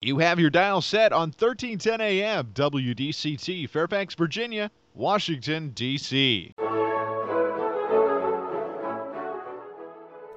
You 0.00 0.18
have 0.20 0.38
your 0.38 0.50
dial 0.50 0.80
set 0.80 1.12
on 1.12 1.32
1310 1.32 2.00
AM 2.00 2.52
WDCT, 2.54 3.68
Fairfax, 3.68 4.14
Virginia, 4.14 4.70
Washington, 4.94 5.72
D.C. 5.74 6.52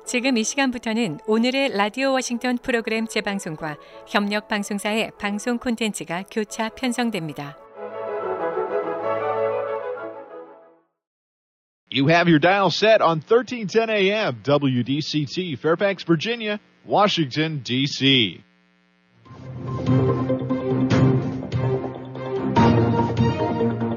지금 0.03 0.37
이 0.37 0.43
시간부터는 0.43 1.19
오늘의 1.27 1.77
라디오 1.77 2.11
워싱턴 2.13 2.57
프로그램 2.57 3.05
재방송과 3.05 3.77
협력 4.07 4.47
방송사의 4.47 5.11
방송 5.19 5.59
콘텐츠가 5.59 6.23
교차 6.23 6.69
편성됩니다. 6.69 7.55
You 11.91 12.07
have 12.07 12.27
your 12.27 12.39
dial 12.39 12.71
set 12.71 13.03
on 13.03 13.21
1310 13.21 13.91
AM 13.91 14.41
WDCT, 14.41 15.59
Fairfax, 15.59 16.03
Virginia, 16.03 16.59
Washington, 16.83 17.61
D.C. 17.61 18.41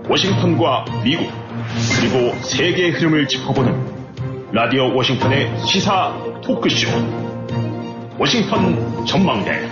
워싱턴과 0.09 0.85
미국, 1.03 1.29
그리고 1.99 2.35
세계의 2.43 2.93
흐름을 2.93 3.27
짚어보는 3.27 4.53
라디오 4.53 4.95
워싱턴의 4.95 5.59
시사 5.67 6.41
토크쇼. 6.43 6.89
워싱턴 8.19 9.05
전망대. 9.07 9.69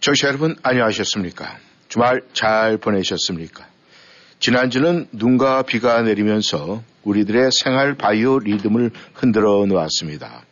청취자 0.00 0.28
여러분 0.28 0.56
안녕하셨습니까? 0.62 1.58
주말 1.88 2.22
잘 2.32 2.78
보내셨습니까? 2.78 3.66
지난주는 4.40 5.06
눈과 5.12 5.62
비가 5.62 6.02
내리면서 6.02 6.82
우리들의 7.04 7.50
생활 7.52 7.94
바이오 7.94 8.40
리듬을 8.40 8.90
흔들어 9.14 9.64
놓았습니다. 9.66 10.44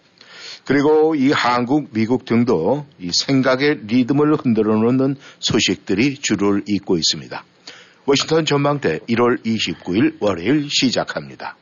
그리고 0.64 1.14
이 1.14 1.30
한국, 1.30 1.90
미국 1.92 2.24
등도 2.24 2.86
이 2.98 3.10
생각의 3.12 3.82
리듬을 3.86 4.34
흔들어 4.34 4.76
놓는 4.76 5.16
소식들이 5.38 6.16
줄을 6.18 6.64
잇고 6.66 6.96
있습니다. 6.96 7.44
워싱턴 8.04 8.44
전망대 8.44 9.00
1월 9.08 9.44
29일 9.44 10.16
월요일 10.20 10.68
시작합니다. 10.70 11.56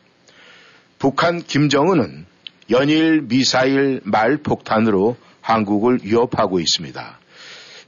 북한 0.98 1.42
김정은은 1.42 2.26
연일 2.70 3.22
미사일 3.22 4.00
말 4.04 4.38
폭탄으로 4.38 5.16
한국을 5.42 6.00
위협하고 6.02 6.60
있습니다. 6.60 7.18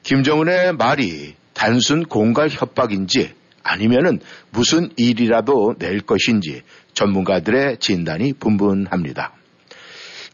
김정은의 0.02 0.74
말이 0.74 1.34
단순 1.54 2.04
공갈 2.04 2.50
협박인지 2.50 3.32
아니면은 3.66 4.20
무슨 4.50 4.90
일이라도 4.96 5.74
낼 5.78 6.00
것인지 6.00 6.62
전문가들의 6.94 7.78
진단이 7.78 8.34
분분합니다. 8.34 9.32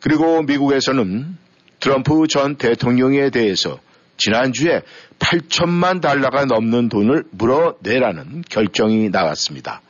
그리고 0.01 0.43
미국에서는 0.43 1.37
트럼프 1.81 2.27
전 2.29 2.57
대통령에 2.57 3.31
대해서 3.31 3.81
지난주에 4.19 4.83
8천만 5.19 6.01
달러가 6.01 6.45
넘는 6.45 6.89
돈을 6.89 7.25
물어내라는 7.31 8.45
결정이 8.49 9.09
나왔습니다. 9.09 9.81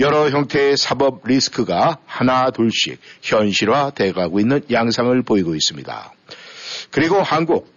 여러 0.00 0.30
형태의 0.30 0.78
사법 0.78 1.26
리스크가 1.26 1.98
하나 2.06 2.50
둘씩 2.50 2.98
현실화돼 3.20 4.12
가고 4.12 4.40
있는 4.40 4.62
양상을 4.70 5.22
보이고 5.22 5.54
있습니다. 5.54 6.12
그리고 6.90 7.22
한국, 7.22 7.70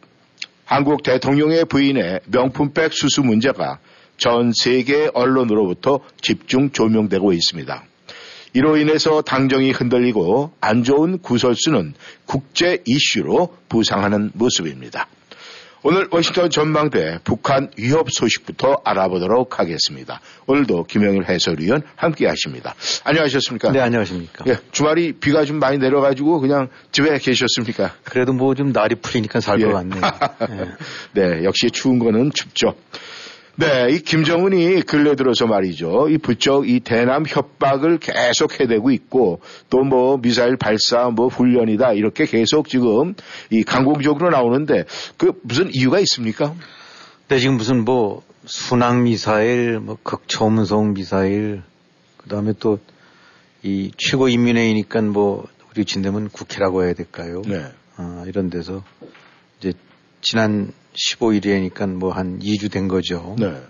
한국 0.63 1.03
대통령의 1.03 1.65
부인의 1.65 2.21
명품백 2.27 2.93
수수 2.93 3.21
문제가 3.21 3.79
전 4.23 4.53
세계 4.53 5.09
언론으로부터 5.13 5.99
집중 6.21 6.69
조명되고 6.71 7.33
있습니다. 7.33 7.83
이로 8.53 8.77
인해서 8.77 9.21
당정이 9.21 9.71
흔들리고 9.71 10.53
안 10.61 10.85
좋은 10.85 11.17
구설수는 11.17 11.93
국제 12.25 12.81
이슈로 12.85 13.53
부상하는 13.67 14.31
모습입니다. 14.33 15.07
오늘 15.81 16.07
워싱턴 16.09 16.49
전망대 16.49 17.19
북한 17.25 17.69
위협 17.77 18.09
소식부터 18.13 18.81
알아보도록 18.85 19.59
하겠습니다. 19.59 20.21
오늘도 20.47 20.85
김영일 20.85 21.25
해설위원 21.27 21.81
함께 21.97 22.25
하십니다. 22.25 22.75
안녕하셨습니까? 23.03 23.73
네, 23.73 23.81
안녕하십니까? 23.81 24.45
예, 24.47 24.55
주말이 24.71 25.11
비가 25.19 25.43
좀 25.43 25.59
많이 25.59 25.77
내려가지고 25.79 26.39
그냥 26.39 26.69
집에 26.93 27.17
계셨습니까? 27.17 27.95
그래도 28.05 28.31
뭐 28.31 28.55
좀 28.55 28.71
날이 28.71 28.95
풀리니까 28.95 29.41
살것 29.41 29.67
예. 29.67 29.73
같네요. 29.73 30.01
예. 30.49 31.21
네, 31.21 31.43
역시 31.43 31.69
추운 31.71 31.99
거는 31.99 32.31
춥죠. 32.33 32.75
네, 33.55 33.87
이 33.91 33.99
김정은이 33.99 34.81
근래 34.81 35.15
들어서 35.15 35.45
말이죠. 35.45 36.09
이 36.09 36.17
부쩍 36.17 36.67
이 36.67 36.79
대남 36.79 37.23
협박을 37.27 37.99
계속 37.99 38.59
해대고 38.59 38.91
있고 38.91 39.41
또 39.69 39.83
뭐 39.83 40.17
미사일 40.17 40.57
발사 40.57 41.09
뭐 41.09 41.27
훈련이다 41.27 41.93
이렇게 41.93 42.25
계속 42.25 42.67
지금 42.67 43.13
이 43.51 43.63
강공적으로 43.63 44.29
나오는데 44.31 44.85
그 45.17 45.33
무슨 45.43 45.69
이유가 45.73 45.99
있습니까? 45.99 46.55
근데 47.27 47.39
지금 47.39 47.57
무슨 47.57 47.85
뭐 47.85 48.23
순항 48.45 49.03
미사일, 49.03 49.79
뭐 49.79 49.97
극초음속 50.03 50.93
미사일, 50.93 51.61
그 52.17 52.29
다음에 52.29 52.53
또 52.59 52.79
이 53.63 53.91
최고 53.97 54.27
인민회의니까 54.27 55.01
뭐 55.03 55.47
우리 55.71 55.85
진대면 55.85 56.27
국회라고 56.29 56.83
해야 56.83 56.93
될까요? 56.93 57.41
네. 57.45 57.63
어, 57.97 58.23
이런 58.27 58.49
데서 58.49 58.83
지난 60.23 60.71
15일이니까 60.95 61.87
뭐 61.87 62.11
한 62.11 62.39
2주 62.39 62.71
된 62.71 62.87
거죠. 62.87 63.35
네. 63.37 63.61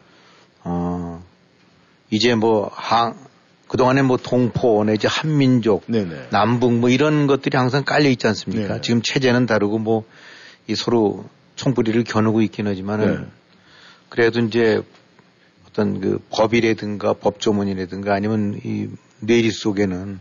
어, 0.63 1.21
이제 2.09 2.33
뭐 2.35 2.69
항, 2.71 3.15
그동안에 3.67 4.01
뭐 4.03 4.15
동포 4.17 4.83
내지 4.85 5.07
한민족, 5.07 5.83
네네. 5.87 6.27
남북 6.29 6.73
뭐 6.73 6.89
이런 6.89 7.27
것들이 7.27 7.57
항상 7.57 7.83
깔려 7.83 8.07
있지 8.09 8.27
않습니까? 8.27 8.75
네. 8.75 8.81
지금 8.81 9.01
체제는 9.01 9.45
다르고 9.45 9.79
뭐 9.79 10.05
이 10.67 10.75
서로 10.75 11.25
총부리를 11.55 12.03
겨누고 12.03 12.41
있긴 12.43 12.67
하지만은 12.67 13.21
네. 13.21 13.27
그래도 14.09 14.39
이제 14.39 14.81
어떤 15.67 15.99
그 15.99 16.19
법이라든가 16.29 17.13
법조문이라든가 17.13 18.13
아니면 18.13 18.59
이 18.63 18.87
뇌리 19.19 19.51
속에는 19.51 20.19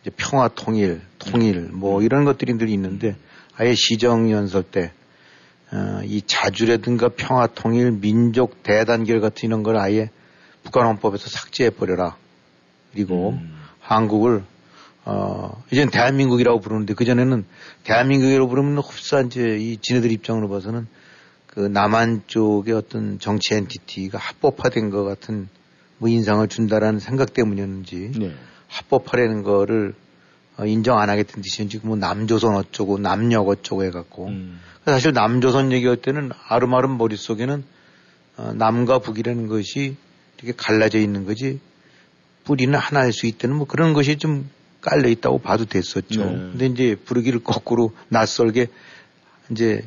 이제 0.00 0.10
평화 0.16 0.48
통일, 0.48 1.02
통일 1.18 1.68
뭐 1.72 2.02
이런 2.02 2.24
것들이 2.24 2.54
늘 2.56 2.68
있는데 2.70 3.16
아예 3.54 3.74
시정연설 3.74 4.62
때 4.62 4.92
어, 4.92 5.01
이 6.04 6.22
자주라든가 6.26 7.08
평화 7.08 7.46
통일, 7.46 7.92
민족 7.92 8.62
대단결 8.62 9.20
같은 9.20 9.48
이런 9.48 9.62
걸 9.62 9.76
아예 9.76 10.10
북한 10.62 10.86
헌법에서 10.86 11.28
삭제해 11.28 11.70
버려라. 11.70 12.16
그리고 12.92 13.38
한국을 13.80 14.44
어, 15.04 15.62
이젠 15.72 15.90
대한민국이라고 15.90 16.60
부르는데 16.60 16.94
그 16.94 17.04
전에는 17.04 17.44
대한민국이라고 17.84 18.48
부르면 18.48 18.78
흡사 18.78 19.20
이제 19.20 19.56
이 19.58 19.78
지네들 19.78 20.12
입장으로 20.12 20.48
봐서는 20.48 20.86
그 21.46 21.60
남한 21.60 22.22
쪽의 22.28 22.74
어떤 22.74 23.18
정치 23.18 23.54
엔티티가 23.54 24.18
합법화된 24.18 24.90
것 24.90 25.04
같은 25.04 25.48
뭐 25.98 26.08
인상을 26.08 26.46
준다라는 26.48 26.98
생각 27.00 27.34
때문이었는지 27.34 28.12
네. 28.16 28.32
합법화라는 28.68 29.42
거를 29.42 29.94
어, 29.94 30.01
인정 30.66 30.98
안 30.98 31.08
하겠다는 31.10 31.42
뜻이었지 31.42 31.80
뭐 31.82 31.96
남조선 31.96 32.54
어쩌고 32.54 32.98
남녘 32.98 33.48
어쩌고 33.48 33.84
해갖고 33.84 34.28
음. 34.28 34.60
사실 34.84 35.12
남조선 35.12 35.72
얘기할 35.72 35.96
때는 35.96 36.30
아름아름 36.48 36.98
머릿속에는 36.98 37.64
어, 38.36 38.52
남과 38.54 39.00
북이라는 39.00 39.46
것이 39.46 39.96
이렇게 40.38 40.54
갈라져 40.56 40.98
있는 40.98 41.24
거지 41.24 41.60
뿌리는 42.44 42.76
하나일 42.78 43.12
수 43.12 43.26
있다는 43.26 43.56
뭐 43.56 43.66
그런 43.66 43.92
것이 43.92 44.16
좀 44.16 44.50
깔려 44.80 45.08
있다고 45.08 45.38
봐도 45.38 45.64
됐었죠. 45.64 46.24
네. 46.24 46.32
근데 46.32 46.66
이제 46.66 46.96
부르기를 46.96 47.42
거꾸로 47.44 47.92
낯설게 48.08 48.66
이제 49.50 49.84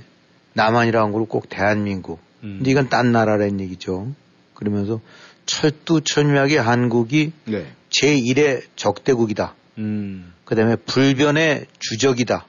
남한이라는 0.53 1.11
걸꼭 1.11 1.49
대한민국. 1.49 2.19
음. 2.43 2.57
근데 2.57 2.71
이건 2.71 2.89
딴 2.89 3.11
나라라는 3.11 3.59
얘기죠. 3.59 4.13
그러면서 4.53 5.01
철두철미하게 5.45 6.57
한국이 6.57 7.33
네. 7.45 7.67
제1의 7.89 8.63
적대국이다. 8.75 9.53
음. 9.79 10.33
그 10.45 10.56
다음에 10.56 10.75
불변의 10.75 11.66
주적이다. 11.79 12.45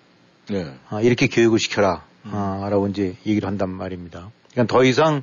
네. 0.51 0.73
아, 0.91 1.01
이렇게 1.01 1.27
교육을 1.27 1.59
시켜라. 1.59 2.05
아, 2.25 2.69
라고 2.71 2.89
이제 2.89 3.17
얘기를 3.27 3.49
한단 3.49 3.71
말입니다. 3.71 4.31
그러니까 4.53 4.73
더 4.73 4.85
이상 4.85 5.23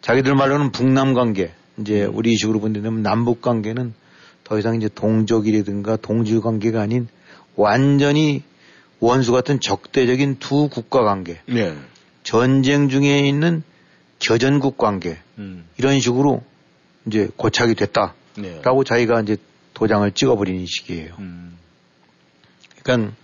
자기들 0.00 0.34
말로는 0.34 0.72
북남 0.72 1.14
관계, 1.14 1.52
이제 1.78 2.04
우리 2.04 2.36
식으로 2.36 2.60
본다면 2.60 3.02
남북 3.02 3.42
관계는 3.42 3.94
더 4.44 4.58
이상 4.58 4.76
이제 4.76 4.88
동족이라든가 4.92 5.96
동질 5.96 6.40
관계가 6.40 6.80
아닌 6.80 7.08
완전히 7.56 8.42
원수 9.00 9.32
같은 9.32 9.60
적대적인 9.60 10.38
두 10.38 10.68
국가 10.68 11.02
관계, 11.02 11.40
네. 11.46 11.76
전쟁 12.22 12.88
중에 12.88 13.26
있는 13.26 13.62
겨전국 14.18 14.78
관계, 14.78 15.18
음. 15.38 15.64
이런 15.76 16.00
식으로 16.00 16.42
이제 17.06 17.28
고착이 17.36 17.74
됐다라고 17.74 18.14
네. 18.36 18.60
자기가 18.86 19.20
이제 19.20 19.36
도장을 19.74 20.10
찍어버리는 20.12 20.64
식이에요. 20.66 21.14
음. 21.18 21.58
그러니까 22.82 23.14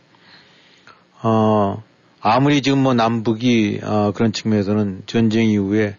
어 1.22 1.82
아무리 2.20 2.62
지금 2.62 2.78
뭐 2.78 2.94
남북이 2.94 3.80
어 3.82 4.12
그런 4.14 4.32
측면에서는 4.32 5.02
전쟁 5.06 5.48
이후에 5.48 5.96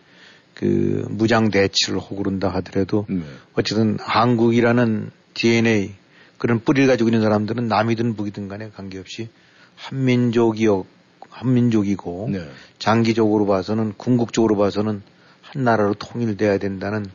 그 0.54 1.06
무장 1.10 1.52
대치를 1.52 2.00
하고 2.00 2.16
그런다 2.16 2.50
하더라도 2.50 3.06
네. 3.10 3.22
어쨌든 3.54 3.98
한국이라는 4.00 5.12
DNA 5.34 5.94
그런 6.38 6.60
뿌리를 6.60 6.88
가지고 6.88 7.10
있는 7.10 7.22
사람들은 7.22 7.68
남이든 7.68 8.16
북이든 8.16 8.48
간에 8.48 8.70
관계없이 8.70 9.30
한민족이요 9.76 10.86
한민족이고 11.30 12.30
네. 12.32 12.50
장기적으로 12.80 13.46
봐서는 13.46 13.94
궁극적으로 13.98 14.56
봐서는 14.56 15.02
한 15.42 15.64
나라로 15.64 15.94
통일돼야 15.96 16.58
된다는 16.58 17.06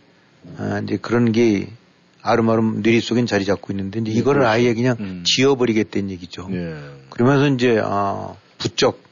아, 0.57 0.81
이제 0.85 0.97
그런 0.97 1.33
게 1.33 1.69
아름아름 2.23 2.83
뇌리 2.83 3.01
속엔 3.01 3.27
자리 3.27 3.45
잡고 3.45 3.73
있는데 3.73 4.01
이제 4.01 4.11
이거를 4.13 4.41
그렇죠. 4.41 4.53
아예 4.53 4.75
그냥 4.75 4.97
음. 5.01 5.23
지워버리겠다는 5.27 6.11
얘기죠. 6.11 6.49
예. 6.53 6.77
그러면서 7.11 7.49
이제 7.49 7.81
아 7.83 8.35
부쩍 8.59 9.03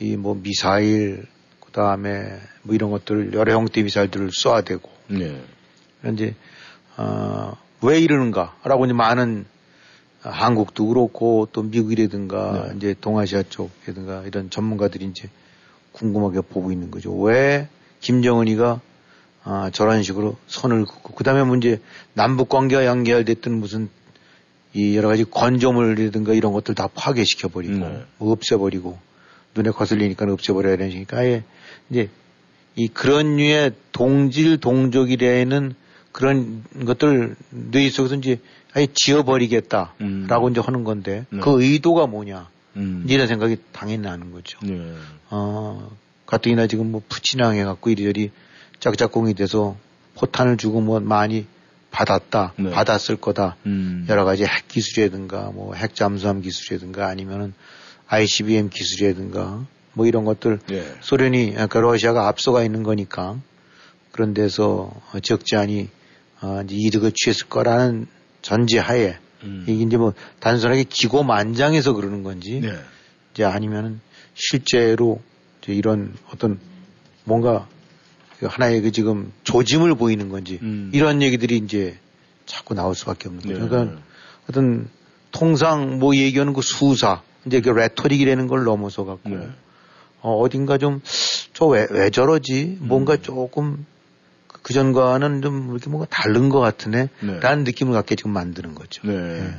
이 0.00 0.16
뭐 0.16 0.34
미사일 0.40 1.24
그다음에 1.60 2.38
뭐 2.62 2.74
이런 2.74 2.90
것들 2.90 3.32
여러 3.34 3.54
형태 3.54 3.80
의 3.80 3.84
미사일들을 3.84 4.28
쏴대고 4.30 4.82
예. 5.20 5.40
이제 6.12 6.34
어, 6.96 7.52
왜 7.82 8.00
이러는가라고 8.00 8.84
이제 8.86 8.92
많은 8.94 9.46
아, 10.22 10.30
한국도 10.30 10.88
그렇고 10.88 11.48
또 11.52 11.62
미국이라든가 11.62 12.68
네. 12.70 12.76
이제 12.76 12.94
동아시아 13.00 13.42
쪽이라든가 13.48 14.24
이런 14.26 14.50
전문가들이 14.50 15.04
이제 15.06 15.28
궁금하게 15.92 16.40
보고 16.42 16.72
있는 16.72 16.90
거죠. 16.90 17.14
왜 17.16 17.68
김정은이가 18.00 18.80
아, 19.48 19.70
저런 19.72 20.02
식으로 20.02 20.36
선을 20.48 20.84
긋고 20.84 21.14
그 21.14 21.22
다음에 21.22 21.44
문제 21.44 21.80
남북 22.14 22.48
관계와 22.48 22.84
연결됐던 22.84 23.54
무슨 23.54 23.88
이 24.74 24.96
여러 24.96 25.06
가지 25.06 25.22
건조물이라든가 25.24 26.34
이런 26.34 26.52
것들 26.52 26.74
다 26.74 26.88
파괴시켜 26.92 27.46
버리고 27.48 27.74
네. 27.74 28.04
뭐 28.18 28.32
없애버리고 28.32 28.98
눈에 29.54 29.70
거슬리니까 29.70 30.26
없애버려야 30.28 30.76
되니까 30.76 31.18
아예 31.18 31.44
이제 31.90 32.10
이 32.74 32.88
그런 32.88 33.36
류의 33.36 33.70
동질 33.92 34.58
동족이라는 34.58 35.76
그런 36.10 36.64
것들 36.84 37.36
뇌 37.50 37.88
속에서 37.88 38.16
이제 38.16 38.40
아예 38.74 38.88
지워버리겠다라고 38.92 39.94
음. 40.00 40.50
이제 40.50 40.60
하는 40.60 40.82
건데 40.82 41.24
네. 41.30 41.38
그 41.38 41.62
의도가 41.62 42.08
뭐냐 42.08 42.48
음. 42.74 43.06
이런 43.08 43.28
생각이 43.28 43.58
당연히 43.70 44.02
나는 44.02 44.32
거죠. 44.32 44.58
예. 44.66 44.92
어, 45.30 45.88
가뜩이나 46.26 46.66
지금 46.66 46.90
뭐 46.90 47.00
푸치낭 47.08 47.54
해갖고 47.56 47.90
이리저리 47.90 48.32
짝짝꿍이 48.80 49.34
돼서 49.34 49.76
포탄을 50.14 50.56
주고 50.56 50.80
뭐 50.80 51.00
많이 51.00 51.46
받았다, 51.90 52.52
네. 52.58 52.70
받았을 52.70 53.16
거다. 53.16 53.56
음. 53.66 54.06
여러 54.08 54.24
가지 54.24 54.44
핵 54.44 54.68
기술이라든가 54.68 55.50
뭐 55.54 55.74
핵 55.74 55.94
잠수함 55.94 56.42
기술이라든가 56.42 57.06
아니면은 57.06 57.54
ICBM 58.08 58.70
기술이라든가 58.70 59.66
뭐 59.94 60.06
이런 60.06 60.24
것들 60.24 60.60
예. 60.70 60.94
소련이 61.00 61.52
그러니까 61.52 61.80
러시아가 61.80 62.28
앞서가 62.28 62.62
있는 62.62 62.82
거니까 62.82 63.38
그런 64.12 64.34
데서 64.34 64.92
적지 65.22 65.56
않이 65.56 65.88
어, 66.42 66.60
이제 66.64 66.74
이득을 66.76 67.12
취했을 67.12 67.48
거라는 67.48 68.06
전제하에 68.42 69.16
음. 69.44 69.64
이게 69.66 69.82
이제 69.82 69.96
뭐 69.96 70.12
단순하게 70.40 70.84
기고만장해서 70.84 71.94
그러는 71.94 72.22
건지 72.22 72.60
네. 72.60 72.72
이제 73.32 73.44
아니면은 73.44 74.00
실제로 74.34 75.20
이제 75.62 75.72
이런 75.72 76.14
어떤 76.30 76.60
뭔가 77.24 77.66
그 77.68 77.75
하나의 78.42 78.82
그 78.82 78.92
지금 78.92 79.32
조짐을 79.44 79.94
보이는 79.94 80.28
건지 80.28 80.58
음. 80.62 80.90
이런 80.92 81.22
얘기들이 81.22 81.56
이제 81.56 81.98
자꾸 82.44 82.74
나올 82.74 82.94
수밖에 82.94 83.28
없는 83.28 83.42
거죠. 83.42 83.60
네. 83.62 83.68
그러니까 83.68 83.98
어떤 84.50 84.88
통상 85.32 85.98
뭐 85.98 86.14
얘기하는 86.14 86.52
그 86.52 86.62
수사 86.62 87.22
이제 87.46 87.60
그 87.60 87.70
레토릭이라는 87.70 88.46
걸 88.46 88.64
넘어서 88.64 89.04
갖고 89.04 89.30
네. 89.30 89.48
어, 90.20 90.36
어딘가 90.38 90.78
좀 90.78 91.00
저 91.56 91.68
왜 91.68 91.86
왜 91.90 92.10
저러지 92.10 92.78
음. 92.82 92.88
뭔가 92.88 93.16
조금 93.16 93.86
그 94.46 94.74
전과는 94.74 95.40
좀 95.40 95.70
이렇게 95.70 95.88
뭔가 95.88 96.06
다른 96.10 96.50
것 96.50 96.60
같으네 96.60 97.08
네. 97.20 97.40
라는 97.40 97.64
느낌을 97.64 97.94
갖게 97.94 98.14
지금 98.14 98.32
만드는 98.32 98.74
거죠. 98.74 99.00
네. 99.06 99.54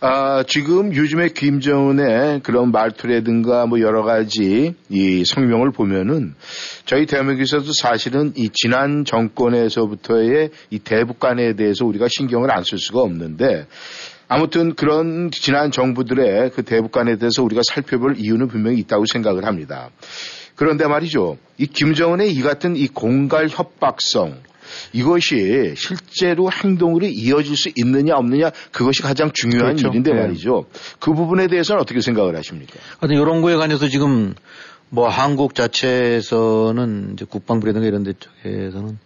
아, 0.00 0.42
지금 0.48 0.94
요즘에 0.96 1.28
김정은의 1.28 2.40
그런 2.42 2.72
말투라든가 2.72 3.66
뭐 3.66 3.80
여러 3.80 4.02
가지 4.02 4.74
이 4.88 5.24
성명을 5.24 5.70
보면은 5.70 6.34
저희 6.86 7.06
대한민국에서도 7.06 7.72
사실은 7.72 8.32
이 8.36 8.48
지난 8.52 9.04
정권에서부터의 9.04 10.50
이 10.70 10.78
대북 10.78 11.18
간에 11.20 11.54
대해서 11.54 11.84
우리가 11.84 12.06
신경을 12.08 12.50
안 12.50 12.64
쓸 12.64 12.78
수가 12.78 13.00
없는데 13.00 13.66
아무튼 14.28 14.74
그런 14.74 15.30
지난 15.32 15.70
정부들의 15.72 16.50
그 16.50 16.62
대북 16.62 16.92
간에 16.92 17.16
대해서 17.16 17.42
우리가 17.42 17.62
살펴볼 17.68 18.16
이유는 18.18 18.48
분명히 18.48 18.78
있다고 18.78 19.04
생각을 19.06 19.44
합니다. 19.44 19.90
그런데 20.54 20.86
말이죠. 20.86 21.38
이 21.58 21.66
김정은의 21.66 22.32
이 22.32 22.40
같은 22.42 22.76
이 22.76 22.86
공갈 22.86 23.48
협박성 23.48 24.36
이것이 24.92 25.74
실제로 25.76 26.48
행동으로 26.52 27.06
이어질 27.06 27.56
수 27.56 27.70
있느냐 27.76 28.16
없느냐 28.16 28.50
그것이 28.70 29.02
가장 29.02 29.32
중요한 29.32 29.74
그렇죠. 29.76 29.88
일인데 29.88 30.12
네. 30.12 30.20
말이죠. 30.20 30.66
그 31.00 31.12
부분에 31.12 31.48
대해서는 31.48 31.80
어떻게 31.80 32.00
생각을 32.00 32.36
하십니까? 32.36 32.74
하여튼 33.00 33.16
이런 33.20 33.40
거에 33.42 33.56
관해서 33.56 33.88
지금 33.88 34.34
뭐 34.90 35.08
한국 35.08 35.54
자체에서는 35.54 37.12
이제 37.14 37.24
국방부라든가 37.24 37.86
이런 37.86 38.02
데 38.02 38.12
쪽에서는 38.12 38.98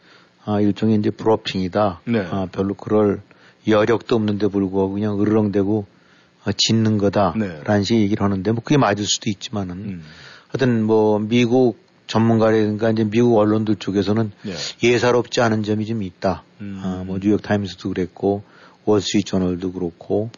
아, 0.46 0.60
일종의 0.60 0.98
이제 0.98 1.10
브로핑이다. 1.10 2.00
네. 2.06 2.26
아, 2.30 2.46
별로 2.50 2.74
그럴 2.74 3.22
여력도 3.66 4.16
없는데 4.16 4.48
불구하고 4.48 4.94
그냥 4.94 5.20
으르렁대고 5.20 5.86
어, 6.44 6.50
짓는 6.56 6.98
거다. 6.98 7.34
네. 7.36 7.60
라는 7.64 7.84
식의 7.84 8.02
얘기를 8.02 8.22
하는데 8.22 8.52
뭐 8.52 8.62
그게 8.62 8.76
맞을 8.76 9.04
수도 9.04 9.30
있지만은 9.30 9.76
음. 9.76 10.02
하여튼 10.48 10.82
뭐 10.84 11.18
미국 11.18 11.78
전문가라든가 12.06 12.90
이제 12.90 13.04
미국 13.04 13.38
언론들 13.38 13.76
쪽에서는 13.76 14.32
네. 14.42 14.52
예사롭지 14.82 15.40
않은 15.40 15.62
점이 15.62 15.86
좀 15.86 16.02
있다. 16.02 16.44
음. 16.60 16.80
아, 16.82 17.04
뭐 17.06 17.18
뉴욕 17.18 17.40
타임스도 17.42 17.90
그랬고 17.90 18.42
월스트리트 18.84 19.30
저널도 19.30 19.72
그렇고 19.72 20.30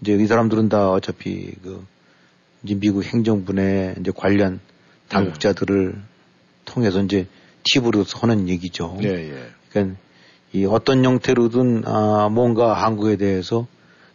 이제 0.00 0.12
이 0.12 0.26
사람들은 0.26 0.68
다 0.68 0.90
어차피 0.90 1.52
그 1.62 1.84
이제 2.62 2.74
미국 2.74 3.04
행정부 3.04 3.52
내 3.52 3.94
이제 3.98 4.12
관련 4.14 4.60
당국자들을 5.14 5.94
통해서 6.64 7.02
이제 7.02 7.26
팁으로 7.64 8.04
하는 8.14 8.48
얘기죠. 8.48 8.98
예, 9.02 9.08
예. 9.08 9.48
그러니까 9.70 9.98
이 10.52 10.66
어떤 10.66 11.04
형태로든 11.04 11.82
아 11.86 12.28
뭔가 12.30 12.74
한국에 12.74 13.16
대해서 13.16 13.66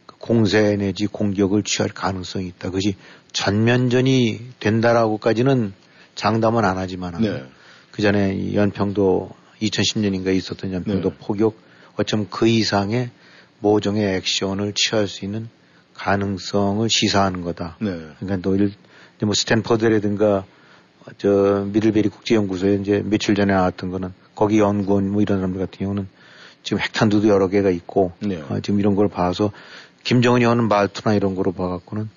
그 0.06 0.16
공세 0.18 0.76
내지 0.76 1.08
공격을 1.08 1.64
취할 1.64 1.90
가능성이 1.90 2.48
있다. 2.48 2.70
그것이 2.70 2.96
전면전이 3.34 4.40
된다라고까지는 4.60 5.74
장담은 6.16 6.66
안 6.66 6.78
하지만은 6.78 7.22
네. 7.22 7.44
그 7.92 8.02
전에 8.02 8.36
이 8.36 8.56
연평도 8.56 9.30
2010년인가 9.62 10.36
있었던 10.36 10.74
연평도 10.74 11.10
네. 11.10 11.16
포격 11.20 11.58
어쩜 11.98 12.28
그 12.30 12.48
이상의 12.48 13.10
모종의 13.60 14.16
액션을 14.16 14.74
취할 14.76 15.08
수 15.08 15.26
있는 15.26 15.50
가능성을 15.96 16.88
시사하는 16.90 17.42
거다. 17.42 17.78
네. 17.82 17.90
그러니까 18.20 18.50
너일 18.50 18.72
뭐 19.22 19.34
스탠퍼드라든가 19.34 20.46
저 21.18 21.66
미들베리 21.72 22.10
국제연구소에 22.10 22.76
이제 22.76 23.04
며칠 23.06 23.36
전에 23.36 23.54
나왔던 23.54 23.90
거는 23.90 24.14
거기 24.36 24.60
연구원 24.60 25.10
뭐 25.10 25.22
이런 25.22 25.40
사람들 25.40 25.60
같은 25.60 25.80
경우는 25.80 26.08
지금 26.64 26.80
핵탄두도 26.80 27.28
여러 27.28 27.48
개가 27.48 27.70
있고 27.70 28.12
네. 28.20 28.42
어, 28.50 28.60
지금 28.62 28.80
이런 28.80 28.96
걸 28.96 29.08
봐서 29.08 29.52
김정은이 30.04 30.46
하는 30.46 30.68
말투나 30.68 31.16
이런 31.16 31.36
거로 31.36 31.52
봐갖고는 31.52 32.10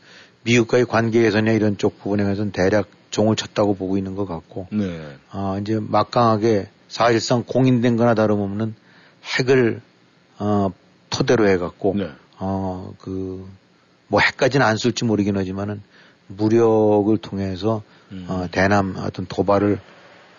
미국과의 0.45 0.87
관계 0.87 1.23
개선이나 1.23 1.53
이런 1.53 1.79
쪽 1.79 1.99
부분에 2.01 2.23
관해서는 2.23 2.53
대략 2.53 2.89
종을 3.11 3.37
쳤다고 3.37 3.75
보고 3.75 3.99
있는 3.99 4.15
것 4.15 4.27
같고 4.27 4.69
네. 4.73 5.17
아 5.31 5.59
이제 5.61 5.79
막강하게 5.81 6.69
사실상 6.89 7.45
공인된 7.47 7.97
거나 7.97 8.15
다름없는 8.15 8.75
핵을 9.39 9.81
어 10.39 10.73
토대로 11.11 11.49
해갖고 11.49 11.95
네. 11.97 12.11
어, 12.45 12.93
그, 12.99 13.49
뭐 14.09 14.21
핵까지는 14.21 14.67
안 14.67 14.77
쓸지 14.77 15.05
모르긴 15.05 15.37
하지만은 15.37 15.81
무력을 16.37 17.17
통해서 17.19 17.83
음. 18.11 18.27
어, 18.29 18.47
대남 18.51 18.97
어떤 18.99 19.27
도발을 19.27 19.81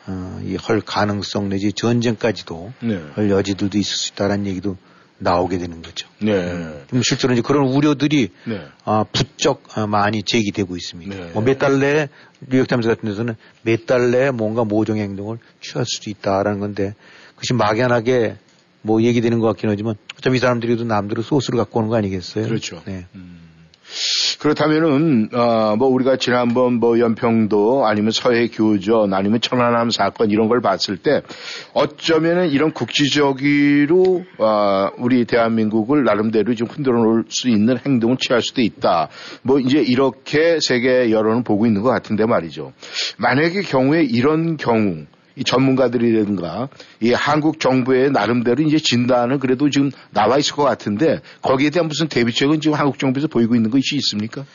어, 0.05 0.41
이할 0.43 0.81
가능성 0.81 1.49
내지 1.49 1.71
전쟁까지도 1.73 2.73
네. 2.81 3.01
할 3.13 3.29
여지들도 3.29 3.77
있을 3.77 3.95
수 3.95 4.11
있다라는 4.13 4.45
얘기도 4.47 4.77
나오게 5.19 5.57
되는 5.57 5.81
거죠. 5.81 6.07
네. 6.19 6.83
좀 6.89 7.01
실제로 7.01 7.33
이제 7.33 7.41
그런 7.41 7.67
우려들이 7.67 8.29
네. 8.45 8.65
아, 8.83 9.05
부쩍 9.11 9.63
아, 9.77 9.87
많이 9.87 10.21
제기되고 10.23 10.75
있습니다. 10.75 11.15
네. 11.15 11.31
뭐 11.31 11.41
몇달 11.43 11.79
내에 11.79 12.09
뉴욕타임스 12.49 12.89
같은 12.89 13.07
데서는 13.07 13.35
몇 13.61 13.85
달 13.85 14.11
내에 14.11 14.31
뭔가 14.31 14.65
모종의 14.65 15.03
행동을 15.03 15.37
취할 15.61 15.85
수도 15.85 16.09
있다라는 16.09 16.59
건데 16.59 16.93
그것이 17.35 17.53
막연하게 17.53 18.35
뭐 18.81 19.01
얘기되는 19.01 19.39
것 19.39 19.47
같긴 19.47 19.69
하지만 19.69 19.95
어차피 20.17 20.35
이 20.35 20.39
사람들이도 20.39 20.83
남대로 20.83 21.21
소스를 21.21 21.57
갖고 21.57 21.79
오는 21.79 21.89
거 21.89 21.95
아니겠어요? 21.95 22.45
그렇죠. 22.45 22.81
네. 22.85 23.05
그렇다면은 24.43 25.29
어, 25.31 25.77
뭐 25.77 25.87
우리가 25.87 26.17
지난번 26.17 26.73
뭐 26.73 26.99
연평도 26.99 27.85
아니면 27.85 28.11
서해 28.11 28.49
교전 28.49 29.13
아니면 29.13 29.39
천안함 29.39 29.89
사건 29.89 30.31
이런 30.31 30.49
걸 30.49 30.59
봤을 30.59 30.97
때 30.97 31.21
어쩌면은 31.73 32.49
이런 32.49 32.73
국지적으로 32.73 34.25
어, 34.39 34.89
우리 34.97 35.23
대한민국을 35.23 36.03
나름대로 36.03 36.53
좀 36.55 36.67
흔들어 36.67 37.01
놓을 37.01 37.23
수 37.29 37.47
있는 37.47 37.77
행동을 37.85 38.17
취할 38.17 38.41
수도 38.41 38.61
있다. 38.61 39.07
뭐 39.43 39.61
이제 39.61 39.79
이렇게 39.79 40.57
세계 40.59 41.09
여론을 41.09 41.43
보고 41.43 41.65
있는 41.65 41.81
것 41.81 41.89
같은데 41.91 42.25
말이죠. 42.25 42.73
만약에 43.19 43.61
경우에 43.61 44.03
이런 44.03 44.57
경우 44.57 45.05
이 45.35 45.43
전문가들이라든가 45.43 46.69
이 47.01 47.11
한국 47.11 47.59
정부의 47.59 48.11
나름대로 48.11 48.63
이제 48.63 48.77
진단은 48.77 49.39
그래도 49.39 49.69
지금 49.69 49.91
나와 50.11 50.37
있을 50.37 50.55
것 50.55 50.63
같은데 50.63 51.21
거기에 51.41 51.69
대한 51.69 51.87
무슨 51.87 52.07
대비책은 52.07 52.61
지금 52.61 52.77
한국 52.77 52.99
정부에서 52.99 53.27
보이고 53.27 53.55
있는 53.55 53.71
것이 53.71 53.95
있습니까? 53.95 54.45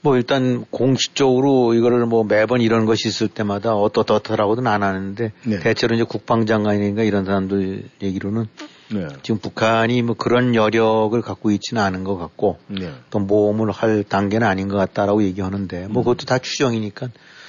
뭐 0.00 0.16
일단 0.16 0.64
공식적으로 0.70 1.74
이거를 1.74 2.06
뭐 2.06 2.22
매번 2.22 2.60
이런 2.60 2.86
것이 2.86 3.08
있을 3.08 3.28
때마다 3.28 3.74
어떻더라고는 3.74 4.66
안 4.66 4.82
하는데 4.82 5.32
네. 5.42 5.58
대체로 5.58 5.96
이제 5.96 6.04
국방장관이니까 6.04 7.02
이런 7.02 7.24
사람들 7.24 7.82
얘기로는 8.00 8.46
네. 8.90 9.08
지금 9.22 9.38
북한이 9.40 10.02
뭐 10.02 10.14
그런 10.16 10.54
여력을 10.54 11.20
갖고 11.20 11.50
있지는 11.50 11.82
않은 11.82 12.04
것 12.04 12.16
같고 12.16 12.58
네. 12.68 12.92
또 13.10 13.18
모험을 13.18 13.72
할 13.72 14.04
단계는 14.04 14.46
아닌 14.46 14.68
것 14.68 14.76
같다라고 14.76 15.24
얘기하는데 15.24 15.88
뭐 15.88 16.04
그것도 16.04 16.26
다 16.26 16.38
추정이니까 16.38 17.08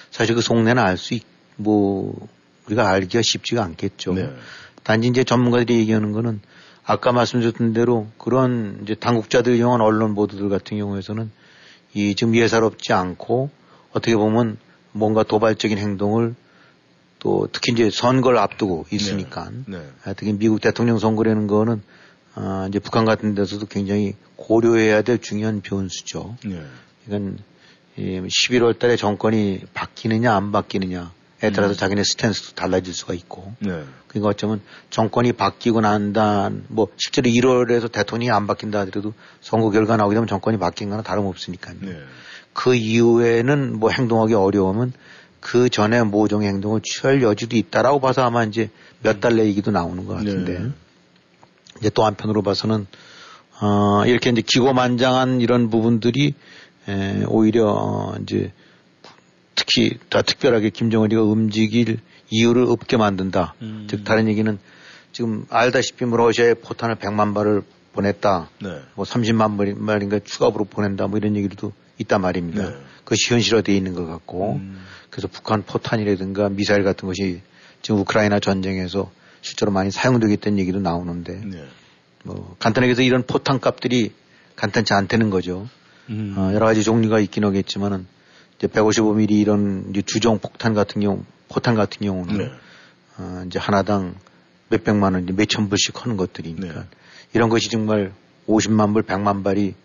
사실 0.09 0.33
그 0.33 0.41
속내는 0.41 0.81
알 0.81 0.97
수 0.97 1.13
있, 1.13 1.23
뭐 1.55 2.15
우리가 2.69 2.89
알기가 2.89 3.21
쉽지가 3.23 3.63
않겠죠. 3.63 4.13
네. 4.13 4.33
단지 4.83 5.07
이제 5.07 5.23
전문가들이 5.23 5.79
얘기하는 5.79 6.11
거는 6.11 6.39
아까 6.83 7.11
말씀드렸던 7.11 7.73
대로 7.73 8.07
그런 8.17 8.79
이제 8.83 8.95
당국자들 8.95 9.55
이용한 9.55 9.81
언론 9.81 10.15
보도들 10.15 10.49
같은 10.49 10.77
경우에서는 10.77 11.31
이 11.93 12.15
지금 12.15 12.35
예사롭지 12.35 12.93
않고 12.93 13.49
어떻게 13.91 14.15
보면 14.15 14.57
뭔가 14.91 15.23
도발적인 15.23 15.77
행동을 15.77 16.35
또 17.19 17.47
특히 17.51 17.73
이제 17.73 17.89
선거를 17.89 18.39
앞두고 18.39 18.85
있으니까 18.91 19.51
네. 19.67 19.77
아, 20.05 20.13
특히 20.13 20.33
미국 20.33 20.61
대통령 20.61 20.99
선거라는 20.99 21.47
거는 21.47 21.81
아, 22.35 22.67
이제 22.69 22.79
북한 22.79 23.05
같은 23.05 23.35
데서도 23.35 23.65
굉장히 23.65 24.13
고려해야 24.35 25.01
될 25.01 25.19
중요한 25.19 25.61
변수죠. 25.61 26.37
네. 26.45 26.63
이건 27.07 27.39
이 27.97 28.21
11월 28.21 28.79
달에 28.79 28.95
정권이 28.95 29.63
바뀌느냐 29.73 30.33
안 30.33 30.51
바뀌느냐에 30.51 31.18
따라서 31.39 31.73
자기네 31.73 32.03
스탠스도 32.03 32.55
달라질 32.55 32.93
수가 32.93 33.13
있고 33.13 33.53
네. 33.59 33.83
그러니까 34.07 34.29
어쩌면 34.29 34.61
정권이 34.89 35.33
바뀌고 35.33 35.81
난다, 35.81 36.49
뭐, 36.67 36.87
실제로 36.97 37.29
1월에서 37.29 37.91
대통령이 37.91 38.31
안 38.31 38.47
바뀐다 38.47 38.79
하더라도 38.79 39.13
선거 39.39 39.69
결과 39.69 39.95
나오게 39.97 40.15
되면 40.15 40.27
정권이 40.27 40.57
바뀐 40.57 40.89
거나 40.89 41.01
다름없으니까요. 41.03 41.75
네. 41.81 41.97
그 42.53 42.75
이후에는 42.75 43.79
뭐 43.79 43.89
행동하기 43.91 44.33
어려우면 44.33 44.93
그 45.39 45.69
전에 45.69 46.03
모종의 46.03 46.49
행동을 46.49 46.81
취할 46.83 47.21
여지도 47.21 47.55
있다라고 47.55 48.01
봐서 48.01 48.23
아마 48.23 48.43
이제 48.43 48.69
몇 49.01 49.21
달 49.21 49.35
내 49.35 49.45
얘기도 49.45 49.71
나오는 49.71 50.05
것 50.05 50.15
같은데. 50.15 50.59
네. 50.59 50.69
이제 51.79 51.89
또 51.93 52.03
한편으로 52.03 52.41
봐서는, 52.41 52.87
어, 53.61 54.03
이렇게 54.05 54.29
이제 54.31 54.41
기고만장한 54.45 55.39
이런 55.39 55.69
부분들이, 55.69 56.33
에, 56.89 57.23
오히려, 57.27 57.67
어, 57.69 58.15
이제, 58.21 58.51
특히 59.59 59.97
더 60.09 60.21
특별하게 60.21 60.69
김정은이가 60.69 61.21
움직일 61.21 61.99
이유를 62.29 62.63
없게 62.69 62.95
만든다. 62.95 63.55
음. 63.61 63.87
즉 63.89 64.05
다른 64.05 64.29
얘기는 64.29 64.57
지금 65.11 65.45
알다시피 65.49 66.05
뭐 66.05 66.17
러시아에 66.17 66.53
포탄을 66.53 66.95
100만 66.95 67.33
발을 67.33 67.63
보냈다. 67.91 68.49
네. 68.61 68.79
뭐 68.95 69.03
30만 69.03 69.57
발- 69.57 69.75
발인가 69.85 70.19
추가로 70.23 70.63
보낸다. 70.65 71.07
뭐 71.07 71.17
이런 71.17 71.35
얘기도 71.35 71.73
있단 71.97 72.21
말입니다. 72.21 72.69
네. 72.69 72.75
그것이 73.03 73.33
현실화되어 73.33 73.75
있는 73.75 73.93
것 73.95 74.05
같고 74.05 74.53
음. 74.61 74.79
그래서 75.09 75.27
북한 75.27 75.63
포탄이라든가 75.63 76.47
미사일 76.49 76.83
같은 76.83 77.05
것이 77.07 77.41
지금 77.81 77.99
우크라이나 77.99 78.39
전쟁에서 78.39 79.11
실제로 79.41 79.71
많이 79.73 79.91
사용되겠다는 79.91 80.57
얘기도 80.59 80.79
나오는데 80.79 81.41
네. 81.43 81.65
뭐 82.23 82.55
간단하게 82.59 82.91
해서 82.91 83.01
이런 83.01 83.23
포탄 83.23 83.59
값들이 83.59 84.13
간단치 84.55 84.93
않다는 84.93 85.29
거죠. 85.29 85.67
음. 86.09 86.35
어, 86.37 86.53
여러 86.53 86.65
가지 86.65 86.83
종류가 86.83 87.19
있긴 87.19 87.43
하겠지만은 87.43 88.07
이제 88.59 88.67
155mm 88.67 89.31
이런 89.31 89.93
주정 90.05 90.37
폭탄 90.37 90.73
같은 90.73 91.01
경우 91.01 91.23
포탄 91.47 91.75
같은 91.75 92.05
경우는 92.05 92.37
네. 92.37 92.51
어, 93.17 93.43
이제 93.47 93.57
하나당 93.57 94.15
몇 94.69 94.83
백만 94.83 95.13
원, 95.13 95.23
이제 95.23 95.33
몇천 95.33 95.69
불씩 95.69 96.03
하는 96.03 96.17
것들이니까 96.17 96.73
네. 96.73 96.85
이런 97.33 97.49
것이 97.49 97.69
정말 97.69 98.11
50만 98.47 98.93
불, 98.93 99.03
100만 99.03 99.43
발이 99.43 99.75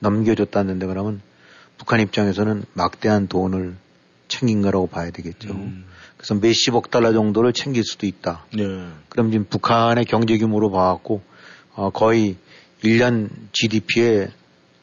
넘겨줬다는데 0.00 0.86
그러면 0.86 1.20
북한 1.78 2.00
입장에서는 2.00 2.64
막대한 2.74 3.28
돈을 3.28 3.76
챙긴 4.28 4.60
거라고 4.62 4.88
봐야 4.88 5.10
되겠죠. 5.10 5.52
음. 5.52 5.84
그래서 6.16 6.34
몇십억 6.34 6.90
달러 6.90 7.12
정도를 7.12 7.52
챙길 7.52 7.84
수도 7.84 8.06
있다. 8.06 8.44
네. 8.54 8.64
그럼 9.08 9.30
지금 9.30 9.46
북한의 9.48 10.04
경제 10.04 10.36
규모로 10.36 10.70
봐갖고 10.70 11.22
어, 11.74 11.90
거의 11.90 12.36
1년 12.82 13.28
GDP의 13.52 14.30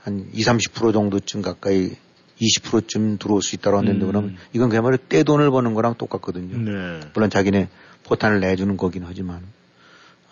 한 0.01 0.29
20, 0.33 0.47
30% 0.47 0.93
정도쯤 0.93 1.41
가까이 1.41 1.91
20%쯤 2.41 3.17
들어올 3.17 3.41
수 3.41 3.55
있다고 3.55 3.77
하는데 3.77 4.05
음. 4.05 4.07
그러면 4.07 4.37
이건 4.53 4.69
그야말로 4.69 4.97
떼돈을 4.97 5.51
버는 5.51 5.73
거랑 5.73 5.95
똑같거든요. 5.97 6.57
네. 6.57 6.99
물론 7.13 7.29
자기네 7.29 7.69
포탄을 8.03 8.39
내주는 8.39 8.75
거긴 8.77 9.03
하지만 9.05 9.41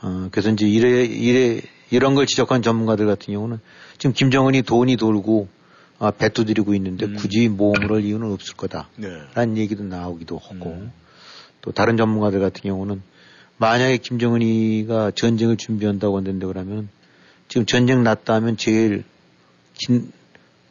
어, 0.02 0.30
그래서 0.32 0.50
이제 0.50 0.68
이래 0.68 1.04
이래 1.04 1.62
이런 1.90 2.16
걸 2.16 2.26
지적한 2.26 2.62
전문가들 2.62 3.06
같은 3.06 3.34
경우는 3.34 3.60
지금 3.98 4.14
김정은이 4.14 4.64
돈이 4.64 4.98
돌고 4.98 5.48
아, 6.00 6.10
배 6.10 6.30
두드리고 6.30 6.74
있는데 6.76 7.06
음. 7.06 7.16
굳이 7.16 7.48
모험을 7.48 7.92
할 7.92 8.04
이유는 8.04 8.32
없을 8.32 8.56
거다. 8.56 8.90
네. 8.96 9.08
라는 9.36 9.58
얘기도 9.58 9.84
나오기도 9.84 10.40
하고 10.40 10.72
음. 10.72 10.92
또 11.62 11.72
다른 11.72 11.96
전문가들 11.96 12.40
같은 12.40 12.62
경우는 12.64 13.04
만약에 13.58 13.98
김정은이가 13.98 15.12
전쟁을 15.12 15.58
준비한다고 15.58 16.18
한다는데 16.18 16.48
그러면 16.48 16.90
지금 17.48 17.68
전쟁 17.68 18.02
났다 18.02 18.34
하면 18.36 18.58
제일 18.58 19.04
긴 19.76 20.12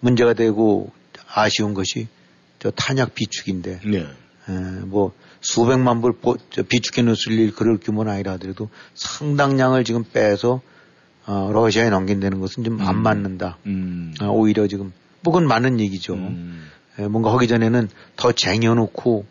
문제가 0.00 0.32
되고 0.32 0.90
아쉬운 1.32 1.74
것이 1.74 2.08
저 2.58 2.70
탄약 2.70 3.14
비축인데 3.14 3.80
네. 3.84 3.98
에, 4.48 4.52
뭐 4.84 5.12
수백만 5.40 6.00
불 6.00 6.12
비축해 6.68 7.02
놓을 7.02 7.16
일 7.30 7.54
그럴 7.54 7.78
규모는 7.78 8.12
아니라 8.12 8.32
하더라도 8.32 8.68
상당량을 8.94 9.84
지금 9.84 10.04
빼서 10.04 10.60
어, 11.26 11.50
러시아에 11.52 11.90
넘긴다는 11.90 12.40
것은 12.40 12.64
좀안 12.64 12.96
음. 12.96 13.02
맞는다. 13.02 13.58
음. 13.66 14.14
어, 14.20 14.28
오히려 14.28 14.66
지금 14.66 14.92
뭐 15.22 15.32
그건 15.32 15.46
맞는 15.46 15.78
얘기죠. 15.80 16.14
음. 16.14 16.68
에, 16.98 17.06
뭔가 17.06 17.32
하기 17.34 17.46
전에는 17.48 17.88
더 18.16 18.32
쟁여놓고 18.32 19.24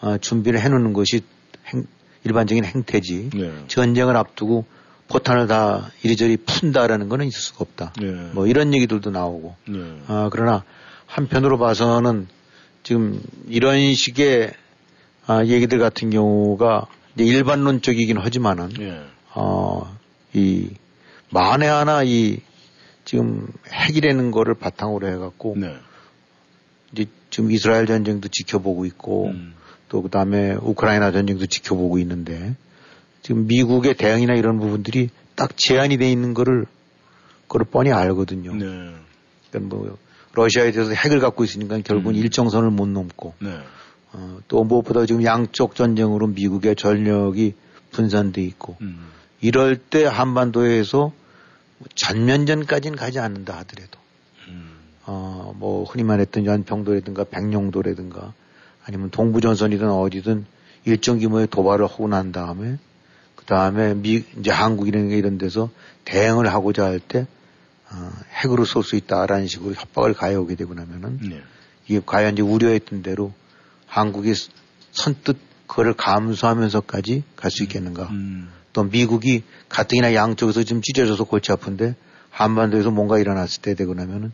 어, 0.00 0.18
준비를 0.18 0.60
해놓는 0.60 0.92
것이 0.92 1.22
행- 1.66 1.86
일반적인 2.24 2.64
행태지. 2.64 3.30
네. 3.34 3.52
전쟁을 3.68 4.16
앞두고 4.16 4.64
포탄을 5.08 5.46
다 5.46 5.90
이리저리 6.02 6.38
푼다라는 6.38 7.08
거는 7.10 7.26
있을 7.26 7.38
수가 7.40 7.58
없다. 7.60 7.92
네. 8.00 8.10
뭐 8.32 8.46
이런 8.46 8.72
얘기들도 8.72 9.10
나오고. 9.10 9.54
네. 9.68 9.98
아, 10.06 10.28
그러나 10.32 10.64
한편으로 11.14 11.58
봐서는 11.58 12.26
지금 12.82 13.22
이런 13.48 13.94
식의 13.94 14.52
아, 15.26 15.44
얘기들 15.44 15.78
같은 15.78 16.10
경우가 16.10 16.86
일반론적이긴 17.16 18.18
하지만은 18.18 18.70
네. 18.70 19.00
어, 19.32 19.96
이 20.32 20.70
만에 21.30 21.68
하나 21.68 22.02
이 22.02 22.38
지금 23.04 23.46
핵이라는 23.72 24.32
거를 24.32 24.54
바탕으로 24.54 25.06
해갖고 25.06 25.54
네. 25.56 25.76
이제 26.92 27.06
지금 27.30 27.52
이스라엘 27.52 27.86
전쟁도 27.86 28.28
지켜보고 28.28 28.84
있고 28.86 29.28
음. 29.28 29.54
또 29.88 30.02
그다음에 30.02 30.54
우크라이나 30.54 31.12
전쟁도 31.12 31.46
지켜보고 31.46 31.98
있는데 31.98 32.56
지금 33.22 33.46
미국의 33.46 33.94
대응이나 33.94 34.34
이런 34.34 34.58
부분들이 34.58 35.10
딱 35.36 35.56
제한이 35.56 35.96
돼 35.96 36.10
있는 36.10 36.34
거를 36.34 36.66
그걸 37.42 37.64
뻔히 37.64 37.92
알거든요. 37.92 38.52
네. 38.56 38.94
그러니까 39.50 39.76
뭐 39.76 39.96
러시아에 40.34 40.72
대해서 40.72 40.92
핵을 40.92 41.20
갖고 41.20 41.44
있으니까 41.44 41.78
결국은 41.80 42.14
음. 42.14 42.20
일정선을 42.20 42.70
못 42.70 42.88
넘고 42.88 43.34
네. 43.38 43.58
어, 44.12 44.38
또 44.48 44.64
무엇보다 44.64 45.06
지금 45.06 45.24
양쪽 45.24 45.74
전쟁으로 45.74 46.28
미국의 46.28 46.76
전력이 46.76 47.54
분산돼 47.90 48.42
있고 48.42 48.76
음. 48.80 49.08
이럴 49.40 49.76
때 49.76 50.04
한반도에서 50.04 51.12
전면전까지는 51.94 52.96
가지 52.96 53.18
않는다 53.18 53.56
하더라도 53.58 53.98
음. 54.48 54.70
어, 55.06 55.54
뭐 55.56 55.84
흔히 55.84 56.04
말했던 56.04 56.46
연평도라든가 56.46 57.24
백령도라든가 57.24 58.32
아니면 58.84 59.10
동부전선이든 59.10 59.90
어디든 59.90 60.46
일정 60.84 61.18
규모의 61.18 61.46
도발을 61.46 61.86
하고 61.86 62.08
난 62.08 62.32
다음에 62.32 62.78
그 63.36 63.44
다음에 63.46 63.94
미 63.94 64.24
이제 64.38 64.50
한국이라는 64.50 65.08
게 65.08 65.16
이런 65.16 65.38
데서 65.38 65.70
대응을 66.04 66.52
하고자 66.52 66.84
할 66.84 67.00
때 67.00 67.26
어, 67.94 68.10
핵으로 68.42 68.64
쏠 68.64 68.82
수 68.82 68.96
있다라는 68.96 69.46
식으로 69.46 69.74
협박을 69.74 70.14
가해오게 70.14 70.56
되고 70.56 70.74
나면은 70.74 71.18
네. 71.22 71.42
이게 71.86 72.00
과연 72.04 72.32
이제 72.34 72.42
우려했던 72.42 73.02
대로 73.02 73.32
한국이 73.86 74.34
선뜻 74.92 75.36
그거를 75.66 75.94
감수하면서까지 75.94 77.22
갈 77.36 77.50
수 77.50 77.62
있겠는가? 77.62 78.04
음. 78.10 78.50
또 78.72 78.84
미국이 78.84 79.44
가뜩이나 79.68 80.14
양쪽에서 80.14 80.64
지금 80.64 80.82
찢어져서 80.82 81.24
골치 81.24 81.52
아픈데 81.52 81.94
한반도에서 82.30 82.90
뭔가 82.90 83.18
일어났을 83.18 83.62
때 83.62 83.74
되고 83.74 83.94
나면은 83.94 84.32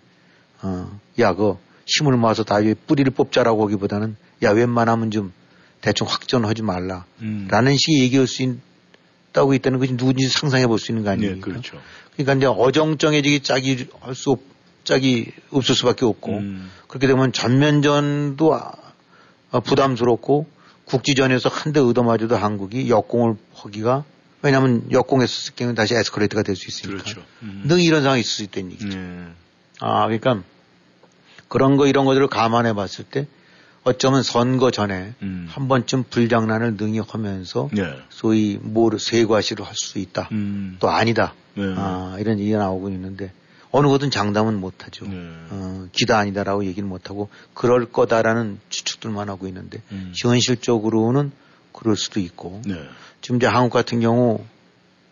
어, 0.62 0.98
야, 1.18 1.34
그 1.34 1.56
힘을 1.86 2.16
모아서 2.16 2.44
다 2.44 2.56
뿌리를 2.86 3.10
뽑자라고 3.12 3.64
하기보다는 3.66 4.16
야, 4.42 4.50
웬만하면 4.50 5.10
좀 5.10 5.32
대충 5.82 6.06
확전하지 6.06 6.62
말라. 6.62 7.04
음. 7.20 7.46
라는 7.50 7.76
식의 7.76 8.00
얘기할 8.04 8.26
수 8.26 8.42
있 8.42 8.58
다고 9.32 9.54
있다는 9.54 9.78
것이 9.78 9.96
누군지 9.96 10.28
상상해 10.28 10.66
볼 10.66 10.78
수 10.78 10.90
있는 10.92 11.04
거 11.04 11.10
네, 11.10 11.26
아닙니까? 11.26 11.46
그렇죠. 11.50 11.80
그러니까 12.16 12.34
이제 12.34 12.46
어정쩡해지기 12.46 13.40
짝이 13.40 13.86
할 14.00 14.14
수 14.14 14.30
없, 14.30 14.40
짝이 14.84 15.30
없을 15.50 15.74
수밖에 15.74 16.04
없고 16.04 16.38
음. 16.38 16.70
그렇게 16.88 17.06
되면 17.06 17.32
전면전도 17.32 18.54
아- 18.54 18.72
아, 19.52 19.60
부담스럽고 19.60 20.46
국지전에서 20.84 21.48
한 21.48 21.72
대 21.72 21.80
얻어맞아도 21.80 22.36
한국이 22.36 22.88
역공을 22.90 23.36
하기가 23.54 24.04
왜냐하면 24.42 24.90
역공했을 24.90 25.54
경우는 25.54 25.74
다시 25.76 25.94
에스컬레이트가 25.94 26.42
될 26.42 26.56
수 26.56 26.68
있으니까 26.68 27.02
그렇죠. 27.02 27.22
음. 27.42 27.62
늘 27.66 27.80
이런 27.80 28.02
상황이 28.02 28.20
있을 28.20 28.30
수 28.30 28.42
있다는 28.42 28.72
얘기죠. 28.72 28.98
네. 28.98 29.24
아 29.80 30.04
그러니까 30.06 30.42
그런 31.48 31.76
거 31.76 31.86
이런 31.86 32.04
것들을 32.06 32.26
감안해 32.28 32.72
봤을 32.74 33.04
때 33.04 33.26
어쩌면 33.82 34.22
선거 34.22 34.70
전에 34.70 35.14
음. 35.22 35.46
한 35.48 35.68
번쯤 35.68 36.04
불장난을 36.10 36.76
능히 36.76 37.00
하면서 37.00 37.70
네. 37.72 37.82
소위 38.10 38.58
뭐 38.60 38.90
세과시를 38.98 39.64
할 39.64 39.74
수 39.74 39.98
있다. 39.98 40.28
음. 40.32 40.76
또 40.80 40.90
아니다. 40.90 41.34
네. 41.54 41.64
아, 41.76 42.16
이런 42.20 42.38
얘기가 42.38 42.58
나오고 42.58 42.90
있는데 42.90 43.32
어느 43.70 43.86
것은 43.86 44.10
장담은 44.10 44.60
못하죠. 44.60 45.06
네. 45.06 45.16
어, 45.50 45.86
기다 45.92 46.18
아니다라고 46.18 46.64
얘기는 46.66 46.86
못하고 46.86 47.30
그럴 47.54 47.90
거다라는 47.90 48.58
추측들만 48.68 49.28
하고 49.28 49.46
있는데 49.46 49.80
음. 49.92 50.12
현실적으로는 50.20 51.32
그럴 51.72 51.96
수도 51.96 52.20
있고 52.20 52.60
네. 52.66 52.74
지금 53.22 53.36
이제 53.36 53.46
한국 53.46 53.72
같은 53.72 54.00
경우 54.00 54.44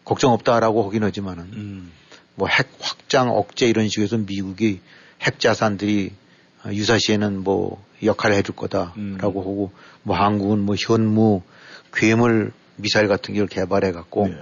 걱정 0.04 0.32
없다라고 0.32 0.86
하긴 0.86 1.04
하지만은 1.04 1.44
음. 1.52 1.92
뭐핵 2.34 2.68
확장 2.80 3.30
억제 3.30 3.66
이런 3.66 3.88
식으로 3.88 4.04
해서 4.04 4.16
미국이 4.18 4.80
핵 5.22 5.40
자산들이 5.40 6.12
어, 6.64 6.70
유사시에는 6.70 7.44
뭐 7.44 7.82
역할을 8.02 8.36
해줄 8.36 8.54
거다라고 8.54 8.92
음. 8.96 9.18
하고 9.20 9.72
뭐 10.02 10.16
한국은 10.16 10.60
뭐 10.60 10.76
현무 10.78 11.42
괴물 11.92 12.52
미사일 12.76 13.08
같은 13.08 13.34
걸 13.34 13.46
개발해 13.46 13.92
갖고 13.92 14.28
네. 14.28 14.36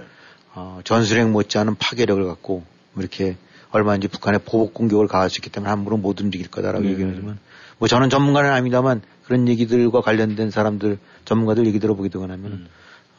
어, 0.53 0.79
전술핵 0.83 1.29
못지않은 1.29 1.75
파괴력을 1.75 2.23
갖고 2.25 2.63
뭐 2.93 3.01
이렇게 3.01 3.35
얼마인지 3.71 4.07
북한의 4.07 4.41
보복 4.45 4.73
공격을 4.73 5.07
가할 5.07 5.29
수 5.29 5.39
있기 5.39 5.49
때문에 5.49 5.69
함부로 5.69 5.97
못 5.97 6.19
움직일 6.21 6.49
거다라고 6.49 6.83
네. 6.83 6.91
얘기하지만 6.91 7.39
뭐 7.79 7.87
저는 7.87 8.09
전문가는 8.09 8.49
아닙니다만 8.49 9.01
그런 9.23 9.47
얘기들과 9.47 10.01
관련된 10.01 10.51
사람들 10.51 10.97
전문가들 11.25 11.65
얘기 11.67 11.79
들어보게 11.79 12.09
나면 12.13 12.45
은 12.45 12.51
음. 12.51 12.67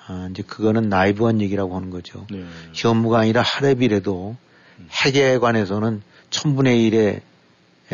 아, 0.07 0.29
이제 0.31 0.43
그거는 0.43 0.89
나이브한 0.89 1.41
얘기라고 1.43 1.77
하는 1.77 1.91
거죠. 1.91 2.27
네. 2.31 2.45
현무가 2.73 3.21
아니라 3.21 3.43
하랩이라도 3.43 4.37
핵에 5.05 5.39
관해서는 5.39 6.03
천분의 6.31 6.85
일의 6.85 7.21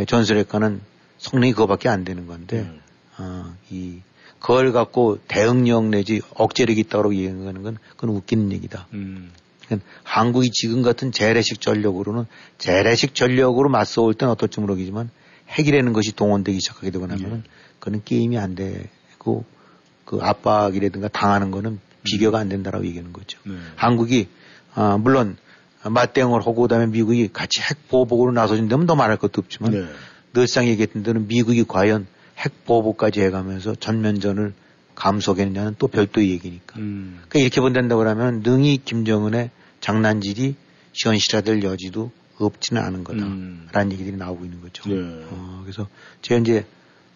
전술핵과는 0.06 0.80
성능이 1.24 1.52
그거밖에 1.52 1.88
안 1.88 2.04
되는 2.04 2.26
건데 2.26 2.60
음. 2.60 2.80
어, 3.18 3.54
이 3.70 4.00
그걸 4.38 4.72
갖고 4.72 5.18
대응력 5.26 5.86
내지 5.86 6.20
억제력이 6.34 6.80
있다고 6.80 7.14
얘기하는 7.14 7.62
건 7.62 7.78
그건 7.96 8.10
웃기는 8.10 8.52
얘기다. 8.52 8.88
음. 8.92 9.32
그러니까 9.64 9.88
한국이 10.02 10.50
지금 10.52 10.82
같은 10.82 11.12
재래식 11.12 11.62
전력으로는 11.62 12.26
재래식 12.58 13.14
전력으로 13.14 13.70
맞서올 13.70 14.12
땐 14.12 14.28
어떨지 14.28 14.60
모르겠지만 14.60 15.08
핵이라는 15.48 15.92
것이 15.94 16.12
동원되기 16.14 16.60
시작하게 16.60 16.90
되고 16.90 17.06
나면은 17.06 17.42
그는 17.78 18.02
게임이 18.04 18.38
안 18.38 18.54
되고 18.54 19.44
그 20.04 20.18
압박이라든가 20.20 21.08
당하는 21.08 21.50
거는 21.50 21.80
비교가 22.02 22.38
안 22.38 22.50
된다라고 22.50 22.84
얘기하는 22.84 23.14
거죠. 23.14 23.38
네. 23.44 23.54
한국이 23.76 24.28
아, 24.74 24.98
물론 24.98 25.38
맞대응을 25.82 26.40
하고 26.40 26.54
그다음에 26.62 26.86
미국이 26.86 27.32
같이 27.32 27.62
핵 27.62 27.88
보복으로 27.88 28.32
나서준다면 28.32 28.86
더 28.86 28.94
말할 28.94 29.16
것도 29.16 29.40
없지만 29.40 29.72
네. 29.72 29.86
늘상 30.34 30.66
얘기했던 30.66 31.02
대로 31.02 31.20
미국이 31.20 31.64
과연 31.64 32.06
핵 32.36 32.66
보복까지 32.66 33.22
해가면서 33.22 33.74
전면전을 33.74 34.52
감속했느냐는 34.94 35.76
또 35.78 35.88
별도의 35.88 36.30
얘기니까. 36.30 36.78
음. 36.78 37.20
그러니까 37.28 37.38
이렇게 37.38 37.60
본다고 37.60 37.96
그러면 37.98 38.42
능히 38.44 38.78
김정은의 38.84 39.50
장난질이 39.80 40.54
현실화될 40.92 41.62
여지도 41.62 42.10
없지는 42.38 42.82
않은 42.82 43.04
거다라는 43.04 43.32
음. 43.32 43.92
얘기들이 43.92 44.16
나오고 44.16 44.44
있는 44.44 44.60
거죠. 44.60 44.88
네. 44.88 44.96
어, 45.30 45.60
그래서 45.62 45.88
제가 46.22 46.40
이제 46.40 46.66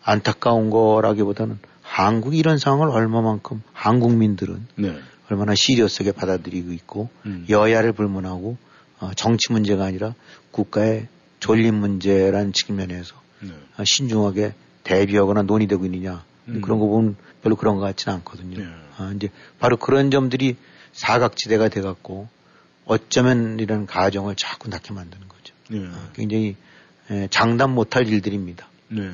안타까운 0.03 0.71
거라기보다는 0.71 1.59
한국이 1.83 2.39
이런 2.39 2.59
상황을 2.59 2.89
얼마만큼 2.91 3.63
한국민들은 3.73 4.67
네. 4.77 4.99
얼마나 5.31 5.55
시리어스하게 5.55 6.13
받아들이고 6.13 6.73
있고 6.73 7.09
음. 7.27 7.47
여야를 7.49 7.93
불문하고 7.93 8.57
어, 9.01 9.11
정치 9.17 9.53
문제가 9.53 9.85
아니라 9.85 10.15
국가의 10.51 11.09
존립 11.41 11.75
문제라는 11.75 12.53
측면에서 12.53 13.15
네. 13.41 13.51
어, 13.77 13.85
신중하게 13.85 14.55
대비하거나 14.85 15.43
논의되고 15.43 15.85
있느냐 15.87 16.25
음. 16.49 16.61
그런 16.61 16.79
거 16.79 16.87
보면 16.87 17.17
별로 17.43 17.57
그런 17.57 17.77
것 17.77 17.83
같지는 17.83 18.17
않거든요. 18.19 18.59
네. 18.59 18.67
아, 18.97 19.13
이제 19.15 19.31
바로 19.59 19.77
그런 19.77 20.11
점들이 20.11 20.57
사각지대가 20.93 21.69
돼갖고 21.69 22.29
어쩌면 22.85 23.61
이런 23.61 23.87
가정을 23.87 24.35
자꾸 24.35 24.69
낳게 24.69 24.93
만드는 24.93 25.29
거죠. 25.29 25.55
네. 25.69 25.87
어, 25.87 26.11
굉장히 26.15 26.57
에, 27.11 27.29
장담 27.31 27.75
못할 27.75 28.09
일들입니다. 28.09 28.69
네. 28.89 29.11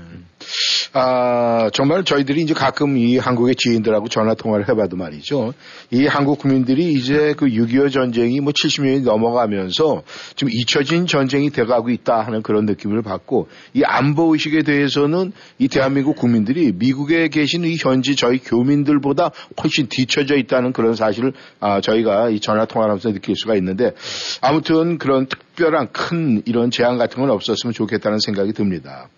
아, 0.96 1.70
정말 1.72 2.04
저희들이 2.04 2.42
이제 2.42 2.54
가끔 2.54 2.96
이 2.96 3.18
한국의 3.18 3.56
지인들하고 3.56 4.08
전화 4.08 4.34
통화를 4.34 4.68
해봐도 4.68 4.96
말이죠. 4.96 5.52
이 5.90 6.06
한국 6.06 6.38
국민들이 6.38 6.92
이제 6.92 7.34
그 7.36 7.46
6.25 7.46 7.90
전쟁이 7.90 8.38
뭐 8.38 8.52
70년이 8.52 9.02
넘어가면서 9.02 10.04
좀 10.36 10.48
잊혀진 10.52 11.08
전쟁이 11.08 11.50
돼가고 11.50 11.90
있다 11.90 12.20
하는 12.20 12.42
그런 12.42 12.64
느낌을 12.64 13.02
받고 13.02 13.48
이 13.72 13.82
안보 13.82 14.34
의식에 14.34 14.62
대해서는 14.62 15.32
이 15.58 15.66
대한민국 15.66 16.14
국민들이 16.14 16.70
미국에 16.72 17.26
계신 17.26 17.64
이 17.64 17.74
현지 17.76 18.14
저희 18.14 18.38
교민들보다 18.38 19.32
훨씬 19.64 19.88
뒤처져 19.88 20.36
있다는 20.36 20.72
그런 20.72 20.94
사실을 20.94 21.32
아, 21.58 21.80
저희가 21.80 22.30
이 22.30 22.38
전화 22.38 22.66
통화를 22.66 22.92
하면서 22.92 23.12
느낄 23.12 23.34
수가 23.34 23.56
있는데 23.56 23.94
아무튼 24.40 24.98
그런 24.98 25.26
특별한 25.26 25.88
큰 25.90 26.42
이런 26.44 26.70
제한 26.70 26.98
같은 26.98 27.20
건 27.20 27.30
없었으면 27.30 27.74
좋겠다는 27.74 28.20
생각이 28.20 28.52
듭니다. 28.52 29.08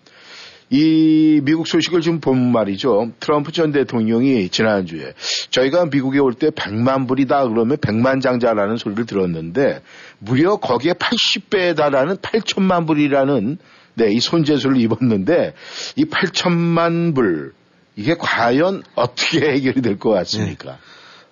이 0.69 1.39
미국 1.43 1.65
소식을 1.67 2.01
좀 2.01 2.19
보면 2.19 2.51
말이죠. 2.51 3.11
트럼프 3.21 3.51
전 3.53 3.71
대통령이 3.71 4.49
지난주에 4.49 5.13
저희가 5.49 5.85
미국에 5.85 6.19
올 6.19 6.33
때 6.33 6.49
100만 6.49 7.07
불이다 7.07 7.47
그러면 7.47 7.77
100만 7.77 8.21
장자라는 8.21 8.75
소리를 8.77 9.05
들었는데 9.05 9.81
무려 10.19 10.57
거기에 10.57 10.93
80배에 10.93 11.75
달하는 11.75 12.17
8천만 12.17 12.85
불이라는 12.85 13.57
네, 13.95 14.11
이 14.11 14.19
손재수를 14.19 14.77
입었는데 14.77 15.53
이 15.95 16.05
8천만 16.05 17.15
불 17.15 17.53
이게 17.95 18.15
과연 18.19 18.83
어떻게 18.95 19.39
해결이 19.53 19.81
될 19.81 19.97
것 19.97 20.09
같습니까? 20.11 20.77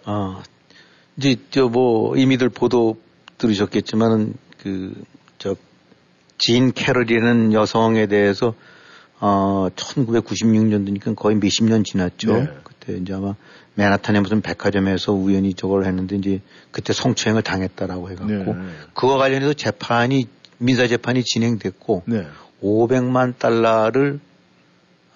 어, 0.06 0.41
이제 1.17 1.36
저 1.52 1.67
뭐 1.67 2.15
이미들 2.15 2.50
보도 2.50 2.98
들으셨겠지만은 3.38 4.34
그 4.63 4.93
저 5.38 5.56
진 6.38 6.74
캐럴이라는 6.74 7.54
여성에 7.54 8.08
대해서 8.08 8.56
어 9.19 9.69
1996년도니까 9.75 11.15
거의 11.15 11.38
몇십 11.38 11.65
년 11.65 11.84
지났죠. 11.84 12.34
네. 12.34 12.49
그때 12.63 12.97
이제 12.97 13.13
아마 13.13 13.36
맨하탄의 13.75 14.21
무슨 14.21 14.41
백화점에서 14.41 15.13
우연히 15.13 15.54
저걸 15.54 15.86
했는데 15.86 16.15
이제 16.15 16.41
그때 16.71 16.93
성추행을 16.93 17.41
당했다라고 17.41 18.10
해갖고 18.12 18.54
네. 18.54 18.63
그와 18.93 19.17
관련해서 19.17 19.54
재판이 19.54 20.28
민사 20.58 20.88
재판이 20.88 21.23
진행됐고 21.23 22.04
네. 22.06 22.28
500만 22.62 23.38
달러를 23.38 24.19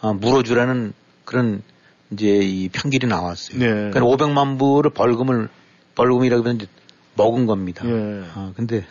아, 0.02 0.14
물어주라는 0.14 0.94
그런 1.26 1.62
이제 2.12 2.28
이 2.28 2.70
편길이 2.70 3.08
나왔어요. 3.08 3.60
네. 3.60 3.66
그러니까 3.68 4.02
500만 4.02 4.58
불을 4.60 4.92
벌금을 4.92 5.50
벌금이라고 5.96 6.44
하면 6.44 6.56
이제 6.56 6.68
먹은 7.16 7.46
겁니다. 7.46 7.86
예. 7.86 8.24
아, 8.34 8.54
근데 8.56 8.86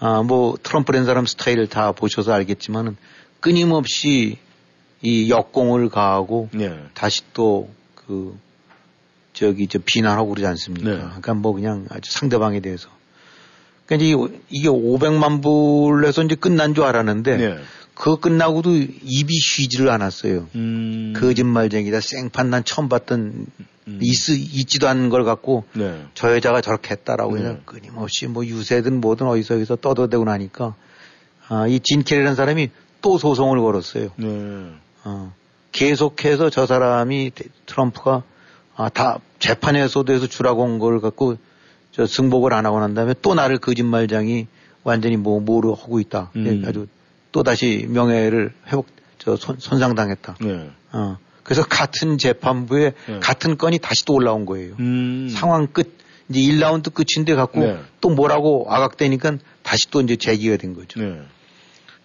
아, 0.00 0.22
뭐 0.22 0.56
트럼프라는 0.62 1.06
사람 1.06 1.26
스타일을 1.26 1.68
다 1.68 1.92
보셔서 1.92 2.32
알겠지만은 2.32 2.96
끊임없이 3.40 4.38
이 5.00 5.30
역공을 5.30 5.88
가하고 5.88 6.48
네. 6.52 6.78
다시 6.94 7.22
또 7.32 7.68
그 8.08 8.34
저기 9.34 9.68
저 9.68 9.78
비난하고 9.84 10.30
그러지 10.30 10.46
않습니까? 10.46 10.90
네. 10.90 10.96
그러니까 10.96 11.34
뭐 11.34 11.52
그냥 11.52 11.86
아주 11.90 12.10
상대방에 12.10 12.60
대해서. 12.60 12.88
그러니까 13.84 14.06
이제 14.06 14.40
이게 14.48 14.68
500만 14.68 15.42
불에서 15.42 16.24
이제 16.24 16.34
끝난 16.34 16.74
줄 16.74 16.84
알았는데 16.84 17.36
네. 17.36 17.58
그거 17.94 18.16
끝나고도 18.16 18.74
입이 18.74 19.34
쉬지를 19.34 19.90
않았어요. 19.90 20.48
음. 20.54 21.12
거짓말쟁이다, 21.16 22.00
생판 22.00 22.48
난 22.48 22.64
처음 22.64 22.88
봤던 22.88 23.46
음. 23.88 23.98
있, 24.00 24.28
있지도 24.30 24.88
않은 24.88 25.10
걸 25.10 25.24
갖고 25.24 25.64
네. 25.74 26.02
저 26.14 26.34
여자가 26.34 26.62
저렇게 26.62 26.90
했다라고 26.92 27.36
네. 27.36 27.42
그냥 27.42 27.60
끊임없이 27.66 28.26
뭐 28.26 28.46
유세든 28.46 29.00
뭐든 29.00 29.26
어디서 29.26 29.56
어디서 29.56 29.76
떠들대고 29.76 30.24
나니까 30.24 30.74
아, 31.48 31.66
이 31.66 31.80
진켈이라는 31.80 32.34
사람이 32.34 32.70
또 33.00 33.18
소송을 33.18 33.60
걸었어요. 33.60 34.10
네. 34.16 34.26
어, 35.04 35.32
계속해서 35.72 36.50
저 36.50 36.66
사람이 36.66 37.30
대- 37.34 37.44
트럼프가 37.66 38.22
아, 38.76 38.88
다 38.88 39.18
재판에서도 39.38 40.12
해서 40.12 40.26
주라고 40.26 40.64
한걸 40.64 41.00
갖고 41.00 41.36
저 41.92 42.06
승복을 42.06 42.52
안 42.52 42.66
하고 42.66 42.80
난 42.80 42.94
다음에 42.94 43.14
또 43.22 43.34
나를 43.34 43.58
거짓말장이 43.58 44.46
완전히 44.84 45.16
뭐 45.16 45.40
뭐로 45.40 45.74
하고 45.74 46.00
있다. 46.00 46.30
음. 46.36 46.64
아주 46.66 46.86
또 47.32 47.42
다시 47.42 47.86
명예를 47.88 48.52
회복 48.68 48.86
저 49.18 49.36
손, 49.36 49.56
손상당했다. 49.58 50.36
네. 50.40 50.70
어. 50.92 51.16
그래서 51.42 51.62
같은 51.64 52.18
재판부에 52.18 52.92
네. 53.08 53.18
같은 53.20 53.56
건이 53.58 53.78
다시 53.78 54.04
또 54.04 54.14
올라온 54.14 54.46
거예요. 54.46 54.74
음. 54.78 55.28
상황 55.32 55.66
끝 55.66 55.92
이제 56.28 56.40
1라운드 56.40 56.92
끝인데 56.92 57.34
갖고 57.34 57.60
네. 57.60 57.78
또 58.00 58.10
뭐라고 58.10 58.66
아각되니까 58.68 59.38
다시 59.62 59.90
또 59.90 60.00
이제 60.02 60.16
제기가 60.16 60.56
된 60.58 60.74
거죠. 60.74 61.00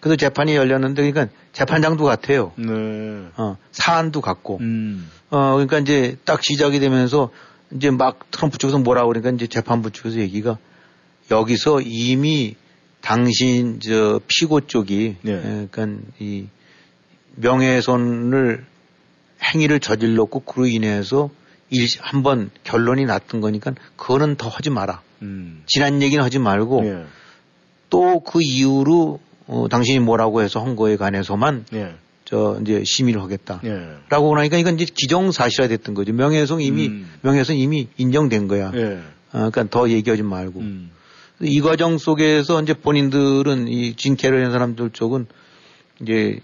네. 0.04 0.10
그래서 0.10 0.16
재판이 0.16 0.54
열렸는데 0.54 1.10
그러니까 1.10 1.34
재판장도 1.52 2.04
같아요. 2.04 2.52
네. 2.56 2.66
어, 3.36 3.56
사안도 3.72 4.20
같고. 4.20 4.58
음. 4.60 5.10
어, 5.30 5.52
그러니까 5.54 5.78
이제 5.78 6.16
딱 6.24 6.44
시작이 6.44 6.78
되면서 6.78 7.30
이제 7.74 7.90
막 7.90 8.30
트럼프 8.30 8.58
쪽에서 8.58 8.78
뭐라고 8.78 9.08
그러니까 9.08 9.30
이제 9.30 9.46
재판부 9.46 9.90
쪽에서 9.90 10.18
얘기가 10.18 10.58
여기서 11.30 11.80
이미 11.80 12.54
당신 13.00 13.80
저 13.80 14.20
피고 14.28 14.60
쪽이 14.60 15.16
네. 15.22 15.32
예, 15.32 15.68
그러니까 15.70 16.06
이 16.18 16.46
명예훼손을 17.36 18.64
행위를 19.42 19.80
저질렀고 19.80 20.40
그로 20.40 20.66
인해서 20.66 21.30
일, 21.70 21.86
한번 22.00 22.50
결론이 22.62 23.06
났던 23.06 23.40
거니까 23.40 23.72
그거는 23.96 24.36
더 24.36 24.48
하지 24.48 24.70
마라. 24.70 25.00
음. 25.22 25.62
지난 25.66 26.02
얘기는 26.02 26.22
하지 26.22 26.38
말고 26.38 26.82
예. 26.84 27.04
또그 27.90 28.42
이후로 28.42 29.20
어, 29.46 29.66
당신이 29.70 29.98
뭐라고 30.00 30.42
해서 30.42 30.60
한 30.64 30.76
거에 30.76 30.96
관해서만 30.96 31.66
예. 31.74 31.94
저 32.24 32.58
이제 32.62 32.82
심의를 32.84 33.20
하겠다. 33.22 33.60
예. 33.64 33.96
라고 34.08 34.34
하니까 34.36 34.56
이건 34.56 34.74
이제 34.78 34.86
기정사실화 34.92 35.68
됐던 35.68 35.94
거죠. 35.94 36.12
명예훼손 36.14 36.60
이미 36.62 36.86
음. 36.88 37.10
명예훼손 37.22 37.56
이미 37.56 37.88
인정된 37.96 38.48
거야. 38.48 38.72
예. 38.74 39.00
어, 39.32 39.50
그러니까 39.50 39.64
더 39.68 39.88
얘기하지 39.90 40.22
말고 40.22 40.60
음. 40.60 40.90
이 41.42 41.60
과정 41.60 41.98
속에서 41.98 42.62
이제 42.62 42.72
본인들은 42.74 43.68
이 43.68 43.94
진 43.96 44.16
캐롤인 44.16 44.50
사람들 44.52 44.90
쪽은 44.90 45.26
이제 46.00 46.38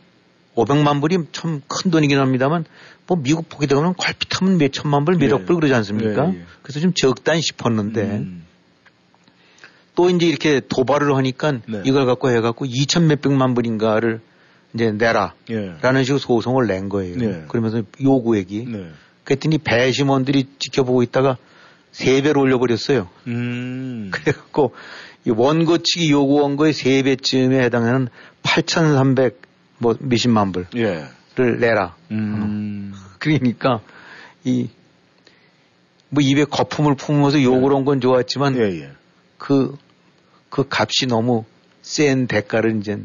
500만 0.56 1.00
불이 1.00 1.18
참 1.32 1.62
큰 1.68 1.90
돈이긴 1.90 2.18
합니다만 2.18 2.64
뭐 3.06 3.16
미국 3.22 3.48
보게 3.48 3.66
되면 3.66 3.94
콸핏하면 3.94 4.58
몇 4.58 4.72
천만 4.72 5.04
불, 5.04 5.16
몇억 5.16 5.42
예. 5.42 5.44
불 5.46 5.56
그러지 5.56 5.72
않습니까? 5.74 6.26
예, 6.32 6.34
예. 6.40 6.42
그래서 6.62 6.80
좀 6.80 6.92
적단 6.94 7.40
싶었는데 7.40 8.02
음. 8.02 8.39
또 9.94 10.10
이제 10.10 10.26
이렇게 10.26 10.60
도발을 10.60 11.14
하니까 11.16 11.58
네. 11.66 11.82
이걸 11.84 12.06
갖고 12.06 12.30
해갖고 12.30 12.66
2천 12.66 13.04
몇백만 13.04 13.54
불인가를 13.54 14.20
이제 14.74 14.92
내라. 14.92 15.34
예. 15.50 15.74
라는 15.82 16.04
식으로 16.04 16.18
소송을 16.18 16.66
낸 16.66 16.88
거예요. 16.88 17.16
네. 17.16 17.44
그러면서 17.48 17.82
요구액이. 18.02 18.66
네. 18.66 18.86
그랬더니 19.24 19.58
배심원들이 19.58 20.48
지켜보고 20.58 21.02
있다가 21.02 21.36
세 21.92 22.22
배로 22.22 22.40
올려버렸어요. 22.40 23.08
음. 23.26 24.10
그래갖고 24.12 24.74
이 25.26 25.30
원고 25.30 25.78
측이 25.78 26.10
요구한 26.10 26.56
거의 26.56 26.72
세 26.72 27.02
배쯤에 27.02 27.60
해당하는 27.62 28.08
8,300 28.42 29.40
뭐 29.78 29.96
몇십만 29.98 30.52
불을 30.52 30.68
예. 30.76 31.04
내라. 31.58 31.96
음. 32.10 32.92
그러니까 33.18 33.80
이 34.44 34.68
뭐 36.10 36.22
입에 36.22 36.44
거품을 36.44 36.96
품으면서 36.96 37.42
욕을 37.42 37.74
한건 37.74 38.00
좋았지만 38.00 38.56
예, 38.56 38.62
예. 38.80 38.90
그, 39.40 39.74
그 40.50 40.64
값이 40.70 41.06
너무 41.08 41.44
센 41.82 42.28
대가를 42.28 42.78
이제 42.78 43.02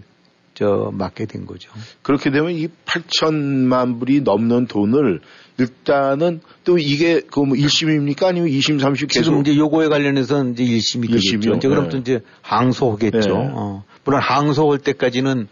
저 0.54 0.92
맞게 0.94 1.26
된 1.26 1.46
거죠. 1.46 1.72
그렇게 2.02 2.30
되면 2.30 2.52
이 2.52 2.68
8천만 2.86 4.00
불이 4.00 4.22
넘는 4.22 4.68
돈을 4.68 5.22
일단은 5.58 6.42
또 6.66 6.78
이게 6.78 7.22
그뭐 7.22 7.48
1심입니까? 7.48 8.26
아니면 8.26 8.50
2심, 8.50 8.80
3심 8.80 9.08
계속 9.10 9.24
지금 9.24 9.42
이제 9.42 9.56
요거에 9.56 9.88
관련해서는 9.88 10.54
이제 10.54 10.64
1심이 10.64 11.08
되겠죠. 11.08 11.56
이제 11.56 11.68
그럼 11.68 11.90
또 11.90 11.98
네. 11.98 12.02
이제 12.02 12.20
항소하겠죠. 12.42 13.20
네. 13.20 13.50
어. 13.54 13.84
물론 14.04 14.22
항소할 14.22 14.80
때까지는 14.80 15.48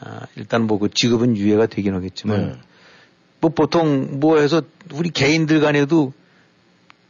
아, 0.00 0.26
일단 0.36 0.66
뭐그 0.66 0.90
지급은 0.94 1.36
유예가 1.36 1.66
되긴 1.66 1.94
하겠지만 1.94 2.40
네. 2.40 2.52
뭐 3.40 3.50
보통 3.50 4.18
뭐 4.18 4.38
해서 4.38 4.62
우리 4.92 5.10
개인들 5.10 5.60
간에도 5.60 6.12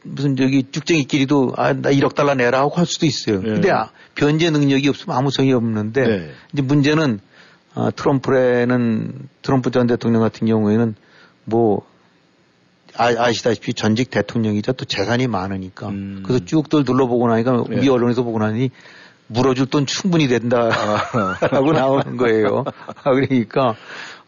무슨 0.04 0.36
저기 0.36 0.64
쭉쟁이끼리도 0.70 1.54
아 1.56 1.72
나 1.72 1.90
1억 1.90 2.14
달러 2.14 2.34
내라 2.34 2.60
하고 2.60 2.76
할 2.76 2.86
수도 2.86 3.06
있어요. 3.06 3.40
네. 3.40 3.50
근데 3.50 3.70
아, 3.70 3.90
변제 4.14 4.50
능력이 4.50 4.88
없으면 4.88 5.16
아무 5.16 5.30
소용이 5.30 5.52
없는데 5.52 6.06
네. 6.06 6.30
이제 6.52 6.62
문제는 6.62 7.20
아, 7.74 7.90
트럼프에는 7.94 9.28
트럼프 9.42 9.70
전 9.70 9.86
대통령 9.86 10.20
같은 10.20 10.46
경우에는 10.46 10.94
뭐 11.44 11.86
아, 12.96 13.06
아시다시피 13.06 13.72
전직 13.74 14.10
대통령이자 14.10 14.72
또 14.72 14.84
재산이 14.84 15.26
많으니까 15.26 15.88
음. 15.88 16.22
그래서 16.26 16.44
쭉들 16.44 16.84
둘러보고 16.84 17.28
나니까 17.28 17.64
네. 17.68 17.76
우리 17.78 17.88
언론에서 17.88 18.22
보고 18.22 18.38
나니 18.38 18.70
물어줄 19.28 19.66
돈 19.66 19.86
충분히 19.86 20.28
된다라고 20.28 21.72
나오는 21.72 22.16
거예요. 22.18 22.64
아, 23.02 23.12
그러니까 23.12 23.76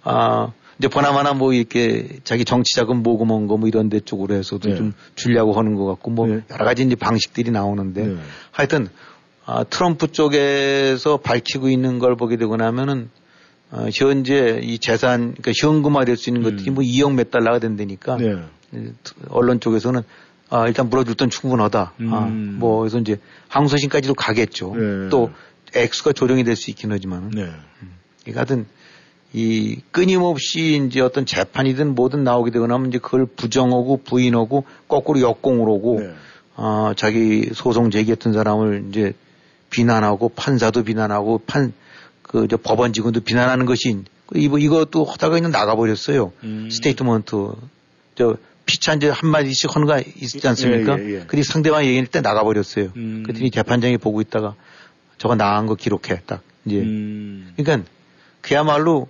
아 0.03 0.53
이제 0.79 0.89
보나마나 0.89 1.33
뭐 1.35 1.53
이렇게 1.53 2.09
자기 2.25 2.45
정치 2.45 2.75
자금 2.75 3.03
모금 3.03 3.31
한 3.31 3.47
거 3.47 3.57
뭐 3.57 3.69
이런 3.69 3.89
데 3.89 4.01
쪽으로 4.01 4.35
해서도 4.35 4.69
네. 4.71 4.77
좀 4.77 4.93
주려고 5.15 5.53
하는 5.53 5.75
것 5.75 5.85
같고 5.87 6.11
뭐 6.11 6.27
네. 6.27 6.41
여러 6.51 6.65
가지 6.65 6.83
이제 6.83 6.95
방식들이 6.97 7.51
나오는데 7.51 8.07
네. 8.07 8.17
하여튼 8.51 8.89
아, 9.47 9.63
트럼프 9.65 10.11
쪽에서 10.11 11.19
밝히고 11.19 11.69
있는 11.69 11.99
걸 11.99 12.17
보게 12.17 12.37
되고 12.37 12.57
나면은 12.57 13.11
어, 13.71 13.87
현재 13.93 14.61
이 14.63 14.79
재산 14.79 15.35
그러니까 15.35 15.53
현금화될 15.61 16.17
수 16.17 16.31
있는 16.31 16.43
것들이 16.43 16.71
음. 16.71 16.75
뭐 16.75 16.83
2억 16.85 17.15
몇 17.15 17.31
달러가 17.31 17.59
된다니까 17.59 18.17
네. 18.17 18.37
이 18.73 18.91
언론 19.29 19.61
쪽에서는 19.61 20.03
아, 20.51 20.67
일단 20.69 20.89
물어줄 20.91 21.15
돈 21.15 21.31
충분하다. 21.31 21.81
아, 21.81 22.19
음. 22.27 22.57
뭐 22.59 22.81
그래서 22.81 22.99
이제 22.99 23.19
항소심까지도 23.49 24.15
가겠죠. 24.15 24.75
네. 24.77 25.09
또 25.09 25.31
액수가 25.75 26.13
조정이 26.13 26.45
될 26.45 26.55
수 26.57 26.71
있긴 26.71 26.93
하지만 26.93 27.31
네. 27.31 27.49
이 28.29 28.33
하여튼 28.33 28.67
이 29.37 29.81
끊임없이 29.91 30.81
이제 30.87 31.01
어떤 31.01 31.27
재판이든 31.27 31.97
뭐든 31.97 32.23
나오게 32.23 32.53
되고 32.53 32.69
나면 32.69 32.89
이제 32.89 32.99
그걸 32.99 33.27
부정하고 33.27 34.03
부인하고 34.05 34.65
거꾸로 34.87 35.21
역공을 35.21 35.63
하고 35.63 35.99
네. 36.01 36.15
어, 36.55 36.93
자기 36.97 37.51
소송 37.53 37.91
제기했던 37.91 38.33
사람을 38.33 38.87
이제 38.89 39.13
비난하고 39.71 40.29
판사도 40.29 40.85
비난하고 40.85 41.43
판, 41.47 41.73
그, 42.23 42.47
저 42.49 42.57
법원 42.57 42.93
직원도 42.93 43.23
비난하는 43.23 43.67
것이 43.67 44.05
이거, 44.37 44.59
이것도 44.59 45.05
하다가 45.05 45.35
그냥 45.35 45.51
나가버렸어요. 45.51 46.33
음. 46.45 46.69
statement. 46.71 47.55
저, 48.15 48.37
피차 48.67 48.95
이제 48.95 49.09
한마디씩 49.09 49.75
하는 49.75 49.89
거 49.89 49.99
있지 49.99 50.47
않습니까? 50.47 50.97
예, 51.01 51.05
예, 51.05 51.15
예. 51.15 51.25
그리 51.27 51.43
상대방 51.43 51.85
얘기할 51.85 52.07
때 52.07 52.21
나가버렸어요. 52.21 52.93
음. 52.97 53.25
그랬더니 53.27 53.51
재판장이 53.51 53.99
보고 53.99 54.21
있다가 54.21 54.55
저거 55.19 55.35
나간 55.35 55.67
거 55.67 55.75
기록해. 55.75 56.23
딱. 56.25 56.41
이제. 56.65 56.77
음. 56.77 57.53
그러니까 57.57 57.89
그야말로 58.41 59.09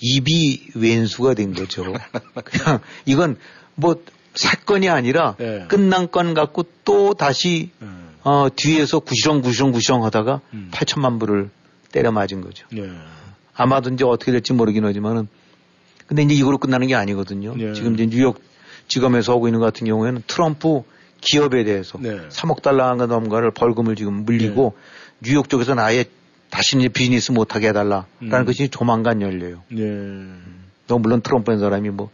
입이 0.00 0.70
왼수가 0.74 1.34
된 1.34 1.54
거죠. 1.54 1.84
그냥 2.44 2.80
이건 3.06 3.36
뭐 3.74 4.02
사건이 4.34 4.88
아니라 4.88 5.36
네. 5.38 5.66
끝난 5.68 6.10
건 6.10 6.34
갖고 6.34 6.64
또 6.84 7.14
다시 7.14 7.70
음. 7.82 8.10
어, 8.22 8.48
뒤에서 8.54 9.00
구시렁 9.00 9.42
구시렁 9.42 9.72
구시렁 9.72 10.04
하다가 10.04 10.40
음. 10.54 10.70
8천만 10.72 11.20
불을 11.20 11.50
때려 11.92 12.10
맞은 12.10 12.40
거죠. 12.40 12.66
네. 12.72 12.90
아마도 13.54 13.90
이제 13.90 14.04
어떻게 14.04 14.32
될지 14.32 14.52
모르긴 14.52 14.84
하지만은 14.84 15.28
근데 16.06 16.22
이제 16.22 16.34
이거로 16.34 16.58
끝나는 16.58 16.88
게 16.88 16.94
아니거든요. 16.94 17.54
네. 17.56 17.72
지금 17.72 17.94
이제 17.94 18.06
뉴욕 18.06 18.40
지검에서 18.88 19.32
하고 19.32 19.48
있는 19.48 19.60
것 19.60 19.66
같은 19.66 19.86
경우에는 19.86 20.22
트럼프 20.26 20.82
기업에 21.20 21.64
대해서 21.64 21.98
네. 22.00 22.28
3억 22.28 22.62
달러가 22.62 23.06
넘가를 23.06 23.52
벌금을 23.52 23.96
지금 23.96 24.24
물리고 24.24 24.76
뉴욕 25.22 25.48
쪽에서는 25.48 25.82
아예 25.82 26.04
다시는 26.54 26.84
이제 26.84 26.88
비즈니스 26.88 27.32
못하게 27.32 27.68
해달라라는 27.68 28.06
음. 28.22 28.44
것이 28.44 28.68
조만간 28.68 29.20
열려요. 29.20 29.62
네. 29.70 29.82
또 30.86 30.98
물론 31.00 31.20
트럼프는 31.20 31.58
사람이 31.58 31.90
뭐 31.90 32.10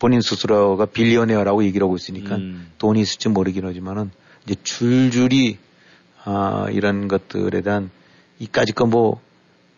본인 0.00 0.20
스스로가 0.20 0.86
빌리언웨어라고 0.86 1.62
얘기를 1.62 1.84
하고 1.84 1.94
있으니까 1.94 2.34
음. 2.34 2.72
돈이 2.78 3.00
있을지 3.00 3.28
모르긴 3.28 3.66
하지만은 3.66 4.10
이제 4.44 4.56
줄줄이 4.64 5.58
아 6.24 6.66
이런 6.72 7.06
것들에 7.06 7.60
대한 7.60 7.90
이까지 8.40 8.72
거뭐 8.72 9.20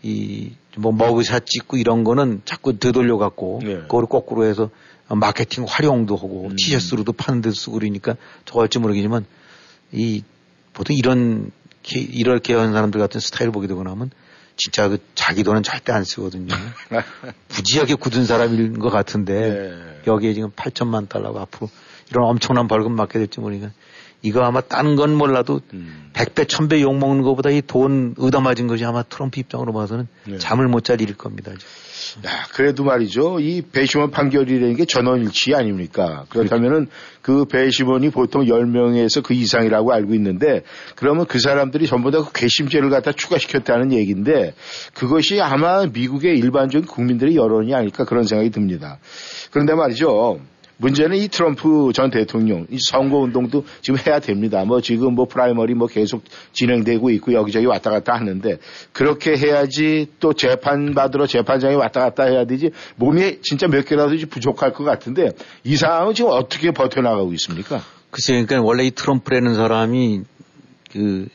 이뭐 0.03 0.93
머그샷 0.93 1.45
찍고 1.45 1.77
이런 1.77 2.03
거는 2.03 2.41
자꾸 2.47 2.79
되돌려 2.79 3.19
갖고 3.19 3.61
네. 3.63 3.75
그걸 3.83 4.07
거꾸로 4.07 4.47
해서 4.47 4.71
마케팅 5.09 5.67
활용도 5.69 6.17
하고 6.17 6.47
음. 6.49 6.57
티셔츠로도 6.57 7.13
파는 7.13 7.43
데 7.43 7.51
쓰고 7.51 7.73
그러니까 7.75 8.17
저거 8.47 8.63
할지 8.63 8.79
모르겠지만 8.79 9.27
이 9.93 10.23
보통 10.73 10.97
이런 10.97 11.45
게- 11.47 11.51
이렇게 11.91 12.55
하는 12.55 12.73
사람들 12.73 13.01
같은 13.01 13.21
스타일을 13.21 13.53
보게 13.53 13.67
되고 13.67 13.83
나면 13.83 14.11
진짜 14.57 14.89
그 14.89 14.99
자기 15.15 15.43
돈은 15.43 15.63
절대 15.63 15.93
안 15.93 16.05
쓰거든요. 16.05 16.55
무지하게 17.57 17.95
굳은 17.95 18.27
사람인 18.27 18.79
것 18.79 18.91
같은데 18.91 19.41
네. 19.41 20.01
여기에 20.07 20.35
지금 20.35 20.51
8천만 20.51 21.09
달러가 21.09 21.43
앞으로 21.43 21.71
이런 22.11 22.29
엄청난 22.29 22.69
벌금 22.69 22.95
맞게 22.95 23.19
될지 23.19 23.41
모르니까 23.41 23.71
이거 24.21 24.43
아마 24.45 24.61
딴 24.61 24.95
건 24.95 25.15
몰라도 25.17 25.61
음. 25.73 26.11
100배, 26.13 26.45
1000배 26.45 26.81
욕먹는 26.81 27.23
것보다 27.23 27.51
이 27.51 27.61
돈 27.63 28.15
얻어맞은 28.19 28.67
것이 28.69 28.85
아마 28.85 29.03
트럼프 29.03 29.41
입장으로 29.41 29.73
봐서는 29.73 30.07
네. 30.27 30.39
잠을 30.39 30.69
못 30.69 30.85
잘 30.85 31.01
일일 31.01 31.17
겁니다. 31.17 31.51
야, 32.25 32.47
그래도 32.55 32.85
말이죠. 32.85 33.41
이 33.41 33.63
배심원 33.63 34.11
판결이라는 34.11 34.77
게 34.77 34.85
전원일치 34.85 35.55
아닙니까? 35.55 36.25
그렇다면은 36.31 36.89
그 37.21 37.45
배심원이 37.45 38.11
보통 38.11 38.45
10명에서 38.47 39.23
그 39.23 39.35
이상이라고 39.35 39.93
알고 39.93 40.15
있는데 40.15 40.63
그러면 40.97 41.27
그 41.27 41.39
사람들이 41.39 41.87
전부 41.87 42.11
다 42.11 42.23
그 42.23 42.33
괘씸죄를 42.33 42.91
갖다 42.91 43.13
추가시켰다는 43.13 43.93
얘기인데 43.93 44.55
그것이 44.95 45.41
아마 45.41 45.87
미국의 45.87 46.39
일반적인 46.39 46.87
국민들의 46.87 47.37
여론이 47.37 47.75
아닐까 47.75 48.05
그런 48.05 48.25
생각이 48.25 48.51
듭니다. 48.51 48.99
그런데 49.51 49.75
말이죠. 49.75 50.41
문제는 50.83 51.17
이 51.17 51.29
트럼프 51.29 51.93
전 51.95 52.11
대통령 52.11 52.67
이 52.69 52.77
선거 52.91 53.19
운동도 53.19 53.65
지금 53.83 54.01
해야 54.05 54.19
됩니다. 54.19 54.65
뭐 54.65 54.81
지금 54.81 55.15
뭐 55.15 55.27
primary 55.27 55.75
뭐 55.75 55.87
계속 55.87 56.25
진행되고 56.53 57.11
있고 57.11 57.33
여기저기 57.33 57.67
왔다 57.67 57.91
갔다 57.91 58.15
하는데 58.15 58.59
그렇게 58.93 59.37
해야지 59.37 60.09
또 60.19 60.33
재판 60.33 60.93
받으러 60.93 61.27
재판장에 61.29 61.75
왔다 61.75 62.01
갔다 62.01 62.25
해야 62.25 62.45
되지 62.45 62.73
몸이 62.97 63.43
진짜 63.43 63.69
몇 63.69 63.87
개라도 63.87 64.17
부족할 64.29 64.73
것 64.73 64.83
같은데 64.83 65.31
이 65.63 65.77
상황은 65.77 66.15
지금 66.15 66.33
어떻게 66.33 66.73
버텨나가고 66.73 67.33
있습니까? 67.35 67.81
글쎄요, 68.11 68.45
그러니까 68.45 68.67
원래 68.67 68.85
이 68.85 68.91
트럼프라는 68.91 69.55
사람이 69.55 70.23
그 70.93 71.29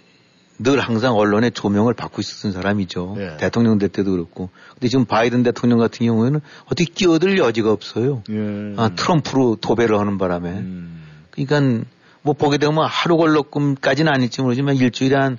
늘 0.60 0.80
항상 0.80 1.16
언론의 1.16 1.52
조명을 1.52 1.94
받고 1.94 2.22
있었던 2.22 2.52
사람이죠. 2.52 3.16
예. 3.20 3.38
대통령 3.38 3.78
될 3.78 3.90
때도 3.90 4.12
그렇고. 4.12 4.50
근데 4.74 4.88
지금 4.88 5.06
바이든 5.06 5.44
대통령 5.44 5.78
같은 5.78 6.06
경우에는 6.06 6.42
어떻게 6.66 6.86
끼어들 6.86 7.38
여지가 7.38 7.72
없어요. 7.72 8.24
예. 8.30 8.74
아, 8.78 8.90
트럼프로 8.96 9.58
도배를 9.62 10.00
하는 10.00 10.18
바람에. 10.18 10.50
음. 10.50 11.04
그러니까 11.32 11.86
뭐 12.24 12.34
보게 12.34 12.58
되면 12.58 12.86
하루 12.86 13.18
걸러금까지는 13.18 14.12
아닐지 14.12 14.42
모르지만 14.42 14.76
일주일에 14.76 15.16
한 15.16 15.38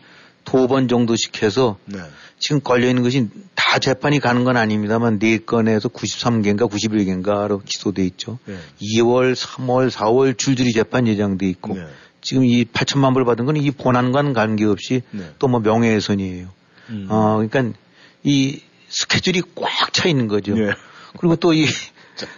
두 0.48 0.66
번 0.66 0.88
정도씩 0.88 1.42
해서 1.42 1.76
네. 1.84 1.98
지금 2.38 2.60
걸려 2.62 2.88
있는 2.88 3.02
것이 3.02 3.28
다 3.54 3.78
재판이 3.78 4.18
가는 4.18 4.44
건 4.44 4.56
아닙니다만 4.56 5.18
네 5.18 5.36
건에서 5.38 5.90
93개인가 5.90 6.70
91개인가로 6.70 7.62
기소돼 7.64 8.02
있죠. 8.06 8.38
네. 8.46 8.56
2월, 8.80 9.34
3월, 9.34 9.90
4월 9.90 10.38
줄줄이 10.38 10.72
재판 10.72 11.06
예정돼 11.06 11.46
있고 11.50 11.74
네. 11.74 11.86
지금 12.28 12.44
이 12.44 12.64
8천만 12.64 13.14
불 13.14 13.24
받은 13.24 13.46
건 13.46 13.56
이 13.56 13.70
본안과는 13.70 14.34
관계없이 14.34 15.02
네. 15.12 15.30
또뭐 15.38 15.60
명예훼손이에요. 15.60 16.48
음. 16.90 17.06
어, 17.08 17.36
그러니까 17.48 17.78
이 18.22 18.60
스케줄이 18.88 19.42
꽉 19.54 19.92
차 19.92 20.08
있는 20.08 20.28
거죠. 20.28 20.56
예. 20.58 20.72
그리고 21.18 21.36
또 21.36 21.52
이 21.54 21.64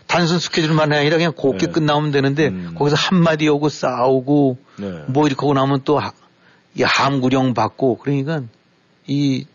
단순 0.06 0.38
스케줄만 0.38 0.92
아니라 0.92 1.16
그냥 1.16 1.32
곱게 1.34 1.66
네. 1.66 1.72
끝나면 1.72 2.10
되는데 2.12 2.48
음. 2.48 2.74
거기서 2.76 2.96
한마디 2.96 3.48
오고 3.48 3.68
싸우고 3.68 4.58
네. 4.78 5.04
뭐 5.08 5.26
이렇게 5.26 5.40
하고 5.40 5.54
나면 5.54 5.80
또 5.84 5.98
하- 5.98 6.12
이 6.76 6.82
함구령 6.82 7.54
받고 7.54 7.98
그러니까 7.98 8.42
이, 9.06 9.46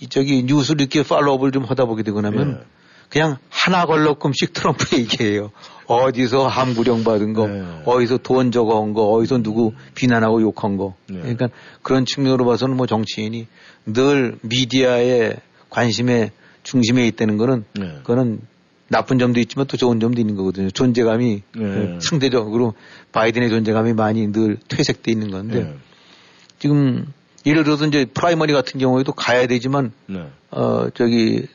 이 0.00 0.06
저기 0.08 0.42
뉴스를 0.44 0.82
이렇게 0.82 1.02
팔로우업을 1.02 1.50
좀 1.50 1.64
하다 1.64 1.86
보게 1.86 2.02
되고 2.02 2.20
나면 2.20 2.60
예. 2.60 2.71
그냥 3.12 3.36
하나 3.50 3.84
걸러끔씩 3.84 4.54
트럼프 4.54 4.96
얘기해요. 4.96 5.50
어디서 5.86 6.46
함구령 6.46 7.04
받은 7.04 7.34
거, 7.34 7.46
네. 7.46 7.62
어디서 7.84 8.18
돈 8.18 8.50
저거 8.50 8.80
한 8.80 8.94
거, 8.94 9.10
어디서 9.10 9.42
누구 9.42 9.74
비난하고 9.94 10.40
욕한 10.40 10.78
거. 10.78 10.94
네. 11.08 11.18
그러니까 11.20 11.48
그런 11.82 12.06
측면으로 12.06 12.46
봐서는 12.46 12.74
뭐 12.74 12.86
정치인이 12.86 13.46
늘 13.84 14.38
미디어의 14.40 15.36
관심의 15.68 16.30
중심에 16.62 17.06
있다는 17.08 17.36
거는 17.36 17.64
네. 17.74 17.96
그거는 17.98 18.40
나쁜 18.88 19.18
점도 19.18 19.40
있지만 19.40 19.66
또 19.66 19.76
좋은 19.76 20.00
점도 20.00 20.18
있는 20.18 20.34
거거든요. 20.34 20.70
존재감이 20.70 21.42
네. 21.54 21.98
상대적으로 22.00 22.72
바이든의 23.12 23.50
존재감이 23.50 23.92
많이 23.92 24.32
늘 24.32 24.56
퇴색돼 24.68 25.12
있는 25.12 25.30
건데 25.30 25.64
네. 25.64 25.74
지금 26.58 27.12
예를 27.44 27.64
들어서 27.64 27.86
이제 27.86 28.06
primary 28.06 28.54
같은 28.54 28.80
경우에도 28.80 29.12
가야 29.12 29.46
되지만 29.46 29.92
네. 30.06 30.28
어 30.50 30.88
저기 30.94 31.46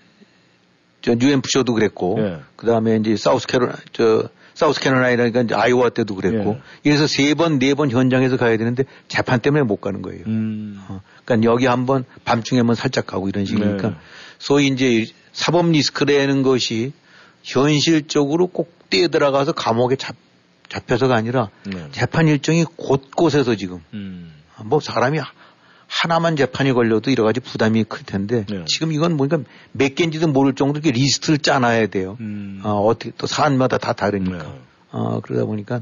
저 1.07 1.15
뉴햄프셔도 1.15 1.73
그랬고 1.73 2.17
예. 2.19 2.39
그다음에 2.57 2.97
이제 2.97 3.15
사우스캐롤 3.15 3.71
저 3.93 4.27
사우스캐롤라이나니까 4.55 5.41
이제 5.43 5.55
아이오와 5.55 5.89
때도 5.89 6.15
그랬고 6.15 6.57
예. 6.57 6.61
이래서 6.83 7.07
세 7.07 7.33
번 7.33 7.59
네 7.59 7.73
번 7.75 7.89
현장에서 7.91 8.35
가야 8.35 8.57
되는데 8.57 8.83
재판 9.07 9.39
때문에 9.39 9.63
못 9.63 9.77
가는 9.77 10.01
거예요. 10.01 10.23
음. 10.27 10.83
어, 10.89 11.01
그러니까 11.23 11.49
여기 11.49 11.65
한번 11.65 12.03
밤중에만 12.25 12.75
살짝 12.75 13.07
가고 13.07 13.29
이런 13.29 13.45
식이니까 13.45 13.89
네. 13.89 13.95
소위 14.37 14.67
이제 14.67 15.05
사법 15.31 15.69
리스크라는 15.71 16.43
것이 16.43 16.91
현실적으로 17.43 18.47
꼭 18.47 18.73
뛰어들어가서 18.89 19.53
감옥에 19.53 19.95
잡, 19.95 20.15
잡혀서가 20.67 21.15
아니라 21.15 21.49
네. 21.63 21.87
재판 21.91 22.27
일정이 22.27 22.65
곳곳에서 22.75 23.55
지금 23.55 23.79
음. 23.93 24.33
뭐 24.65 24.81
사람이 24.81 25.19
하나만 25.87 26.35
재판이 26.35 26.73
걸려도 26.73 27.11
여러 27.11 27.23
가지 27.23 27.39
부담이 27.39 27.85
클 27.85 28.03
텐데 28.05 28.45
네. 28.49 28.65
지금 28.65 28.91
이건 28.91 29.15
뭐니까 29.15 29.39
몇 29.71 29.95
개인지도 29.95 30.27
모를 30.27 30.53
정도로 30.53 30.81
이렇게 30.83 30.91
리스트를 30.91 31.39
짜놔야 31.39 31.87
돼요. 31.87 32.17
음. 32.19 32.61
어, 32.63 32.71
어떻게 32.85 33.11
또 33.17 33.25
사안마다 33.27 33.77
다 33.77 33.93
다르니까. 33.93 34.37
네. 34.37 34.59
어, 34.91 35.19
그러다 35.21 35.45
보니까 35.45 35.81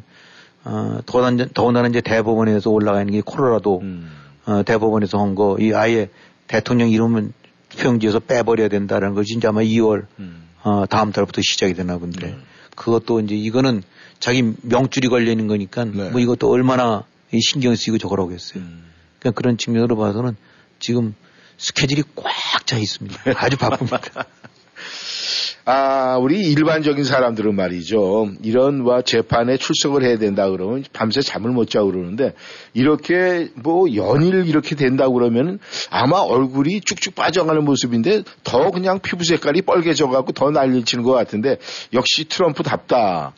어, 0.63 0.99
더군다나, 1.05 1.49
더군다나 1.53 1.87
이제 1.87 2.01
대법원에서 2.01 2.69
올라가 2.69 3.01
있는 3.01 3.13
게 3.13 3.21
콜로라도 3.21 3.79
음. 3.81 4.11
어, 4.45 4.63
대법원에서 4.63 5.17
한 5.19 5.35
거 5.35 5.57
이 5.59 5.73
아예 5.73 6.09
대통령 6.47 6.89
이름은 6.91 7.33
투표용지에서 7.69 8.19
빼버려야 8.19 8.67
된다라는 8.69 9.15
것이 9.15 9.33
이제 9.35 9.47
아마 9.47 9.61
2월 9.61 10.05
음. 10.19 10.47
어, 10.63 10.85
다음 10.87 11.11
달부터 11.11 11.41
시작이 11.41 11.73
되나 11.73 11.97
본데 11.97 12.27
네. 12.27 12.37
그것도 12.75 13.21
이제 13.21 13.35
이거는 13.35 13.81
자기 14.19 14.53
명줄이 14.61 15.07
걸려 15.09 15.31
있는 15.31 15.47
거니까 15.47 15.85
네. 15.85 16.09
뭐 16.09 16.19
이것도 16.21 16.49
얼마나 16.49 17.03
이 17.31 17.39
신경 17.41 17.75
쓰이고 17.75 17.97
저거라겠어요. 17.97 18.61
음. 18.63 18.83
그러니까 19.25 19.31
그런 19.31 19.57
측면으로 19.57 19.97
봐서는 19.97 20.35
지금 20.79 21.15
스케줄이 21.57 22.03
꽉 22.15 22.31
차 22.65 22.77
있습니다. 22.77 23.21
아주 23.37 23.57
바쁩니다. 23.57 24.25
아, 25.67 26.17
우리 26.19 26.41
일반적인 26.51 27.03
사람들은 27.03 27.55
말이죠. 27.55 28.29
이런 28.43 28.81
와 28.81 29.01
재판에 29.01 29.57
출석을 29.57 30.03
해야 30.03 30.17
된다 30.17 30.49
그러면 30.49 30.83
밤새 30.93 31.21
잠을 31.21 31.51
못 31.51 31.69
자고 31.69 31.91
그러는데 31.91 32.33
이렇게 32.73 33.49
뭐 33.55 33.85
연일 33.95 34.47
이렇게 34.47 34.75
된다고 34.75 35.13
그러면 35.15 35.59
아마 35.89 36.17
얼굴이 36.17 36.81
쭉쭉 36.81 37.15
빠져가는 37.15 37.63
모습인데 37.63 38.23
더 38.43 38.69
그냥 38.69 38.99
피부 38.99 39.23
색깔이 39.23 39.63
뻘개져 39.63 40.07
갖고 40.07 40.33
더 40.33 40.51
난리를 40.51 40.85
치는 40.85 41.03
것 41.03 41.13
같은데 41.13 41.57
역시 41.93 42.25
트럼프답다. 42.25 43.33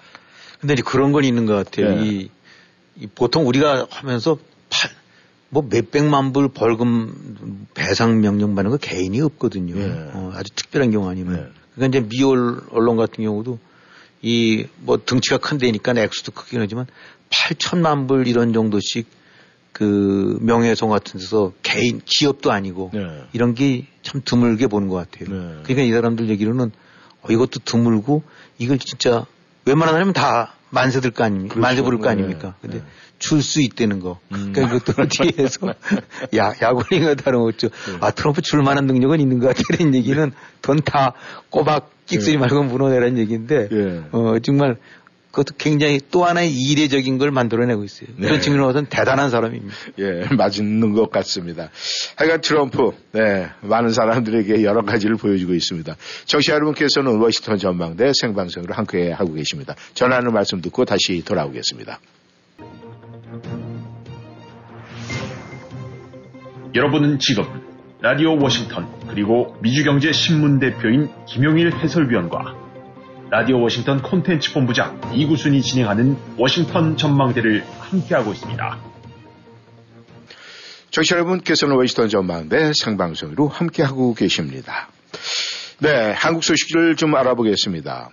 근데 0.60 0.74
이제 0.74 0.84
그런 0.84 1.14
건 1.14 1.24
있는 1.24 1.46
것 1.46 1.54
같아요. 1.54 1.96
네. 1.96 2.06
이, 2.06 2.30
이 2.98 3.08
보통 3.08 3.48
우리가 3.48 3.88
하면서 3.90 4.38
팔, 4.70 4.92
뭐 5.50 5.66
몇백만 5.70 6.34
불 6.34 6.50
벌금 6.50 7.68
배상 7.74 8.22
명령 8.22 8.56
받는 8.56 8.72
거 8.72 8.78
개인이 8.78 9.20
없거든요. 9.22 9.76
네. 9.76 10.12
어, 10.14 10.32
아주 10.36 10.52
특별한 10.56 10.92
경우 10.92 11.10
아니면. 11.10 11.36
네. 11.36 11.48
그러니까 11.76 12.00
이제 12.00 12.08
미올 12.10 12.62
언론 12.72 12.98
같은 12.98 13.24
경우도 13.24 13.60
이 14.22 14.66
뭐 14.80 15.00
등치가 15.06 15.38
큰 15.38 15.58
데니까 15.58 15.94
액수도 15.98 16.32
크긴 16.32 16.60
하지만 16.62 16.88
8천만 17.30 18.08
불 18.08 18.28
이런 18.28 18.52
정도씩 18.54 19.08
그 19.72 20.38
명예훼손 20.42 20.90
같은 20.90 21.20
데서 21.20 21.54
개인 21.62 22.02
기업도 22.04 22.52
아니고 22.52 22.92
네. 22.94 23.24
이런 23.34 23.54
게 23.54 23.86
참 24.08 24.22
드물게 24.24 24.68
보는 24.68 24.88
것 24.88 24.96
같아요. 24.96 25.30
네. 25.30 25.56
그러니까 25.64 25.82
이 25.82 25.92
사람들 25.92 26.30
얘기로는 26.30 26.72
어, 27.24 27.28
이것도 27.30 27.60
드물고 27.66 28.24
이걸 28.58 28.80
진짜 28.80 29.26
웬만하면 29.66 30.14
다 30.14 30.54
만세 30.70 31.00
들거 31.00 31.24
아닙니까? 31.24 31.54
그렇죠. 31.56 31.62
만세 31.62 31.82
부를 31.82 32.00
거 32.00 32.06
네. 32.06 32.10
아닙니까? 32.12 32.56
근데 32.62 32.80
네. 32.80 32.84
줄수 33.20 33.62
있다는 33.62 34.00
거. 34.00 34.20
음. 34.34 34.52
그러니까 34.54 34.76
이것도 34.78 35.08
뒤에서 35.08 35.74
야, 36.38 36.54
야구링가 36.62 37.16
다름없죠. 37.16 37.70
네. 37.70 37.98
아, 38.02 38.12
트럼프 38.12 38.42
줄 38.42 38.62
만한 38.64 38.86
능력은 38.86 39.20
있는 39.20 39.40
것. 39.40 39.56
이런 39.74 39.96
얘기는 39.96 40.32
돈 40.62 40.78
다 40.86 41.14
꼬박 41.50 41.90
끽소리 42.06 42.34
네. 42.34 42.40
말고 42.40 42.64
무너내라는 42.64 43.18
얘기인데, 43.18 43.68
예. 43.72 44.04
어, 44.12 44.40
정말 44.40 44.78
그것도 45.38 45.54
굉장히 45.60 46.02
또 46.10 46.26
하나의 46.26 46.52
이례적인 46.52 47.20
걸 47.20 47.30
만들어내고 47.30 47.84
있어요. 47.84 48.10
네. 48.16 48.28
그런 48.28 48.42
측면으로 48.42 48.68
봐서는 48.68 48.90
대단한 48.90 49.30
사람입니다. 49.30 49.76
예, 50.00 50.26
맞는 50.36 50.94
것 50.94 51.12
같습니다. 51.12 51.70
하여간 52.16 52.42
트럼프, 52.42 52.92
네, 53.12 53.48
많은 53.62 53.92
사람들에게 53.92 54.64
여러 54.64 54.82
가지를 54.82 55.16
보여주고 55.16 55.54
있습니다. 55.54 55.96
청취자 56.26 56.54
여러분께서는 56.54 57.20
워싱턴 57.20 57.60
전망대 57.60 58.14
생방송으로 58.20 58.74
함께 58.74 59.12
하고 59.12 59.34
계십니다. 59.34 59.76
전하는 59.94 60.34
말씀 60.34 60.60
듣고 60.60 60.86
다시 60.86 61.24
돌아오겠습니다. 61.24 62.00
여러분은 66.74 67.20
지금 67.20 67.44
라디오 68.02 68.42
워싱턴 68.42 68.88
그리고 69.08 69.56
미주경제 69.62 70.12
신문 70.14 70.60
대표인 70.60 71.10
김용일 71.28 71.76
해설위원과 71.76 72.67
라디오 73.30 73.62
워싱턴 73.62 74.02
콘텐츠 74.02 74.54
본부장 74.54 75.02
이구순이 75.14 75.62
진행하는 75.62 76.16
워싱턴 76.38 76.96
전망대를 76.96 77.62
함께하고 77.80 78.32
있습니다. 78.32 78.78
청취자 80.92 81.18
여러분께서는 81.18 81.76
워싱턴 81.76 82.08
전망대 82.08 82.72
생방송으로 82.74 83.50
함께하고 83.50 84.14
계십니다. 84.14 84.88
네, 85.80 86.14
한국 86.16 86.46
소식을 86.46 86.96
좀 86.96 87.14
알아보겠습니다. 87.16 88.12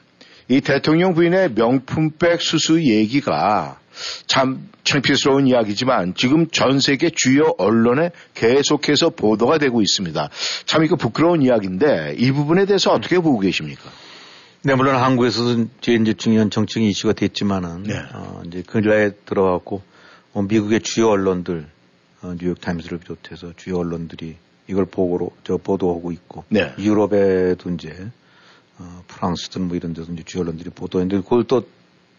이 0.48 0.60
대통령 0.60 1.14
부인의 1.14 1.52
명품백 1.54 2.42
수수 2.42 2.82
얘기가 2.82 3.78
참 4.26 4.68
창피스러운 4.82 5.46
이야기지만 5.46 6.14
지금 6.16 6.48
전 6.50 6.80
세계 6.80 7.10
주요 7.14 7.54
언론에 7.56 8.10
계속해서 8.34 9.10
보도가 9.10 9.58
되고 9.58 9.80
있습니다. 9.80 10.28
참 10.66 10.84
이거 10.84 10.96
부끄러운 10.96 11.40
이야기인데 11.40 12.16
이 12.18 12.32
부분에 12.32 12.66
대해서 12.66 12.90
어떻게 12.90 13.20
보고 13.20 13.38
계십니까? 13.38 13.90
네, 14.66 14.74
물론 14.74 14.96
한국에서도 14.96 15.66
제일 15.82 16.00
이제 16.00 16.14
중요한 16.14 16.48
정치적인 16.48 16.88
이슈가 16.88 17.12
됐지만은, 17.12 17.82
네. 17.82 17.98
어, 18.14 18.40
이제 18.46 18.62
근래에 18.66 19.10
들어갔고, 19.26 19.82
어, 20.32 20.40
미국의 20.40 20.80
주요 20.80 21.08
언론들, 21.08 21.66
어, 22.22 22.34
뉴욕 22.40 22.58
타임스를 22.58 22.96
비롯해서 22.96 23.52
주요 23.56 23.76
언론들이 23.76 24.36
이걸 24.66 24.86
보고로, 24.86 25.32
저 25.44 25.58
보도하고 25.58 26.12
있고, 26.12 26.44
네. 26.48 26.72
유럽에도 26.78 27.68
이제, 27.72 28.10
어, 28.78 29.04
프랑스든 29.06 29.68
뭐 29.68 29.76
이런 29.76 29.92
데서 29.92 30.10
이제 30.12 30.22
주요 30.24 30.40
언론들이 30.40 30.70
보도했는데, 30.70 31.22
그걸 31.24 31.44
또, 31.44 31.66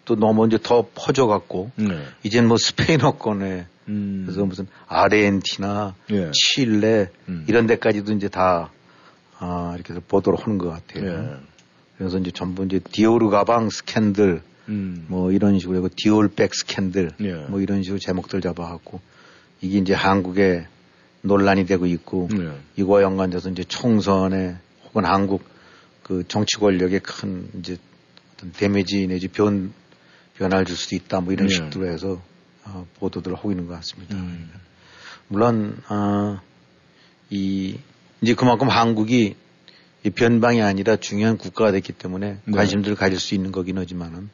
또 0.06 0.16
너무 0.16 0.46
이제 0.46 0.60
더 0.62 0.88
퍼져갖고, 0.94 1.72
네. 1.78 1.98
이젠 2.22 2.48
뭐 2.48 2.58
스페인어권에, 2.58 3.66
음. 3.88 4.24
그래서 4.28 4.46
무슨 4.46 4.68
아르헨티나, 4.86 5.96
예. 6.12 6.30
칠레, 6.32 7.10
음. 7.28 7.46
이런 7.48 7.66
데까지도 7.66 8.14
이제 8.14 8.28
다, 8.30 8.70
아, 9.40 9.72
이렇게 9.74 9.94
해서 9.94 10.02
보도를 10.08 10.38
하는 10.40 10.60
것 10.60 10.70
같아요. 10.70 11.08
예. 11.42 11.55
그래서 11.98 12.18
이제 12.18 12.32
전부 12.32 12.66
이제 12.66 12.80
디오르 12.80 13.30
가방 13.30 13.70
스캔들 13.70 14.42
음. 14.68 15.06
뭐 15.08 15.32
이런 15.32 15.60
식으로 15.60 15.78
하고 15.78 15.90
디올백 15.96 16.54
스캔들 16.54 17.12
예. 17.22 17.34
뭐 17.48 17.62
이런 17.62 17.84
식으로 17.84 18.00
제목들 18.00 18.42
잡아갖고 18.42 19.00
이게 19.62 19.78
이제 19.78 19.94
한국의 19.94 20.68
논란이 21.22 21.66
되고 21.66 21.86
있고 21.86 22.30
네. 22.32 22.52
이거와 22.76 23.02
연관돼서 23.02 23.50
이제 23.50 23.64
총선에 23.64 24.58
혹은 24.86 25.06
한국 25.06 25.44
그 26.04 26.24
정치 26.28 26.58
권력에 26.58 27.00
큰 27.00 27.50
이제 27.60 27.78
어떤 28.36 28.52
데미지 28.52 29.08
내지 29.08 29.28
변 29.28 29.74
변화를 30.36 30.66
줄 30.66 30.76
수도 30.76 30.96
있다 30.96 31.22
뭐 31.22 31.34
이런 31.34 31.48
네. 31.48 31.56
식으로 31.56 31.88
해서 31.88 32.22
어, 32.66 32.86
보도들을 33.00 33.38
하고 33.38 33.52
있는 33.52 33.68
것 33.68 33.74
같습니다. 33.76 34.16
음. 34.16 34.52
물론 35.28 35.78
어, 35.90 36.40
이 37.30 37.78
이제 38.22 38.34
그만큼 38.36 38.70
한국이 38.70 39.24
이 39.26 39.36
변방이 40.12 40.62
아니라 40.62 40.96
중요한 40.98 41.38
국가가 41.38 41.72
됐기 41.72 41.94
때문에 41.94 42.38
네. 42.46 42.52
관심들을 42.56 42.96
가질 42.96 43.20
수 43.20 43.36
있는 43.36 43.52
거긴 43.52 43.78
하지만은 43.78 44.30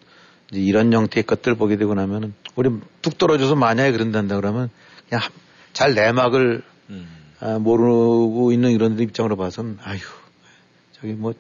이제 0.52 0.60
이런 0.62 0.92
형태의 0.92 1.24
것들 1.24 1.56
보게 1.56 1.78
되고 1.78 1.94
나면은 1.94 2.34
우리 2.56 2.70
뚝 3.02 3.18
떨어져서 3.18 3.56
만약에 3.56 3.92
그런단다 3.92 4.36
그러면 4.36 4.70
그냥 5.08 5.24
한- 5.24 5.32
잘 5.74 5.94
내막을 5.94 6.64
음. 6.90 7.08
아, 7.40 7.58
모르고 7.58 8.52
있는 8.52 8.72
이런 8.72 9.00
입장으로 9.00 9.36
봐서는 9.38 9.78
아휴 9.84 10.00
저기 10.94 11.14
뭐 11.14 11.34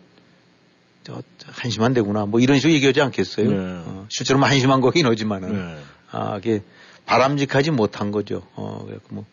저, 1.03 1.21
저 1.37 1.47
한심한 1.51 1.93
데구나 1.93 2.25
뭐 2.25 2.39
이런 2.39 2.57
식으로 2.59 2.73
얘기하지 2.73 3.01
않겠어요. 3.01 3.49
네. 3.49 3.55
어, 3.57 4.05
실제로 4.09 4.39
뭐 4.39 4.47
한심한 4.47 4.81
거긴 4.81 5.05
하지만은 5.05 5.53
네. 5.55 5.77
아, 6.11 6.37
이게 6.37 6.61
바람직하지 7.05 7.71
못한 7.71 8.11
거죠. 8.11 8.47
어, 8.55 8.83
그래서 8.85 9.01
뭐 9.09 9.25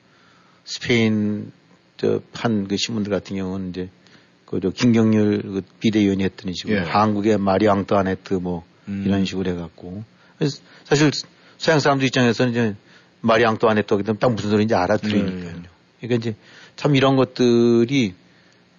스페인 0.65 1.53
저판그 1.99 2.77
신문들 2.77 3.11
같은 3.11 3.37
경우는 3.37 3.71
이제 3.71 3.89
그저 4.51 4.71
김경률 4.71 5.43
그 5.43 5.63
비대위원이 5.79 6.25
했더니 6.25 6.55
지금 6.55 6.77
예. 6.77 6.79
한국의 6.79 7.37
마리 7.37 7.69
앙뚜아네트 7.69 8.35
뭐 8.35 8.65
음. 8.89 9.05
이런 9.07 9.27
식으로 9.27 9.51
해갖고 9.51 10.05
사실 10.85 11.11
서양 11.59 11.81
사람들 11.81 12.07
입장에서는 12.07 12.53
이제 12.53 12.75
마리 13.21 13.45
앙뚜아네트 13.45 13.93
하기 13.93 14.05
때문에 14.05 14.19
딱 14.19 14.33
무슨 14.33 14.49
소리인지 14.49 14.75
알아들으니까요. 14.75 15.53
네. 15.57 15.63
그러니까 16.01 16.17
이제 16.17 16.35
참 16.77 16.97
이런 16.97 17.17
것들이 17.17 18.15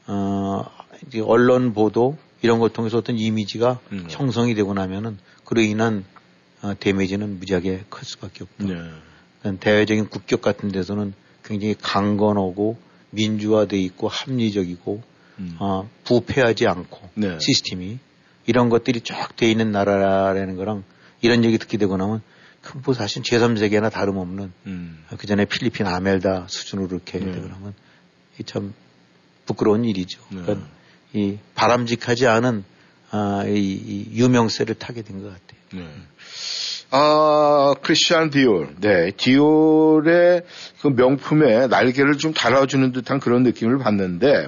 어 0.08 0.66
이제 1.08 1.22
언론 1.22 1.74
보도 1.74 2.18
이런 2.42 2.58
걸 2.58 2.70
통해서 2.70 2.98
어떤 2.98 3.20
이미지가 3.20 3.80
음. 3.92 4.08
형성이 4.10 4.56
되고 4.56 4.74
나면은 4.74 5.20
그로 5.46 5.62
인한 5.62 6.04
어, 6.62 6.74
데미지는 6.80 7.38
무지하게 7.38 7.84
클 7.90 8.06
수밖에 8.06 8.44
없다. 8.44 8.66
네. 9.44 9.58
대외적인 9.60 10.10
국격 10.10 10.42
같은 10.42 10.72
데서는 10.72 11.14
굉장히 11.44 11.76
강건하고 11.80 12.78
민주화돼 13.12 13.78
있고 13.78 14.08
합리적이고 14.08 15.04
음. 15.40 15.56
어, 15.60 15.90
부패하지 16.04 16.68
않고 16.68 17.10
네. 17.16 17.38
시스템이 17.40 18.00
이런 18.46 18.70
것들이 18.70 19.02
쫙 19.02 19.36
돼 19.36 19.50
있는 19.50 19.72
나라라는 19.72 20.56
거랑 20.56 20.84
이런 21.22 21.44
얘기 21.44 21.58
듣게 21.58 21.78
되고 21.78 21.98
나면 21.98 22.22
그뭐 22.62 22.94
사실 22.94 23.22
제3세계나 23.24 23.92
다름없는 23.92 24.52
음. 24.68 25.06
그 25.18 25.28
전에 25.28 25.46
필리핀 25.46 25.88
아멜다 25.88 26.48
수준으로 26.50 26.88
이렇게 26.88 27.20
네. 27.20 27.32
되고 27.32 27.48
나면 27.48 27.74
이참 28.40 28.74
부끄러운 29.46 29.86
일이죠. 29.86 30.22
네. 30.30 30.42
그러니까 30.42 30.68
이 31.14 31.38
바람직하지 31.56 32.28
않은 32.28 32.64
아, 33.12 33.44
이, 33.48 33.58
이 33.58 34.20
유명세를 34.20 34.76
타게 34.76 35.02
된 35.02 35.22
것 35.22 35.30
같아요. 35.30 35.60
네. 35.74 35.88
아, 36.92 37.74
크리스찬 37.82 38.30
디올. 38.30 38.76
네, 38.80 39.12
디올의 39.12 40.44
그 40.82 40.88
명품에 40.88 41.68
날개를 41.68 42.18
좀 42.18 42.34
달아주는 42.34 42.92
듯한 42.92 43.20
그런 43.20 43.44
느낌을 43.44 43.78
받는데, 43.80 44.48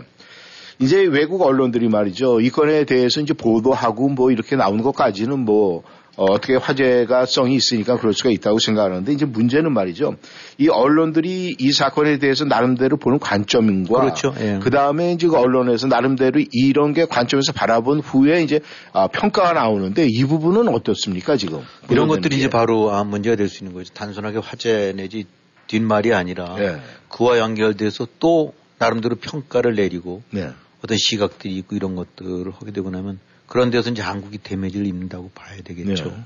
이제 0.80 1.02
외국 1.02 1.42
언론들이 1.42 1.88
말이죠. 1.90 2.42
이 2.42 2.50
건에 2.50 2.86
대해서 2.86 3.22
이제 3.22 3.34
보도하고 3.34 4.10
뭐 4.10 4.32
이렇게 4.32 4.56
나오는 4.56 4.84
것까지는 4.84 5.40
뭐, 5.40 5.84
어, 6.18 6.40
떻게 6.40 6.56
화제가 6.56 7.26
성이 7.26 7.56
있으니까 7.56 7.98
그럴 7.98 8.14
수가 8.14 8.32
있다고 8.32 8.60
생각하는데, 8.60 9.12
이제 9.14 9.26
문제는 9.26 9.72
말이죠. 9.74 10.16
이 10.58 10.68
언론들이 10.68 11.56
이 11.58 11.72
사건에 11.72 12.18
대해서 12.18 12.44
나름대로 12.46 12.98
보는 12.98 13.18
관점과 13.20 14.02
그렇죠. 14.02 14.34
예. 14.40 14.60
그 14.62 14.70
다음에 14.70 15.14
이제 15.14 15.28
그 15.28 15.38
언론에서 15.38 15.88
나름대로 15.88 16.42
이런 16.52 16.94
게 16.94 17.06
관점에서 17.06 17.54
바라본 17.54 18.02
후에 18.02 18.44
이제 18.44 18.60
아, 18.92 19.08
평가가 19.08 19.54
나오는데 19.54 20.06
이 20.10 20.26
부분은 20.26 20.68
어떻습니까 20.68 21.38
지금? 21.38 21.62
이런 21.90 22.08
것들이 22.08 22.36
게. 22.36 22.40
이제 22.40 22.50
바로 22.50 22.92
아, 22.92 23.04
문제가 23.04 23.36
될 23.36 23.48
수 23.48 23.64
있는 23.64 23.74
거죠. 23.74 23.94
단순하게 23.94 24.40
화제 24.40 24.94
내지 24.96 25.26
뒷말이 25.68 26.14
아니라 26.14 26.56
네. 26.58 26.82
그와 27.08 27.40
연결돼서 27.40 28.06
또 28.20 28.54
나름대로 28.82 29.16
평가를 29.16 29.76
내리고 29.76 30.24
네. 30.32 30.50
어떤 30.84 30.98
시각들이 30.98 31.56
있고 31.58 31.76
이런 31.76 31.96
것들을 31.96 32.52
하게 32.52 32.72
되고 32.72 32.90
나면 32.90 33.20
그런 33.46 33.70
데서 33.70 33.92
이제 33.92 34.02
한국이 34.02 34.40
데미지를 34.42 34.88
입는다고 34.88 35.30
봐야 35.36 35.62
되겠죠. 35.62 36.06
네. 36.06 36.24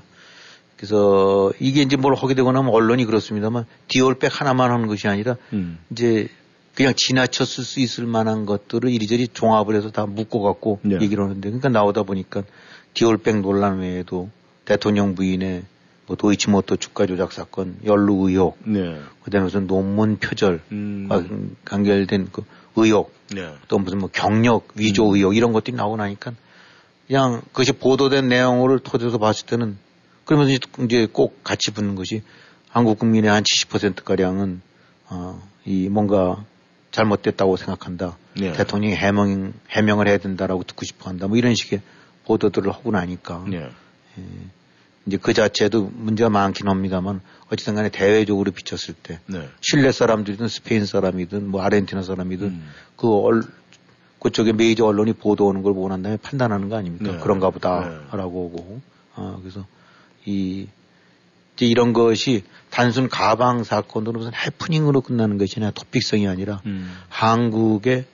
그래서 0.78 1.52
이게 1.60 1.82
이제 1.82 1.96
뭘 1.96 2.14
하게 2.14 2.34
되고 2.34 2.50
나면 2.52 2.72
언론이 2.72 3.04
그렇습니다만 3.04 3.66
디올백 3.88 4.40
하나만 4.40 4.70
하는 4.70 4.86
것이 4.86 5.06
아니라 5.06 5.36
음. 5.52 5.78
이제 5.90 6.28
그냥 6.74 6.94
지나쳤을 6.96 7.64
수 7.64 7.80
있을 7.80 8.06
만한 8.06 8.46
것들을 8.46 8.90
이리저리 8.90 9.28
종합을 9.28 9.74
해서 9.74 9.90
다 9.90 10.06
묶어 10.06 10.40
갖고 10.40 10.80
네. 10.82 10.98
얘기를 11.00 11.24
하는데 11.24 11.46
그러니까 11.46 11.68
나오다 11.68 12.04
보니까 12.04 12.42
디올백 12.94 13.40
논란 13.40 13.80
외에도 13.80 14.30
대통령 14.64 15.14
부인의 15.14 15.64
뭐 16.06 16.16
도이치모토 16.16 16.76
주가 16.76 17.06
조작 17.06 17.32
사건 17.32 17.76
연루 17.84 18.28
의혹 18.28 18.58
네. 18.64 19.00
그다음에 19.24 19.44
무슨 19.44 19.66
논문 19.66 20.18
표절과 20.18 20.64
음. 20.72 21.56
관계된 21.64 22.28
그 22.30 22.44
의혹 22.76 23.12
네. 23.34 23.52
또 23.68 23.78
무슨 23.78 23.98
뭐 23.98 24.08
경력 24.12 24.68
위조 24.76 25.14
의혹 25.14 25.36
이런 25.36 25.52
것들이 25.52 25.76
나오고 25.76 25.96
나니까 25.96 26.32
그냥 27.06 27.42
그것이 27.52 27.72
보도된 27.72 28.28
내용을 28.28 28.78
토대로 28.80 29.18
봤을 29.18 29.46
때는 29.46 29.78
그러면서 30.24 30.58
이제- 30.84 31.06
꼭 31.06 31.42
같이 31.44 31.70
붙는 31.72 31.94
것이 31.94 32.22
한국 32.68 32.98
국민의 32.98 33.30
한 33.30 33.42
70% 33.42 34.04
가량은 34.04 34.60
어, 35.08 35.40
이 35.64 35.88
뭔가 35.88 36.44
잘못됐다고 36.90 37.56
생각한다. 37.56 38.16
네. 38.38 38.52
대통령이 38.52 38.94
해명 38.94 39.52
해명을 39.70 40.08
해야 40.08 40.18
된다라고 40.18 40.62
듣고 40.64 40.84
싶어 40.84 41.08
한다. 41.10 41.26
뭐 41.28 41.36
이런 41.36 41.54
식의 41.54 41.80
보도들을 42.24 42.70
하고 42.72 42.90
나니까 42.90 43.44
네. 43.48 43.68
이제 45.06 45.16
그 45.16 45.32
자체도 45.32 45.90
문제가 45.94 46.30
많긴 46.30 46.68
합니다만 46.68 47.20
어쨌든 47.48 47.76
간에 47.76 47.90
대외적으로 47.90 48.50
비쳤을 48.50 48.94
때 49.02 49.20
네. 49.26 49.48
실내 49.60 49.92
사람들이든 49.92 50.48
스페인 50.48 50.84
사람이든 50.84 51.48
뭐 51.48 51.62
아르헨티나 51.62 52.02
사람이든 52.02 52.46
음. 52.46 52.68
그 52.96 53.08
얼, 53.08 53.42
그쪽에 54.20 54.52
메이저 54.52 54.84
언론이 54.84 55.12
보도하는 55.14 55.62
걸 55.62 55.74
보고 55.74 55.88
난 55.88 56.02
다음에 56.02 56.16
판단하는 56.16 56.68
거 56.68 56.76
아닙니까? 56.76 57.12
네. 57.12 57.18
그런가 57.18 57.50
보다라고 57.50 58.46
오고. 58.46 58.80
아, 59.14 59.38
그래서 59.40 59.64
이, 60.24 60.66
이제 61.54 61.66
이런 61.66 61.92
것이 61.92 62.42
단순 62.70 63.08
가방 63.08 63.62
사건으로 63.62 64.18
무슨 64.18 64.32
해프닝으로 64.34 65.00
끝나는 65.02 65.38
것이 65.38 65.54
아니라 65.58 65.70
토픽성이 65.70 66.26
아니라 66.26 66.60
음. 66.66 66.92
한국의 67.08 68.06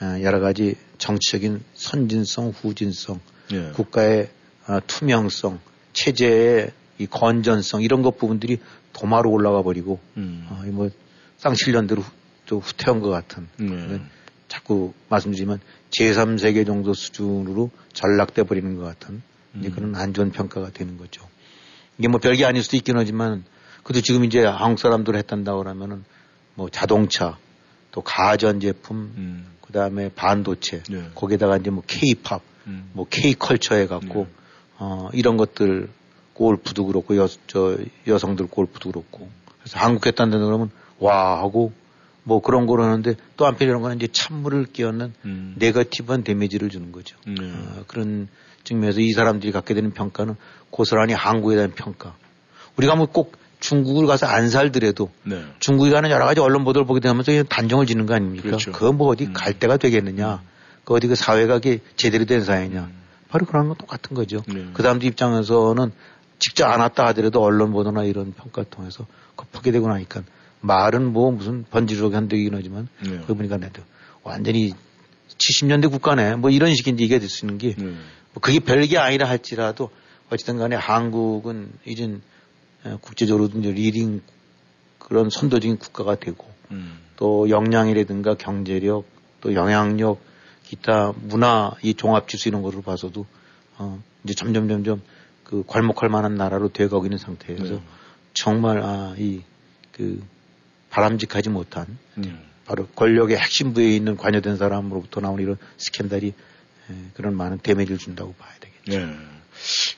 아, 0.00 0.20
여러 0.22 0.40
가지 0.40 0.76
정치적인 0.98 1.62
선진성, 1.74 2.50
후진성, 2.50 3.20
네. 3.52 3.70
국가의 3.72 4.30
아, 4.66 4.80
투명성, 4.80 5.60
체제의 5.92 6.72
이 6.98 7.06
건전성 7.06 7.82
이런 7.82 8.02
것 8.02 8.18
부분들이 8.18 8.58
도마로 8.92 9.30
올라가 9.30 9.62
버리고 9.62 9.98
음. 10.16 10.46
어, 10.50 10.62
이뭐 10.66 10.90
쌍칠년대로 11.38 12.02
후- 12.02 12.10
또 12.46 12.58
후퇴한 12.60 13.00
것 13.00 13.08
같은 13.08 13.48
네. 13.56 14.00
자꾸 14.48 14.92
말씀드리지만 15.08 15.60
제3세계 15.90 16.66
정도 16.66 16.92
수준으로 16.94 17.70
전락돼 17.92 18.42
버리는 18.42 18.76
것 18.76 18.82
같은 18.82 19.22
이제 19.58 19.68
음. 19.68 19.72
그런 19.74 19.94
안 19.94 20.12
좋은 20.12 20.30
평가가 20.32 20.70
되는 20.70 20.98
거죠. 20.98 21.26
이게 21.98 22.08
뭐 22.08 22.18
별게 22.20 22.44
아닐 22.44 22.62
수도 22.62 22.76
있긴 22.76 22.96
하지만 22.96 23.44
그래도 23.84 24.02
지금 24.02 24.24
이제 24.24 24.44
한국 24.44 24.80
사람들 24.80 25.16
했단다 25.16 25.54
그러면은 25.56 26.04
뭐 26.54 26.68
자동차 26.68 27.38
또 27.92 28.02
가전제품 28.02 28.96
음. 29.16 29.46
그 29.60 29.72
다음에 29.72 30.10
반도체 30.14 30.82
네. 30.90 31.08
거기에다가 31.14 31.56
이제 31.58 31.70
뭐 31.70 31.82
K-팝 31.86 32.42
음. 32.66 32.90
뭐 32.92 33.06
K-컬처 33.08 33.76
해갖고 33.76 34.26
네. 34.28 34.39
어, 34.80 35.08
이런 35.12 35.36
것들 35.36 35.88
골프도 36.34 36.86
그렇고 36.86 37.16
여, 37.16 37.28
저 37.46 37.76
여성들 38.06 38.46
골프도 38.48 38.90
그렇고 38.90 39.28
그래서 39.60 39.78
한국 39.78 40.06
했다는 40.06 40.32
데 40.32 40.38
그러면 40.44 40.70
와 40.98 41.38
하고 41.38 41.72
뭐 42.24 42.40
그런 42.40 42.66
걸 42.66 42.80
하는데 42.82 43.14
또 43.36 43.46
한편 43.46 43.68
이런 43.68 43.82
거는 43.82 43.96
이제 43.96 44.08
찬물을 44.10 44.66
끼얹는 44.72 45.14
음. 45.24 45.54
네거티브한 45.58 46.24
데미지를 46.24 46.70
주는 46.70 46.92
거죠. 46.92 47.16
네. 47.26 47.34
어, 47.40 47.84
그런 47.86 48.28
측면에서 48.64 49.00
이 49.00 49.12
사람들이 49.12 49.52
갖게 49.52 49.74
되는 49.74 49.92
평가는 49.92 50.34
고스란히 50.70 51.12
한국에 51.12 51.56
대한 51.56 51.72
평가. 51.72 52.14
우리가 52.76 52.96
뭐 52.96 53.06
꼭 53.06 53.40
중국을 53.60 54.06
가서 54.06 54.26
안 54.26 54.48
살더라도 54.48 55.10
네. 55.22 55.44
중국에 55.60 55.90
가는 55.90 56.10
여러 56.10 56.24
가지 56.24 56.40
언론 56.40 56.64
보도를 56.64 56.86
보게 56.86 57.00
되면서 57.00 57.30
그냥 57.30 57.44
단정을 57.48 57.86
짓는 57.86 58.06
거 58.06 58.14
아닙니까? 58.14 58.44
그렇죠. 58.44 58.72
그건 58.72 58.96
뭐 58.96 59.08
어디 59.08 59.26
음. 59.26 59.32
갈 59.32 59.58
데가 59.58 59.76
되겠느냐? 59.76 60.42
그 60.84 60.94
어디 60.94 61.06
그 61.06 61.14
사회가 61.14 61.58
이게 61.58 61.80
제대로 61.96 62.24
된 62.24 62.42
사회냐? 62.42 62.90
음. 63.30 63.32
바로 63.32 63.46
그런 63.46 63.68
건 63.68 63.76
똑같은 63.76 64.14
거죠. 64.14 64.42
네. 64.48 64.66
그 64.74 64.82
사람들 64.82 65.06
입장에서는 65.08 65.92
직접 66.38 66.66
안 66.66 66.80
왔다 66.80 67.06
하더라도 67.06 67.42
언론 67.42 67.72
보도나 67.72 68.04
이런 68.04 68.32
평가를 68.32 68.68
통해서 68.70 69.06
급하게 69.36 69.70
되고 69.70 69.88
나니까 69.88 70.22
말은 70.60 71.12
뭐 71.12 71.30
무슨 71.30 71.64
번지르르 71.70 72.14
한다긴 72.14 72.54
하지만 72.54 72.88
네. 73.02 73.18
그거 73.18 73.34
보니까 73.34 73.56
내도 73.56 73.82
완전히 74.22 74.74
70년대 75.28 75.90
국가네 75.90 76.36
뭐 76.36 76.50
이런 76.50 76.74
식의 76.74 76.94
얘기가 76.94 77.18
될수 77.18 77.46
있는 77.46 77.58
게 77.58 77.74
네. 77.76 77.84
뭐 77.84 78.40
그게 78.40 78.58
별게 78.58 78.98
아니라 78.98 79.28
할지라도 79.28 79.90
어쨌든 80.30 80.58
간에 80.58 80.76
한국은 80.76 81.72
이젠 81.84 82.22
에, 82.84 82.96
국제적으로도 83.00 83.58
이제 83.58 83.70
leading 83.70 84.22
그런 84.98 85.30
선도적인 85.30 85.78
국가가 85.78 86.14
되고 86.14 86.46
음. 86.70 86.98
또 87.16 87.48
역량이라든가 87.50 88.34
경제력 88.34 89.04
또 89.40 89.54
영향력 89.54 90.20
기타 90.70 91.12
문화 91.20 91.72
이 91.82 91.94
종합 91.94 92.28
지수 92.28 92.48
이런 92.48 92.62
거를 92.62 92.80
봐서도 92.80 93.26
어 93.78 94.00
이제 94.22 94.34
점점 94.34 94.68
점점 94.68 95.02
그 95.42 95.64
괄목할 95.66 96.08
만한 96.08 96.36
나라로 96.36 96.68
돼가고 96.72 97.06
있는 97.06 97.18
상태에서 97.18 97.64
네. 97.64 97.82
정말 98.34 98.80
아이 98.80 99.42
그 99.90 100.22
바람직하지 100.90 101.50
못한 101.50 101.98
네. 102.14 102.32
바로 102.66 102.86
권력의 102.86 103.36
핵심 103.36 103.74
부에 103.74 103.88
있는 103.96 104.16
관여된 104.16 104.58
사람으로부터 104.58 105.20
나오는 105.20 105.42
이런 105.42 105.56
스캔들이 105.76 106.34
그런 107.14 107.36
많은 107.36 107.58
데미지를 107.60 107.98
준다고 107.98 108.32
봐야 108.34 108.52
되겠죠. 108.60 109.06
네. 109.06 109.16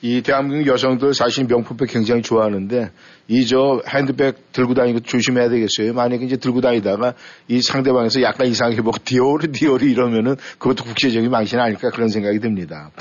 이 0.01 0.23
대한민국 0.23 0.65
여성들 0.67 1.13
사실 1.13 1.45
명품백 1.45 1.91
굉장히 1.91 2.23
좋아하는데 2.23 2.91
이 3.27 3.45
저 3.45 3.81
핸드백 3.87 4.51
들고 4.51 4.73
다니고 4.73 4.99
조심해야 5.01 5.49
되겠어요. 5.49 5.93
만약에 5.93 6.25
이제 6.25 6.37
들고 6.37 6.61
다니다가 6.61 7.13
이 7.47 7.61
상대방에서 7.61 8.21
약간 8.21 8.47
이상하게 8.47 8.81
뭐 8.81 8.93
디오르 9.03 9.51
디오르 9.51 9.85
이러면은 9.85 10.35
그것도 10.57 10.83
국제적인 10.83 11.29
망신 11.29 11.59
아닐까 11.59 11.89
그런 11.89 12.09
생각이 12.09 12.39
듭니다. 12.39 12.91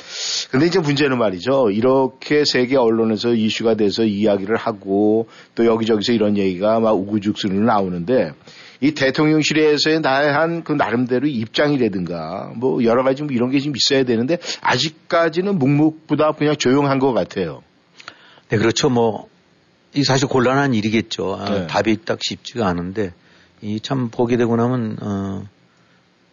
근데 0.51 0.67
이제 0.67 0.79
문제는 0.79 1.19
말이죠. 1.19 1.71
이렇게 1.71 2.45
세계 2.45 2.77
언론에서 2.77 3.35
이슈가 3.35 3.75
돼서 3.75 4.05
이야기를 4.05 4.57
하고 4.57 5.29
또 5.55 5.67
여기저기서 5.67 6.13
이런 6.13 6.37
얘기가 6.37 6.81
막 6.81 6.93
우구죽순으로 6.93 7.65
나오는데 7.65 8.33
이 8.81 8.93
대통령실에서의 8.95 10.03
다양한 10.03 10.65
그 10.65 10.73
나름대로 10.73 11.29
입장이라든가 11.29 12.53
뭐 12.57 12.83
여러 12.85 13.05
가지 13.05 13.23
뭐 13.23 13.33
이런 13.33 13.51
게 13.51 13.61
좀 13.61 13.73
있어야 13.77 14.05
되는데 14.05 14.39
아직까지는 14.61 15.57
묵묵부답 15.59 16.39
그냥 16.39 16.57
조용한 16.57 16.99
것 16.99 17.13
같아요. 17.13 17.63
네, 18.49 18.59
그렇죠. 18.59 18.91
뭐, 18.91 19.29
이 19.95 20.05
사실 20.05 20.29
곤란한 20.29 20.75
일이겠죠. 20.75 21.37
아, 21.41 21.51
네. 21.51 21.67
답이 21.67 22.05
딱 22.05 22.19
쉽지가 22.23 22.67
않은데 22.67 23.13
이 23.63 23.79
참 23.81 24.09
보게 24.11 24.37
되고 24.37 24.57
나면, 24.57 24.97
어, 25.01 25.45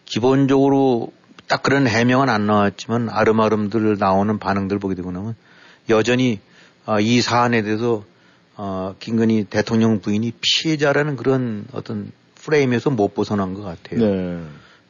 기본적으로 0.04 1.12
딱 1.46 1.62
그런 1.62 1.86
해명은 1.86 2.28
안 2.28 2.46
나왔지만 2.46 3.08
아름아름들 3.08 3.98
나오는 3.98 4.38
반응들 4.38 4.78
보게 4.78 4.94
되고 4.94 5.10
나면 5.12 5.36
여전히 5.88 6.40
어, 6.86 7.00
이 7.00 7.20
사안에 7.20 7.62
대해서 7.62 8.04
어, 8.56 8.94
김건희 8.98 9.44
대통령 9.44 10.00
부인이 10.00 10.32
피해자라는 10.40 11.16
그런 11.16 11.66
어떤 11.72 12.12
프레임에서 12.34 12.90
못 12.90 13.14
벗어난 13.14 13.54
것 13.54 13.62
같아요. 13.62 14.00
네. 14.00 14.42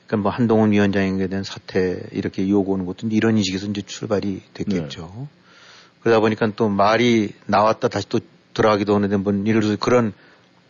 그러니까 0.07 0.17
뭐 0.23 0.33
한동훈 0.33 0.73
위원장에 0.73 1.27
대한 1.27 1.45
사태 1.45 2.03
이렇게 2.13 2.49
요구하는 2.49 2.87
것도 2.87 3.09
이런 3.11 3.37
인식에서 3.37 3.67
이제 3.67 3.83
출발이 3.83 4.43
됐겠죠. 4.55 5.13
네. 5.15 5.27
그러다 6.01 6.21
보니까 6.21 6.51
또 6.57 6.69
말이 6.69 7.33
나왔다 7.47 7.89
다시 7.89 8.09
또 8.09 8.21
들어가기도 8.61 8.95
하는데 8.95 9.17
뭐 9.17 9.33
예를 9.47 9.61
들어서 9.61 9.77
그런 9.79 10.13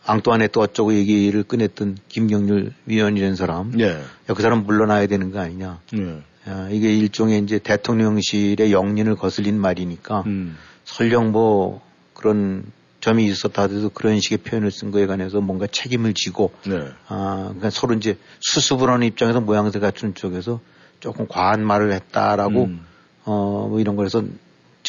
앙뚜안에 0.05 0.47
또 0.47 0.61
어쩌고 0.61 0.93
얘기를 0.95 1.43
꺼냈던 1.43 1.97
김경률 2.07 2.73
위원이라는 2.85 3.35
사람. 3.35 3.71
네. 3.71 3.89
야, 3.89 4.33
그 4.33 4.41
사람 4.41 4.65
물러나야 4.65 5.07
되는 5.07 5.31
거 5.31 5.39
아니냐. 5.39 5.79
네. 5.93 6.21
야, 6.47 6.69
이게 6.71 6.95
일종의 6.95 7.43
이제 7.43 7.59
대통령실의 7.59 8.71
영린을 8.71 9.15
거슬린 9.15 9.59
말이니까 9.59 10.23
음. 10.25 10.57
설령 10.85 11.31
뭐 11.31 11.81
그런 12.13 12.63
점이 12.99 13.25
있었다 13.25 13.63
하더라도 13.63 13.89
그런 13.89 14.19
식의 14.19 14.39
표현을 14.39 14.71
쓴 14.71 14.91
거에 14.91 15.05
관해서 15.05 15.41
뭔가 15.41 15.67
책임을 15.67 16.13
지고 16.13 16.51
네. 16.65 16.79
아 17.07 17.45
그러니까 17.45 17.69
서로 17.69 17.93
이제 17.95 18.17
수습을 18.39 18.89
하는 18.89 19.05
입장에서 19.07 19.41
모양새 19.41 19.79
갖춘 19.79 20.13
쪽에서 20.13 20.59
조금 20.99 21.27
과한 21.27 21.63
말을 21.63 21.93
했다라고 21.93 22.63
음. 22.65 22.85
어 23.25 23.67
뭐 23.69 23.79
이런 23.79 23.95
거에서 23.95 24.23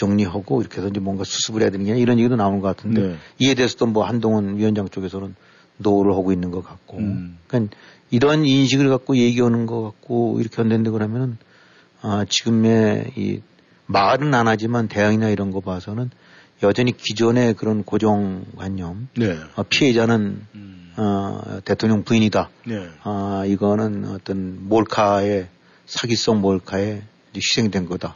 정리하고 0.03 0.61
이렇게 0.61 0.79
해서 0.79 0.89
이제 0.89 0.99
뭔가 0.99 1.23
수습을 1.23 1.63
해야 1.63 1.71
되는 1.71 1.87
게 1.87 1.97
이런 1.97 2.19
얘기도 2.19 2.35
나오는 2.35 2.61
것 2.61 2.77
같은데 2.77 3.03
네. 3.03 3.17
이에 3.39 3.55
대해서도 3.55 3.87
뭐 3.87 4.05
한동훈 4.05 4.57
위원장 4.57 4.89
쪽에서는 4.89 5.35
no를 5.79 6.13
하고 6.13 6.33
있는 6.33 6.51
것 6.51 6.65
같고 6.65 6.99
음. 6.99 7.39
그러니까 7.47 7.77
이런 8.11 8.45
인식을 8.45 8.89
갖고 8.89 9.17
얘기하는 9.17 9.67
것 9.67 9.83
같고 9.83 10.41
이렇게 10.41 10.57
한다는데 10.57 10.91
그러면은 10.91 11.39
아 12.01 12.25
지금의 12.29 13.13
이 13.17 13.41
말은 13.87 14.35
안 14.35 14.49
하지만 14.49 14.89
대응이나 14.89 15.29
이런 15.29 15.53
거 15.53 15.61
봐서는 15.61 16.11
여전히 16.65 16.97
기존의 16.97 17.55
그런 17.55 17.83
고정관념, 17.83 19.09
네. 19.17 19.37
어, 19.57 19.65
피해자는 19.65 20.47
음. 20.55 20.93
어, 20.97 21.61
대통령 21.65 22.05
부인이다. 22.05 22.51
네. 22.67 22.89
어, 23.05 23.43
이거는 23.47 24.05
어떤 24.11 24.69
몰카의 24.69 25.49
사기성 25.87 26.41
몰카에 26.41 27.03
희생된 27.35 27.87
거다. 27.87 28.15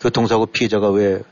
교통사고 0.00 0.46
피해자가 0.46 0.90
왜 0.90 1.22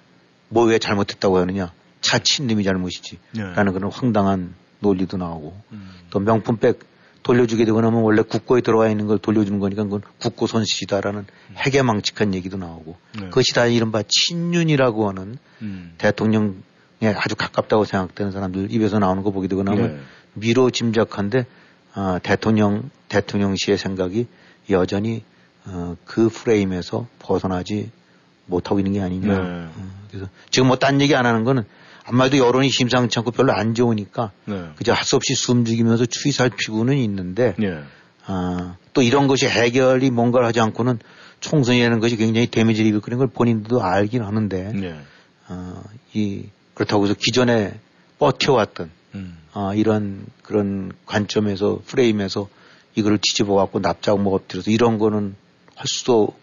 뭐 0.51 0.67
왜 0.67 0.79
잘못했다고 0.79 1.39
하느냐? 1.39 1.73
차친 2.01 2.47
놈이 2.47 2.65
잘못이지. 2.65 3.19
네. 3.33 3.43
라는 3.55 3.73
그런 3.73 3.91
황당한 3.91 4.55
논리도 4.81 5.17
나오고 5.17 5.61
음. 5.73 5.91
또 6.11 6.21
명품백 6.21 6.81
돌려주게 7.23 7.65
되고 7.65 7.81
나면 7.81 8.01
원래 8.03 8.23
국고에 8.23 8.61
들어와 8.61 8.89
있는 8.89 9.07
걸 9.07 9.19
돌려주는 9.19 9.59
거니까 9.59 9.83
그건 9.83 10.01
국고 10.19 10.47
손실이다라는 10.47 11.21
음. 11.21 11.55
해괴망측한 11.57 12.35
얘기도 12.35 12.57
나오고 12.57 12.97
네. 13.19 13.25
그것이 13.29 13.53
다 13.55 13.67
이른바 13.67 14.03
친윤이라고 14.07 15.09
하는 15.09 15.39
음. 15.61 15.95
대통령에 15.99 16.55
아주 17.17 17.35
가깝다고 17.37 17.85
생각되는 17.85 18.33
사람들 18.33 18.73
입에서 18.73 18.99
나오는 18.99 19.23
거 19.23 19.31
보게 19.31 19.49
되고 19.49 19.63
나면 19.63 19.97
네. 19.97 20.01
미로 20.35 20.71
짐작한데 20.71 21.47
어, 21.97 22.19
대통령 22.23 22.91
대통령시의 23.09 23.77
생각이 23.77 24.29
여전히 24.71 25.25
어, 25.67 25.97
그 26.05 26.29
프레임에서 26.29 27.09
벗어나지 27.19 27.91
못하고 28.49 28.81
있는 28.81 28.93
게 28.95 29.01
아니냐. 29.01 29.29
네. 29.29 29.39
어, 29.39 29.71
그래서 30.11 30.29
지금 30.51 30.67
뭐 30.69 30.77
딴 30.77 31.01
얘기 31.01 31.15
안 31.15 31.25
하는 31.27 31.45
거는 31.45 31.65
아마도 32.05 32.39
여론이 32.39 32.71
심상치 32.71 33.19
않고 33.19 33.31
별로 33.31 33.53
안 33.53 33.75
좋으니까 33.75 34.33
네. 34.47 34.71
그저 34.77 34.93
할 34.93 35.05
수 35.05 35.17
없이 35.17 35.35
숨죽이면서 35.35 36.07
추위 36.07 36.33
살피고는 36.33 36.97
있는데 36.97 37.55
네. 37.59 37.79
아, 38.27 38.77
또 38.95 39.03
이런 39.03 39.27
것이 39.29 39.47
해결이 39.47 40.11
뭔가를 40.11 40.47
하지 40.47 40.61
않고는 40.61 40.99
총선이라는 41.41 42.01
것이 42.01 42.17
굉장히 42.17 42.47
데미지를 42.49 42.89
입을 42.91 43.01
그런 43.01 43.19
걸 43.19 43.29
본인들도 43.29 43.83
알긴 43.83 44.23
하는데 44.23 44.73
네. 44.73 44.99
아, 45.47 45.83
이 46.15 46.47
그렇다고 46.75 47.05
해서 47.05 47.15
기존에 47.15 47.79
버텨왔던 48.19 48.91
음. 49.15 49.39
아, 49.53 49.73
이런 49.75 50.27
그런 50.43 50.93
관점에서 51.07 51.81
프레임에서 51.87 52.49
이거를 52.95 53.19
뒤집어 53.19 53.55
갖고 53.55 53.81
납작 53.81 54.19
뭐 54.21 54.35
엎드려서 54.35 54.71
이런 54.71 54.99
거는 54.99 55.37
할 55.75 55.87
수도 55.87 56.35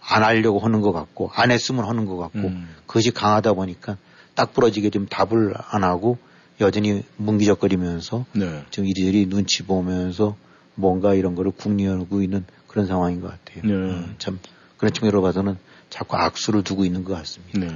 안 0.00 0.22
하려고 0.22 0.58
하는 0.58 0.80
것 0.80 0.92
같고 0.92 1.30
안 1.34 1.50
했으면 1.50 1.84
하는 1.84 2.06
것 2.06 2.16
같고 2.16 2.38
음. 2.38 2.68
그것이 2.86 3.10
강하다 3.10 3.52
보니까 3.52 3.96
딱 4.34 4.52
부러지게 4.52 4.90
좀 4.90 5.06
답을 5.06 5.54
안 5.70 5.84
하고 5.84 6.18
여전히 6.60 7.02
뭉기적거리면서 7.16 8.26
네. 8.32 8.62
지금 8.70 8.88
이리저리 8.88 9.28
눈치 9.28 9.62
보면서 9.62 10.36
뭔가 10.74 11.14
이런 11.14 11.34
거를 11.34 11.52
궁리하고 11.52 12.22
있는 12.22 12.44
그런 12.66 12.86
상황인 12.86 13.20
것 13.20 13.30
같아요. 13.30 13.62
네. 13.64 13.92
어, 13.92 14.04
참 14.18 14.38
그런 14.76 14.92
측면으로 14.92 15.22
봐서는 15.22 15.56
자꾸 15.90 16.16
악수를 16.16 16.62
두고 16.62 16.84
있는 16.84 17.04
것 17.04 17.14
같습니다. 17.14 17.58
네. 17.58 17.68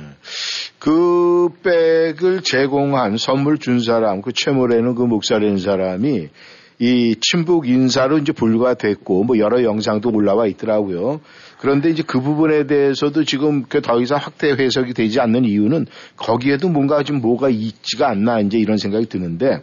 그 0.79 1.49
백을 1.63 2.43
제공한 2.43 3.17
선물 3.19 3.59
준 3.59 3.83
사람, 3.83 4.23
그 4.23 4.33
최모래는 4.33 4.95
그 4.95 5.03
목사라는 5.03 5.59
사람이 5.59 6.29
이 6.79 7.17
친북 7.21 7.69
인사로 7.69 8.19
이제 8.19 8.33
분류가 8.33 8.75
됐고 8.75 9.25
뭐 9.25 9.39
여러 9.39 9.63
영상도 9.63 10.11
올라와 10.11 10.47
있더라고요. 10.47 11.21
그런데 11.59 11.91
이제 11.91 12.03
그 12.07 12.21
부분에 12.21 12.67
대해서도 12.67 13.25
지금 13.25 13.65
그더 13.65 14.01
이상 14.01 14.19
확대 14.19 14.51
해석이 14.51 14.95
되지 14.95 15.21
않는 15.21 15.45
이유는 15.45 15.87
거기에도 16.17 16.69
뭔가 16.69 17.03
좀 17.03 17.21
뭐가 17.21 17.49
있지가 17.49 18.09
않나 18.09 18.41
이제 18.41 18.59
이런 18.59 18.77
생각이 18.77 19.07
드는데 19.07 19.61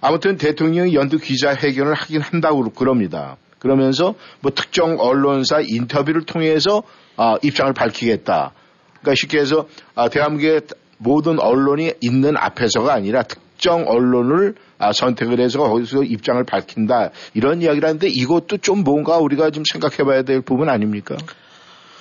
아무튼 0.00 0.36
대통령이 0.36 0.94
연두 0.94 1.18
기자회견을 1.18 1.94
하긴 1.94 2.20
한다고 2.20 2.62
그럽니다. 2.70 3.36
그러면서 3.58 4.14
뭐 4.40 4.52
특정 4.54 4.98
언론사 5.00 5.60
인터뷰를 5.66 6.22
통해서 6.22 6.82
아, 7.16 7.36
입장을 7.42 7.72
밝히겠다. 7.72 8.52
그러니까 9.00 9.14
쉽게 9.16 9.38
해서 9.38 9.66
아, 9.94 10.08
대한민국의 10.08 10.62
모든 10.98 11.40
언론이 11.40 11.92
있는 12.00 12.36
앞에서가 12.36 12.92
아니라 12.92 13.22
특 13.22 13.47
정 13.58 13.86
언론을 13.86 14.54
아, 14.78 14.92
선택을 14.92 15.40
해서 15.40 15.58
거기서 15.58 16.04
입장을 16.04 16.42
밝힌다 16.44 17.10
이런 17.34 17.60
이야기를 17.60 17.86
하는데 17.86 18.08
이것도 18.08 18.58
좀 18.58 18.84
뭔가 18.84 19.18
우리가 19.18 19.50
좀 19.50 19.64
생각해봐야 19.70 20.22
될 20.22 20.40
부분 20.40 20.68
아닙니까? 20.68 21.16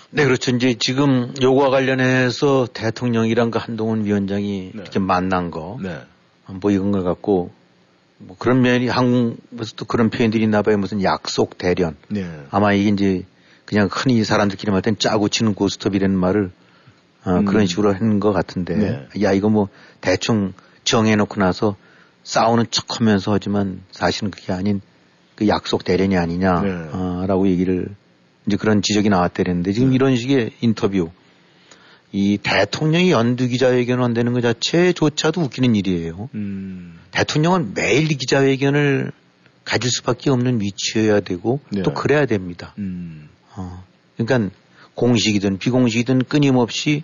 네, 0.10 0.24
그렇죠. 0.24 0.55
이제 0.55 0.76
지금 0.80 1.34
요구와 1.41 1.70
관련해서 1.70 2.68
대통령이랑 2.74 3.51
그 3.51 3.60
한동훈 3.60 4.05
위원장이 4.05 4.72
네. 4.74 4.82
이렇게 4.82 4.99
만난 4.99 5.51
거, 5.51 5.78
네. 5.82 5.99
뭐 6.47 6.72
이건 6.72 6.91
것 6.91 7.03
같고, 7.03 7.51
뭐 8.20 8.36
그런 8.39 8.62
면이 8.62 8.88
한국에서 8.88 9.76
도 9.76 9.86
그런 9.86 10.10
표현들이 10.10 10.43
있나 10.43 10.62
봐요. 10.62 10.78
무슨 10.78 11.03
약속 11.03 11.58
대련. 11.58 11.97
네. 12.08 12.26
아마 12.51 12.74
이게 12.74 12.89
이제 12.89 13.26
그냥 13.66 13.89
흔히 13.91 14.24
사람들끼리 14.24 14.72
말할 14.72 14.82
땐 14.82 14.95
짜고 14.97 15.28
치는 15.28 15.53
고스톱이라는 15.53 16.18
말을 16.18 16.51
어, 17.26 17.32
음. 17.32 17.45
그런 17.45 17.66
식으로 17.66 17.93
하는 17.93 18.22
것 18.22 18.32
같은데, 18.32 18.76
네. 18.76 19.24
야, 19.24 19.34
이거 19.34 19.49
뭐 19.49 19.68
대충 19.99 20.53
정해놓고 20.88 21.40
나서 21.40 21.76
싸우는 22.24 22.66
척 22.72 23.00
하면서 23.00 23.34
하지만 23.34 23.84
사실은 23.92 24.32
그게 24.32 24.54
아닌 24.54 24.82
그 25.36 25.48
약속 25.48 25.84
대련이 25.84 26.18
아니냐라고 26.18 26.66
네. 26.66 26.90
어, 26.94 27.46
얘기를 27.46 27.88
이제 28.48 28.58
그런 28.58 28.82
지적이 28.82 29.10
나왔다는데 29.10 29.74
지금 29.74 29.90
네. 29.90 29.96
이런 29.96 30.16
식의 30.16 30.52
인터뷰 30.62 31.12
이 32.12 32.40
대통령이 32.42 33.12
연두 33.12 33.48
기자회견을 33.48 34.04
한다는 34.04 34.34
것 34.34 34.42
자체조차도 34.42 35.42
웃기는 35.42 35.76
일이에요. 35.76 36.30
음. 36.34 36.98
대통령은 37.12 37.74
매일 37.74 38.08
기자회견을 38.08 39.12
가질 39.66 39.92
수밖에 39.92 40.30
없는 40.30 40.62
위치여야 40.62 41.20
되고 41.20 41.60
네. 41.70 41.84
또 41.84 41.94
그래야 41.94 42.26
됩니다. 42.26 42.74
음. 42.78 43.30
어, 43.56 43.84
그러니까 44.16 44.56
공식이든 44.96 45.60
비공식이든 45.60 46.24
끊임없이 46.24 47.04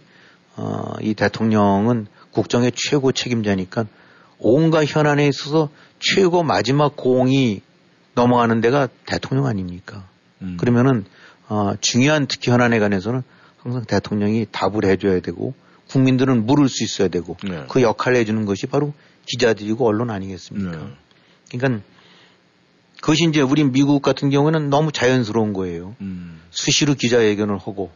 어, 0.56 0.94
이 1.02 1.14
대통령은 1.14 2.08
국정의 2.34 2.72
최고 2.76 3.12
책임자니까 3.12 3.86
온갖 4.40 4.86
현안에 4.86 5.28
있어서 5.28 5.70
최고 6.00 6.44
마지막 6.44 6.96
공이 6.98 7.62
넘어가는 8.16 8.62
데가 8.62 8.90
대통령 9.06 9.46
아닙니까? 9.46 10.08
음. 10.42 10.58
그러면은 10.60 11.06
어, 11.48 11.74
중요한 11.80 12.28
특히 12.28 12.52
현안에 12.52 12.80
관해서는 12.80 13.24
항상 13.58 13.86
대통령이 13.86 14.48
답을 14.52 14.86
해줘야 14.86 15.20
되고 15.22 15.54
국민들은 15.90 16.46
물을 16.46 16.68
수 16.68 16.84
있어야 16.84 17.08
되고 17.08 17.38
네. 17.44 17.66
그 17.70 17.82
역할을 17.82 18.18
해주는 18.18 18.46
것이 18.46 18.68
바로 18.68 18.94
기자들이고 19.26 19.86
언론 19.86 20.10
아니겠습니까? 20.10 20.78
네. 20.78 20.92
그러니까 21.52 21.84
그것이 23.00 23.26
이제 23.30 23.42
우리 23.42 23.64
미국 23.64 24.02
같은 24.02 24.30
경우는 24.30 24.70
너무 24.70 24.92
자연스러운 24.92 25.54
거예요. 25.54 25.96
음. 26.02 26.42
수시로 26.52 26.94
기자회견을 26.94 27.58
하고 27.58 27.92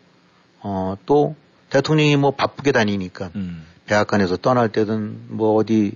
어, 0.60 0.96
또 1.06 1.36
대통령이 1.70 2.16
뭐 2.18 2.32
바쁘게 2.32 2.72
다니니까 2.72 3.32
음. 3.36 3.66
백악관에서 3.88 4.38
떠날 4.38 4.70
때든 4.70 5.22
뭐 5.30 5.56
어디 5.56 5.94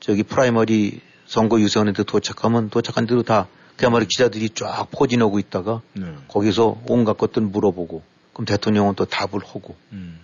저기 0.00 0.22
primary 0.22 1.00
선거 1.26 1.60
유세원한테 1.60 2.04
도착하면 2.04 2.70
도착한 2.70 3.06
대로 3.06 3.22
다 3.22 3.48
그야말로 3.76 4.06
기자들이 4.06 4.50
쫙 4.50 4.88
포진하고 4.90 5.38
있다가 5.38 5.80
네. 5.94 6.14
거기서 6.26 6.80
온갖 6.86 7.16
것들 7.16 7.42
물어보고 7.42 8.02
그럼 8.32 8.44
대통령은 8.44 8.94
또 8.94 9.04
답을 9.04 9.40
하고 9.44 9.76
음. 9.92 10.18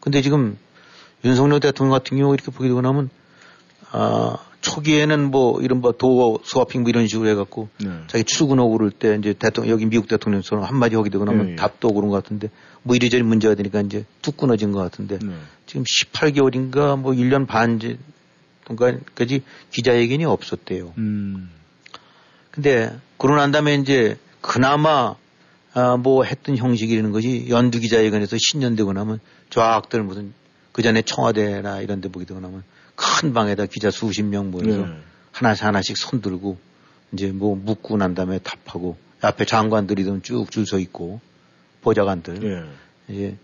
근데 0.00 0.20
지금 0.20 0.58
윤석열 1.24 1.60
대통령 1.60 1.92
같은 1.92 2.18
경우 2.18 2.34
이렇게 2.34 2.50
보게 2.50 2.68
되고 2.68 2.80
나면 2.80 3.08
아 3.92 4.38
초기에는 4.62 5.30
뭐뭐 5.30 5.92
도어 5.98 6.38
스와핑 6.44 6.82
뭐 6.82 6.90
이런 6.90 7.06
식으로 7.06 7.28
해갖고 7.28 7.68
네. 7.78 7.90
자기 8.06 8.24
출근하고 8.24 8.70
그럴 8.70 8.90
때 8.90 9.16
이제 9.18 9.34
대통령 9.34 9.72
여기 9.72 9.86
미국 9.86 10.08
대통령처럼 10.08 10.64
한마디 10.64 10.96
하게 10.96 11.10
되고 11.10 11.24
나면 11.24 11.48
예, 11.48 11.52
예. 11.52 11.56
답도 11.56 11.92
그런 11.92 12.08
것 12.08 12.22
같은데 12.22 12.48
뭐 12.82 12.96
이리저리 12.96 13.22
문제가 13.22 13.54
되니까 13.54 13.80
이제 13.80 14.04
뚝 14.22 14.36
끊어진 14.36 14.72
것 14.72 14.78
같은데 14.78 15.18
네. 15.18 15.34
지금 15.66 15.84
18개월인가 15.84 16.98
뭐 16.98 17.12
1년 17.12 17.46
반 17.46 17.78
동안까지 18.64 19.42
기자회견이 19.72 20.24
없었대요. 20.24 20.94
음. 20.96 21.50
근데 22.50 22.96
그러고 23.18 23.40
난 23.40 23.50
다음에 23.50 23.74
이제 23.74 24.16
그나마 24.40 25.16
아, 25.74 25.96
뭐 25.96 26.22
했던 26.24 26.56
형식이라는 26.56 27.12
것이 27.12 27.46
연두 27.48 27.80
기자회견에서 27.80 28.36
신년되고 28.38 28.92
나면 28.92 29.20
쫙들 29.50 30.02
무슨 30.02 30.34
그 30.70 30.82
전에 30.82 31.02
청와대나 31.02 31.80
이런 31.80 32.00
데 32.00 32.08
보게 32.08 32.26
되고 32.26 32.40
나면 32.40 32.62
큰 32.96 33.32
방에다 33.32 33.66
기자 33.66 33.90
수십 33.90 34.22
명 34.22 34.50
모여서 34.50 34.86
네. 34.86 34.96
하나씩 35.32 35.64
하나씩 35.64 35.96
손 35.96 36.20
들고 36.20 36.58
이제 37.12 37.32
뭐 37.32 37.54
묻고 37.56 37.96
난 37.96 38.14
다음에 38.14 38.38
답하고 38.38 38.96
앞에 39.20 39.44
장관들이든 39.44 40.22
쭉 40.22 40.50
줄 40.50 40.66
서 40.66 40.78
있고 40.78 41.20
보좌관들 41.82 42.42
예. 42.44 43.12
이제 43.12 43.36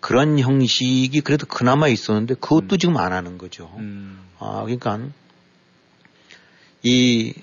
그런 0.00 0.38
형식이 0.38 1.20
그래도 1.20 1.46
그나마 1.46 1.88
있었는데 1.88 2.34
그것도 2.34 2.78
지금 2.78 2.96
안 2.96 3.12
하는 3.12 3.36
거죠. 3.38 3.70
음. 3.76 4.18
아, 4.38 4.62
그러니까 4.64 4.98
이, 6.82 7.34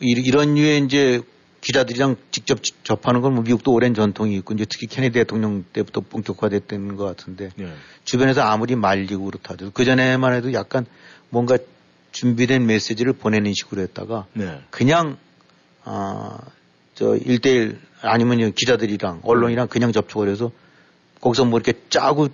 이- 0.00 0.22
이런 0.24 0.54
류의 0.54 0.84
이제 0.84 1.22
기자들이랑 1.60 2.16
직접 2.30 2.62
지- 2.62 2.72
접하는 2.84 3.20
건 3.20 3.34
뭐 3.34 3.42
미국도 3.42 3.72
오랜 3.72 3.94
전통이 3.94 4.34
있고 4.36 4.54
이제 4.54 4.64
특히 4.68 4.86
케네디 4.86 5.12
대통령 5.14 5.64
때부터 5.72 6.00
본격화됐던 6.00 6.96
것 6.96 7.04
같은데 7.04 7.50
예. 7.60 7.72
주변에서 8.04 8.42
아무리 8.42 8.74
말리고 8.76 9.24
그렇다도 9.26 9.70
그 9.72 9.84
전에만 9.84 10.32
해도 10.34 10.52
약간 10.52 10.86
뭔가 11.28 11.58
준비된 12.12 12.66
메시지를 12.66 13.12
보내는 13.12 13.52
식으로 13.54 13.82
했다가 13.82 14.26
네. 14.32 14.60
그냥 14.70 15.16
아저 15.84 17.16
일대일 17.16 17.78
아니면 18.02 18.52
기자들이랑 18.52 19.20
언론이랑 19.24 19.68
그냥 19.68 19.92
접촉을 19.92 20.28
해서 20.28 20.50
거기서 21.20 21.44
뭐 21.44 21.58
이렇게 21.60 21.78
짜고 21.90 22.28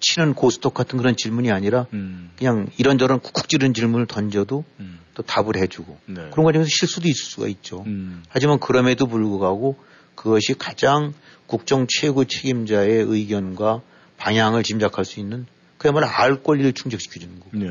치는 0.00 0.34
고스톱 0.34 0.74
같은 0.74 0.98
그런 0.98 1.16
질문이 1.16 1.50
아니라 1.50 1.86
음. 1.94 2.30
그냥 2.36 2.68
이런저런 2.76 3.20
쿡쿡 3.20 3.48
찌른 3.48 3.72
질문을 3.74 4.06
던져도 4.06 4.64
음. 4.80 4.98
또 5.16 5.22
답을 5.22 5.56
해주고 5.56 5.98
네. 6.06 6.28
그런 6.30 6.44
과정에서 6.44 6.68
실수도 6.70 7.08
있을 7.08 7.24
수가 7.24 7.48
있죠. 7.48 7.84
음. 7.86 8.22
하지만 8.28 8.60
그럼에도 8.60 9.06
불구하고 9.06 9.76
그것이 10.14 10.52
가장 10.52 11.14
국정 11.46 11.86
최고 11.88 12.24
책임자의 12.24 13.02
의견과 13.02 13.80
방향을 14.18 14.62
짐작할 14.62 15.06
수 15.06 15.18
있는 15.18 15.46
그야말로 15.78 16.06
알 16.06 16.42
권리를 16.42 16.70
충족시켜주는 16.74 17.40
거고. 17.40 17.56
네. 17.56 17.66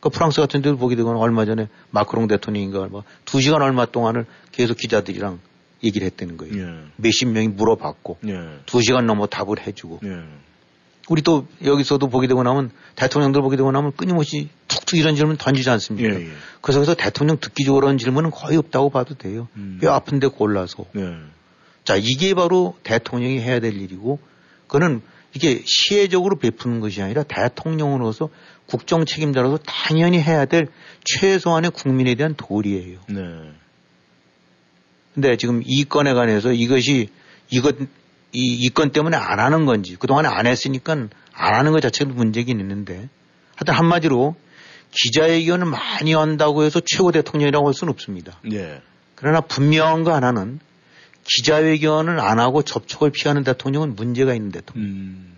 그 0.00 0.08
프랑스 0.08 0.40
같은 0.40 0.62
데도 0.62 0.78
보게 0.78 0.96
되거나 0.96 1.18
얼마 1.18 1.44
전에 1.44 1.68
마크롱 1.90 2.28
대통령인가 2.28 2.80
얼마 2.80 3.02
두 3.26 3.42
시간 3.42 3.60
얼마 3.60 3.84
동안을 3.84 4.24
계속 4.52 4.78
기자들이랑 4.78 5.40
얘기를 5.82 6.06
했다는 6.06 6.38
거예요. 6.38 6.58
예. 6.58 6.74
몇십 6.96 7.28
명이 7.28 7.48
물어봤고 7.48 8.18
예. 8.26 8.60
두 8.64 8.80
시간 8.80 9.06
넘어 9.06 9.26
답을 9.26 9.66
해주고 9.66 10.00
예. 10.04 10.24
우리 11.08 11.22
또 11.22 11.46
여기서도 11.64 12.08
보게 12.08 12.26
되고 12.26 12.42
나면 12.42 12.70
대통령들 12.96 13.42
보게 13.42 13.56
되고 13.56 13.70
나면 13.70 13.92
끊임없이 13.96 14.48
툭툭 14.68 14.98
이런 14.98 15.16
질문 15.16 15.36
던지지 15.36 15.68
않습니까? 15.70 16.14
예. 16.14 16.20
예. 16.20 16.30
그래서 16.60 16.80
그래서 16.80 16.94
대통령 16.94 17.38
듣기 17.38 17.64
좋은 17.64 17.98
질문은 17.98 18.30
거의 18.30 18.56
없다고 18.56 18.90
봐도 18.90 19.14
돼요. 19.14 19.48
음. 19.56 19.78
뼈 19.80 19.92
아픈데 19.92 20.28
골라서. 20.28 20.86
네. 20.92 21.16
자, 21.84 21.96
이게 21.96 22.32
바로 22.32 22.74
대통령이 22.82 23.40
해야 23.40 23.60
될 23.60 23.74
일이고, 23.74 24.18
그거는 24.66 25.02
이게 25.34 25.62
시혜적으로 25.66 26.38
베푸는 26.38 26.80
것이 26.80 27.02
아니라 27.02 27.24
대통령으로서 27.24 28.30
국정 28.66 29.04
책임자로서 29.04 29.58
당연히 29.66 30.20
해야 30.20 30.46
될 30.46 30.68
최소한의 31.04 31.72
국민에 31.72 32.14
대한 32.14 32.34
도리예요. 32.36 33.00
네. 33.08 33.20
근데 35.12 35.36
지금 35.36 35.62
이 35.64 35.84
건에 35.84 36.14
관해서 36.14 36.52
이것이 36.52 37.08
이것 37.50 37.76
이, 38.34 38.66
이 38.66 38.68
건 38.70 38.90
때문에 38.90 39.16
안 39.16 39.38
하는 39.40 39.64
건지 39.64 39.96
그동안에 39.96 40.28
안 40.28 40.46
했으니까 40.46 40.92
안 41.32 41.54
하는 41.54 41.72
것 41.72 41.80
자체도 41.80 42.12
문제긴 42.12 42.60
있는데 42.60 43.08
하여튼 43.56 43.74
한마디로 43.74 44.34
기자회견을 44.90 45.66
많이 45.66 46.14
한다고 46.14 46.64
해서 46.64 46.80
최고 46.84 47.10
대통령이라고 47.12 47.66
할 47.66 47.74
수는 47.74 47.92
없습니다. 47.92 48.38
예. 48.52 48.82
그러나 49.14 49.40
분명한 49.40 50.04
거 50.04 50.14
하나는 50.14 50.60
기자회견을 51.24 52.20
안 52.20 52.38
하고 52.38 52.62
접촉을 52.62 53.10
피하는 53.10 53.44
대통령은 53.44 53.96
문제가 53.96 54.34
있는 54.34 54.50
대통령. 54.50 54.86
음. 54.86 55.36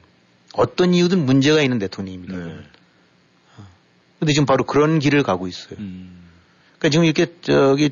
어떤 0.54 0.94
이유든 0.94 1.24
문제가 1.24 1.62
있는 1.62 1.78
대통령입니다. 1.78 2.36
네. 2.36 2.56
근데 4.18 4.32
지금 4.32 4.46
바로 4.46 4.64
그런 4.64 4.98
길을 4.98 5.22
가고 5.22 5.46
있어요. 5.46 5.76
음. 5.78 6.24
그러니까 6.78 6.88
지금 6.90 7.04
이렇게 7.04 7.26
저기 7.42 7.90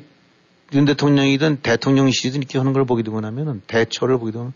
윤 0.73 0.85
대통령이든 0.85 1.61
대통령실이든 1.61 2.41
이렇게 2.41 2.57
하는 2.57 2.73
걸 2.73 2.85
보게 2.85 3.03
되고 3.03 3.21
나면은 3.21 3.61
대처를 3.67 4.17
보게 4.17 4.31
되면 4.31 4.53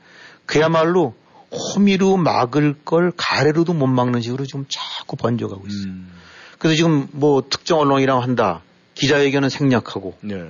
그야말로 0.50 1.14
호미로 1.52 2.18
막을 2.18 2.74
걸 2.84 3.12
가래로도 3.16 3.74
못 3.74 3.86
막는 3.86 4.22
식으로 4.22 4.48
지금 4.48 4.66
자꾸 4.68 5.16
번져가고 5.16 5.68
있어요. 5.68 5.92
음. 5.92 6.10
그래서 6.58 6.76
지금 6.76 7.08
뭐 7.12 7.44
특정 7.48 7.80
언론이랑 7.80 8.24
한다. 8.24 8.64
기자회견은 8.96 9.50
생략하고 9.50 10.18
네. 10.22 10.44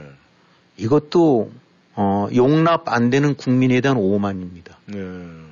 이것도 0.77 1.51
어, 1.95 2.29
용납 2.33 2.87
안 2.87 3.09
되는 3.09 3.35
국민에 3.35 3.81
대한 3.81 3.97
오만입니다. 3.97 4.77
네. 4.85 4.99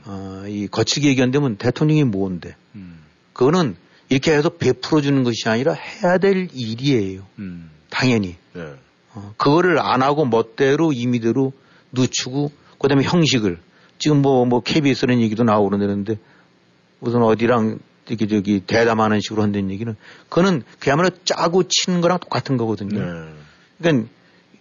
어, 0.05 0.45
이 0.47 0.69
거칠게 0.71 1.09
얘기한다면 1.09 1.57
대통령이 1.57 2.05
뭔데? 2.05 2.55
음. 2.75 2.99
그거는 3.33 3.75
이렇게 4.07 4.31
해서 4.31 4.47
베풀어 4.47 5.01
주는 5.01 5.25
것이 5.25 5.49
아니라 5.49 5.73
해야 5.73 6.17
될 6.19 6.47
일이에요. 6.53 7.23
음. 7.39 7.69
당연히. 7.89 8.37
네. 8.53 8.75
어, 9.13 9.33
그거를 9.35 9.77
안 9.79 10.01
하고 10.01 10.23
멋대로 10.23 10.93
임의대로 10.93 11.51
늦추고 11.91 12.53
그다음에 12.79 13.03
형식을 13.03 13.66
지금 13.99 14.21
뭐 14.21 14.45
뭐 14.45 14.61
KBS라는 14.61 15.21
얘기도 15.21 15.43
나오고 15.43 15.69
그러는데 15.69 16.17
무슨 16.99 17.21
어디랑 17.23 17.79
이렇게 18.07 18.27
저기 18.27 18.61
대담하는 18.61 19.19
식으로 19.19 19.43
한다는 19.43 19.69
얘기는 19.71 19.95
그거는 20.29 20.63
그야말로 20.79 21.09
짜고 21.25 21.63
치는 21.67 22.01
거랑 22.01 22.19
똑같은 22.19 22.57
거거든요. 22.57 22.99
네. 22.99 23.29
그러니까 23.79 24.09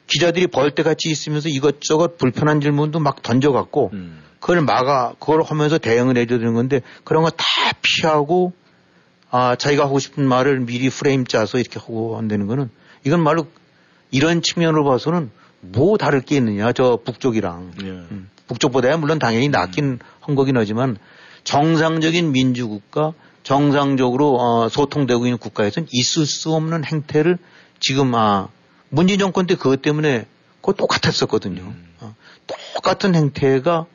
기자들이 0.09 0.47
벌떼 0.49 0.83
같이 0.83 1.11
있으면서 1.11 1.49
이것저것 1.49 2.19
불편한 2.19 2.61
질문도 2.61 2.99
막 3.01 3.23
던져갖고 3.23 3.91
음. 3.93 4.23
그걸 4.41 4.61
막아 4.63 5.15
그걸 5.19 5.43
하면서 5.43 5.79
대응을 5.79 6.17
해줘야 6.17 6.39
되는 6.39 6.55
건데 6.55 6.81
그런 7.05 7.23
거 7.23 7.31
다 7.31 7.45
피하고 7.83 8.53
아 9.31 9.57
자기가 9.57 9.85
하고 9.85 9.99
싶은 9.99 10.27
말을 10.27 10.61
미리 10.61 10.89
프레임 10.91 11.25
짜서 11.27 11.59
이렇게 11.59 11.79
하고 11.81 12.17
한다는 12.17 12.47
거는 12.47 12.71
이건 13.05 13.23
말로 13.23 13.47
이런 14.11 14.43
측면으로 14.43 14.85
봐서는 14.85 15.31
뭐 15.61 15.97
다를 15.99 16.21
게 16.21 16.37
있느냐 16.37 16.73
저 16.73 16.99
북쪽이랑 17.05 17.73
예. 17.83 17.87
음, 17.89 18.29
북쪽보다야 18.49 18.97
물론 18.97 19.19
당연히 19.19 19.49
낫긴 19.49 19.99
한 20.21 20.35
거긴 20.35 20.57
하지만 20.57 20.97
정상적인 21.45 22.33
민주국가 22.33 23.13
정상적으로 23.43 24.37
어, 24.41 24.69
소통되고 24.69 25.27
있는 25.27 25.39
국가에서는 25.39 25.89
있을 25.93 26.27
수 26.27 26.53
없는 26.53 26.85
행태를 26.85 27.39
지금 27.79 28.15
아 28.15 28.49
문재인 28.89 29.19
정권 29.19 29.47
때 29.47 29.55
그것 29.55 29.83
때문에 29.83 30.27
그거 30.61 30.73
똑같았었거든요. 30.73 31.63
음. 31.63 31.87
어, 32.01 32.15
똑같은 32.75 33.15
행태가 33.15 33.87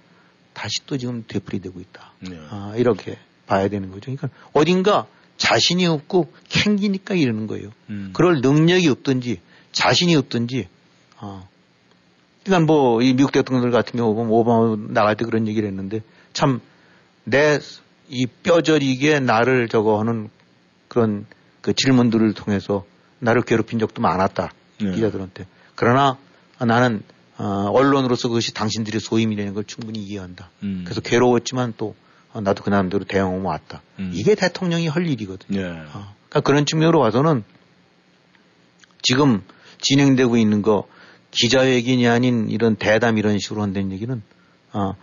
다시 0.54 0.86
또 0.86 0.97
지금 0.97 1.26
되풀이되고 1.28 1.80
있다. 1.80 2.14
네. 2.20 2.38
아, 2.49 2.74
이렇게 2.78 3.18
봐야 3.45 3.68
되는 3.68 3.89
거죠. 3.89 4.04
그러니까 4.16 4.30
어딘가 4.54 5.08
자신이 5.38 5.86
없고 5.86 6.32
캥기니까 6.49 7.16
이러는 7.16 7.47
거예요. 7.47 7.72
음. 7.89 8.12
그럴 8.14 8.41
능력이 8.41 8.88
없든지 8.88 9.41
자신이 9.72 10.16
없든지 10.16 10.68
어. 11.18 11.49
그러니까 12.44 12.66
뭐 12.66 13.02
이 13.02 13.14
미국 13.14 13.32
대통령들 13.32 13.72
같은 13.72 13.98
경우 13.98 14.14
보면 14.16 14.32
오바마 14.32 14.94
나갈 14.94 15.16
때 15.16 15.26
그런 15.26 15.48
얘기를 15.48 15.68
했는데 15.68 16.02
참 16.34 16.60
내 17.26 17.60
이 18.14 18.26
뼈저리게 18.26 19.22
나를 19.22 19.70
저거 19.70 19.98
하는 20.00 20.30
그런 20.89 21.26
그 21.62 21.74
질문들을 21.74 22.34
통해서 22.34 22.84
나를 23.20 23.42
괴롭힌 23.44 23.80
적도 23.80 24.02
많았다. 24.02 24.52
네. 24.82 24.92
기자들한테. 24.92 25.46
그러나 25.76 26.18
나는 26.60 27.04
어, 27.38 27.70
언론으로서 27.72 28.28
그것이 28.28 28.54
당신들의 28.54 29.00
소임이라는 29.00 29.54
걸 29.54 29.64
충분히 29.64 30.00
이해한다. 30.00 30.50
음. 30.64 30.82
그래서 30.84 31.00
괴로웠지만 31.00 31.76
또 31.78 31.96
어, 32.34 32.42
나도 32.42 32.64
그 32.64 32.70
나름대로 32.70 33.06
대응하고 33.06 33.48
왔다. 33.48 33.82
음. 34.00 34.12
이게 34.14 34.36
대통령이 34.36 34.89
할 34.89 35.08
일이거든요. 35.08 35.62
예. 35.62 35.66
어, 35.66 36.14
그러니까 36.28 36.42
그런 36.44 36.66
측면으로 36.66 37.00
봐서는 37.00 37.46
지금 39.02 39.42
진행되고 39.80 40.36
있는 40.36 40.62
거 40.62 40.86
기자회견이 41.32 42.08
아닌 42.08 42.50
이런 42.50 42.76
대담 42.76 43.18
이런 43.18 43.40
식으로 43.40 43.62
한다는 43.62 43.92
얘기는 43.92 44.22
어, 44.74 44.96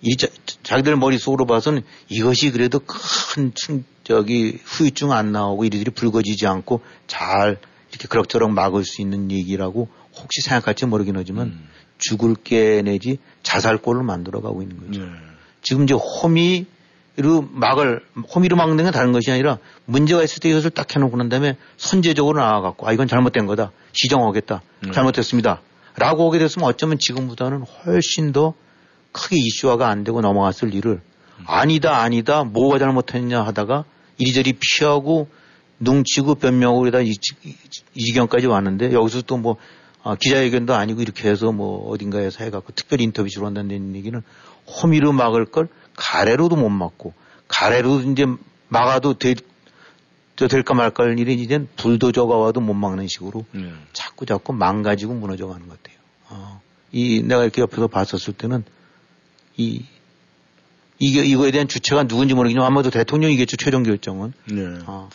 이 0.00 0.16
자, 0.16 0.28
자기들 0.62 0.96
머릿속으로 0.96 1.46
봐서는 1.46 1.82
이것이 2.08 2.50
그래도 2.50 2.80
큰 2.80 3.52
충, 3.54 3.84
저기 4.04 4.58
후유증 4.64 5.12
안 5.12 5.32
나오고 5.32 5.64
이리들이 5.64 5.90
불거지지 5.90 6.46
않고 6.46 6.82
잘 7.06 7.58
이렇게 7.90 8.08
그럭저럭 8.08 8.50
막을 8.50 8.84
수 8.84 9.00
있는 9.00 9.30
얘기라고 9.30 9.88
혹시 10.16 10.42
생각할지 10.42 10.86
모르긴 10.86 11.16
하지만 11.16 11.46
음. 11.48 11.68
죽을 11.98 12.34
게 12.34 12.82
내지 12.82 13.18
자살골을 13.42 14.02
만들어 14.02 14.40
가고 14.40 14.62
있는 14.62 14.78
거죠. 14.78 15.04
네. 15.04 15.10
지금 15.62 15.84
이제 15.84 15.94
호 15.94 16.28
미로 17.16 17.46
막을 17.48 18.00
호미로 18.34 18.56
막는 18.56 18.82
건 18.82 18.92
다른 18.92 19.12
것이 19.12 19.30
아니라 19.30 19.58
문제가 19.84 20.22
있을 20.22 20.40
때 20.40 20.48
이것을 20.50 20.70
딱 20.70 20.94
해놓고 20.94 21.16
난 21.16 21.28
다음에 21.28 21.56
선제적으로 21.76 22.40
나와갖고 22.40 22.88
아 22.88 22.92
이건 22.92 23.06
잘못된 23.06 23.46
거다 23.46 23.70
시정하겠다 23.92 24.62
네. 24.80 24.90
잘못됐습니다. 24.90 25.60
라고 25.96 26.26
오게 26.26 26.38
됐으면 26.38 26.68
어쩌면 26.68 26.98
지금보다는 26.98 27.62
훨씬 27.62 28.32
더 28.32 28.54
크게 29.12 29.36
이슈화가 29.36 29.88
안 29.88 30.02
되고 30.02 30.20
넘어갔을 30.20 30.74
일을 30.74 31.00
음. 31.38 31.44
아니다 31.46 31.98
아니다 31.98 32.42
뭐가 32.42 32.80
잘못했냐 32.80 33.42
하다가 33.42 33.84
이리저리 34.18 34.54
피하고 34.54 35.28
눈치고 35.78 36.36
변명하고 36.36 36.80
그러다 36.80 37.00
이, 37.00 37.10
이, 37.10 37.54
이 37.94 38.04
지경까지 38.04 38.46
왔는데 38.46 38.92
여기서 38.92 39.22
또뭐 39.22 39.56
아, 40.02 40.16
기자회견도 40.16 40.74
아니고 40.74 41.00
이렇게 41.00 41.30
해서 41.30 41.50
뭐 41.52 41.88
어딘가에서 41.90 42.44
해갖고 42.44 42.72
특별히 42.74 43.04
인터뷰를 43.04 43.46
한다는 43.46 43.94
얘기는 43.94 44.20
호미로 44.66 45.12
막을 45.12 45.46
걸 45.46 45.68
가래로도 45.96 46.56
못 46.56 46.68
막고 46.68 47.14
가래로 47.48 48.00
이제 48.00 48.26
막아도 48.68 49.14
될, 49.14 49.36
저 50.36 50.48
될까 50.48 50.74
말까 50.74 51.04
할 51.04 51.18
일이 51.18 51.34
이제 51.34 51.66
불도저가 51.76 52.36
와도 52.36 52.60
못 52.60 52.74
막는 52.74 53.06
식으로 53.08 53.44
네. 53.52 53.72
자꾸 53.92 54.26
자꾸 54.26 54.52
망가지고 54.52 55.14
무너져 55.14 55.46
가는 55.46 55.68
것 55.68 55.82
같아요. 55.82 55.98
어, 56.30 56.60
이 56.90 57.22
내가 57.22 57.42
이렇게 57.42 57.62
옆에서 57.62 57.86
봤었을 57.86 58.34
때는 58.34 58.64
이 59.56 59.84
이게 60.98 61.24
이거에 61.24 61.50
대한 61.50 61.68
주체가 61.68 62.04
누군지 62.04 62.34
모르겠지만 62.34 62.66
아마도 62.66 62.90
대통령이겠죠 62.90 63.56
최종 63.56 63.82
결정은. 63.82 64.32
네. 64.46 64.78
어, 64.86 65.08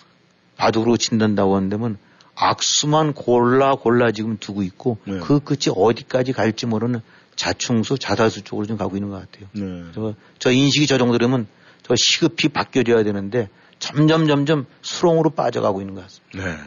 바둑으로 0.58 0.98
친단다고 0.98 1.56
하는데면 1.56 1.98
악수만 2.36 3.14
골라 3.14 3.76
골라 3.76 4.12
지금 4.12 4.38
두고 4.38 4.64
있고 4.64 4.98
네. 5.06 5.20
그 5.20 5.40
끝이 5.40 5.74
어디까지 5.76 6.34
갈지 6.34 6.66
모르는 6.66 7.02
자충수 7.40 7.98
자살수 7.98 8.44
쪽으로 8.44 8.68
좀 8.68 8.76
가고 8.76 8.98
있는 8.98 9.10
것 9.10 9.16
같아요. 9.16 9.48
네. 9.54 9.92
저, 9.96 10.14
저 10.40 10.52
인식이 10.52 10.88
저 10.88 10.98
정도라면 10.98 11.48
저 11.84 11.96
시급히 11.96 12.50
바뀌어져야 12.50 13.04
되는데 13.04 13.48
점점 13.80 14.28
점점 14.28 14.66
수렁으로 14.82 15.30
빠져가고 15.30 15.80
있는 15.80 15.96
것 15.96 16.02
같습니다. 16.04 16.46
네. 16.46 16.58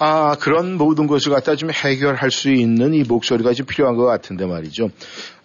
아, 0.00 0.34
그런 0.40 0.76
모든 0.76 1.06
것을 1.06 1.30
갖다 1.30 1.54
좀 1.54 1.70
해결할 1.70 2.32
수 2.32 2.50
있는 2.50 2.92
이 2.92 3.04
목소리가 3.04 3.52
좀 3.52 3.66
필요한 3.66 3.94
것 3.94 4.04
같은데 4.04 4.46
말이죠. 4.46 4.90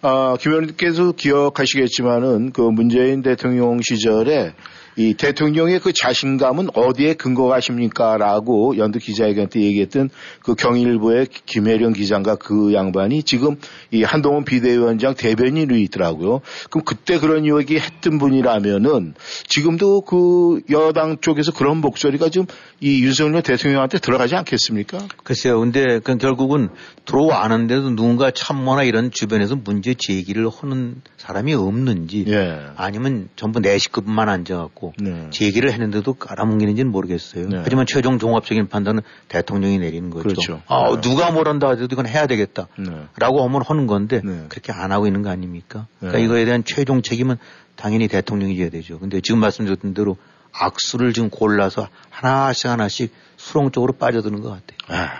아, 0.02 0.36
김 0.40 0.50
의원님께서 0.50 1.12
기억하시겠지만은 1.12 2.50
그 2.50 2.60
문재인 2.60 3.22
대통령 3.22 3.80
시절에 3.82 4.52
이 4.96 5.14
대통령의 5.14 5.80
그 5.80 5.92
자신감은 5.92 6.68
어디에 6.74 7.14
근거하십니까? 7.14 8.16
라고 8.16 8.76
연두 8.76 8.98
기자회견 8.98 9.48
때 9.48 9.60
얘기했던 9.60 10.10
그 10.42 10.54
경일부의 10.54 11.28
김혜령 11.46 11.92
기자인가 11.92 12.36
그 12.36 12.72
양반이 12.74 13.22
지금 13.22 13.56
이 13.90 14.02
한동훈 14.02 14.44
비대위원장 14.44 15.14
대변인으로 15.14 15.76
있더라고요. 15.78 16.40
그럼 16.70 16.84
그때 16.84 17.18
그런 17.18 17.44
이야기 17.44 17.78
했던 17.78 18.18
분이라면은 18.18 19.14
지금도 19.48 20.02
그 20.02 20.60
여당 20.70 21.18
쪽에서 21.20 21.52
그런 21.52 21.78
목소리가 21.78 22.28
좀 22.30 22.46
이 22.84 23.02
윤석열 23.02 23.42
대통령한테 23.42 23.98
들어가지 23.98 24.36
않겠습니까? 24.36 24.98
글쎄요. 25.24 25.58
근데 25.58 26.00
그 26.00 26.18
결국은 26.18 26.68
들어와는데도 27.06 27.96
누군가 27.96 28.30
참모나 28.30 28.82
이런 28.82 29.10
주변에서 29.10 29.56
문제 29.56 29.94
제기를 29.94 30.50
하는 30.50 31.00
사람이 31.16 31.54
없는지 31.54 32.26
예. 32.28 32.60
아니면 32.76 33.30
전부 33.36 33.60
내 33.60 33.78
식구만 33.78 34.28
앉아갖고 34.28 34.83
있고 34.84 34.92
네. 34.98 35.28
제기를 35.30 35.72
했는데도 35.72 36.14
깔아뭉개는지는 36.14 36.90
모르겠어요. 36.90 37.48
네. 37.48 37.60
하지만 37.62 37.86
최종 37.86 38.18
종합적인 38.18 38.68
판단은 38.68 39.02
대통령이 39.28 39.78
내리는 39.78 40.10
거죠. 40.10 40.22
그렇죠. 40.24 40.62
아, 40.66 40.90
네. 40.94 41.00
누가 41.00 41.30
뭐란다 41.30 41.68
하더라도 41.68 41.94
이건 41.94 42.06
해야 42.06 42.26
되겠다. 42.26 42.68
네. 42.76 42.90
라고 43.16 43.42
하면 43.44 43.62
하는 43.64 43.86
건데 43.86 44.20
네. 44.22 44.44
그렇게 44.48 44.72
안 44.72 44.92
하고 44.92 45.06
있는 45.06 45.22
거 45.22 45.30
아닙니까? 45.30 45.86
그러니까 46.00 46.18
네. 46.18 46.24
이거에 46.24 46.44
대한 46.44 46.64
최종 46.64 47.00
책임은 47.02 47.36
당연히 47.76 48.08
대통령이 48.08 48.56
져야 48.58 48.68
되죠. 48.68 48.98
근데 48.98 49.20
지금 49.20 49.40
말씀드렸던 49.40 49.94
대로 49.94 50.16
악수를 50.52 51.12
지금 51.12 51.30
골라서 51.30 51.88
하나씩 52.10 52.70
하나씩 52.70 53.12
수렁 53.36 53.70
쪽으로 53.70 53.94
빠져드는 53.94 54.40
것 54.40 54.50
같아요. 54.50 55.00
아, 55.00 55.10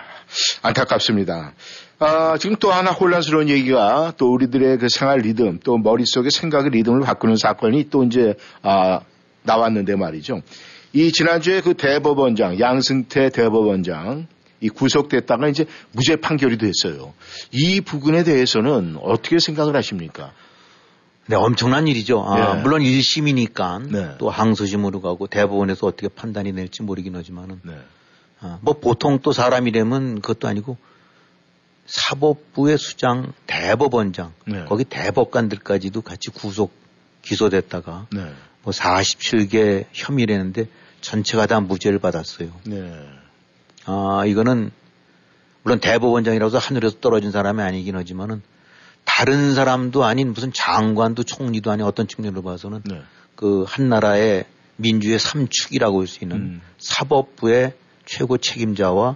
안타깝습니다. 0.61 1.53
아, 1.97 2.37
지금 2.37 2.57
또 2.57 2.71
하나 2.71 2.91
혼란스러운 2.91 3.47
얘기가 3.49 4.13
또 4.17 4.33
우리들의 4.33 4.79
그 4.79 4.89
생활 4.89 5.19
리듬, 5.19 5.59
또 5.63 5.77
머릿속의 5.77 6.29
생각의 6.29 6.71
리듬을 6.71 7.01
바꾸는 7.01 7.37
사건이 7.37 7.89
또 7.89 8.03
이제, 8.03 8.35
아, 8.61 8.99
나왔는데 9.45 9.95
말이죠. 9.95 10.41
이 10.93 11.11
지난주에 11.11 11.61
그 11.61 11.73
대법원장, 11.73 12.59
양승태 12.59 13.29
대법원장, 13.29 14.27
이 14.61 14.69
구속됐다가 14.69 15.49
이제 15.49 15.65
무죄 15.91 16.15
판결이 16.15 16.57
됐어요. 16.57 17.13
이 17.51 17.81
부분에 17.81 18.23
대해서는 18.23 18.97
어떻게 19.01 19.39
생각을 19.39 19.75
하십니까? 19.75 20.31
네, 21.27 21.35
엄청난 21.35 21.87
일이죠. 21.87 22.23
아, 22.23 22.55
네. 22.55 22.61
물론 22.61 22.81
1심이니까 22.81 23.91
네. 23.91 24.15
또 24.19 24.29
항소심으로 24.29 25.01
가고 25.01 25.27
대법원에서 25.27 25.87
어떻게 25.87 26.07
판단이 26.07 26.53
될지 26.53 26.83
모르긴 26.83 27.15
하지만은 27.15 27.59
네. 27.63 27.77
아, 28.39 28.59
뭐 28.61 28.75
보통 28.79 29.19
또 29.19 29.31
사람이라면 29.31 30.21
그것도 30.21 30.47
아니고 30.47 30.77
사법부의 31.87 32.77
수장, 32.77 33.33
대법원장, 33.47 34.33
네. 34.45 34.65
거기 34.65 34.83
대법관들까지도 34.83 36.01
같이 36.01 36.29
구속 36.29 36.73
기소됐다가 37.21 38.07
네. 38.13 38.31
뭐 38.65 38.73
47개 38.73 39.85
혐의라는데 39.93 40.65
전체가 41.01 41.45
다 41.45 41.59
무죄를 41.61 41.99
받았어요. 41.99 42.49
네. 42.65 43.07
아, 43.85 44.23
이거는 44.25 44.71
물론 45.63 45.79
대법원장이라서 45.79 46.57
하늘에서 46.57 46.99
떨어진 46.99 47.31
사람이 47.31 47.61
아니긴 47.61 47.95
하지만은 47.95 48.41
다른 49.03 49.53
사람도 49.53 50.03
아닌 50.03 50.33
무슨 50.33 50.51
장관도 50.51 51.23
총리도 51.23 51.71
아닌 51.71 51.85
어떤 51.85 52.07
측면으로 52.07 52.41
봐서는 52.41 52.81
네. 52.85 53.01
그한 53.35 53.87
나라의 53.87 54.45
민주의 54.77 55.19
삼축이라고 55.19 55.99
할 56.01 56.07
수 56.07 56.23
있는 56.23 56.37
음. 56.37 56.61
사법부의 56.79 57.73
최고 58.05 58.37
책임자와 58.37 59.15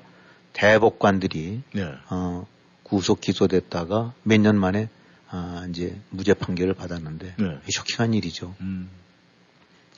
대법관들이 0.54 1.62
네. 1.74 1.92
어, 2.10 2.46
구속 2.84 3.20
기소됐다가 3.20 4.14
몇 4.24 4.40
년 4.42 4.58
만에 4.58 4.90
아, 5.32 5.66
이제 5.70 6.00
무죄 6.12 6.34
판결을 6.36 6.76
받았는데 6.76 7.36
네. 7.38 7.58
쇼킹한 7.70 8.14
일이죠. 8.14 8.56
음. 8.62 8.90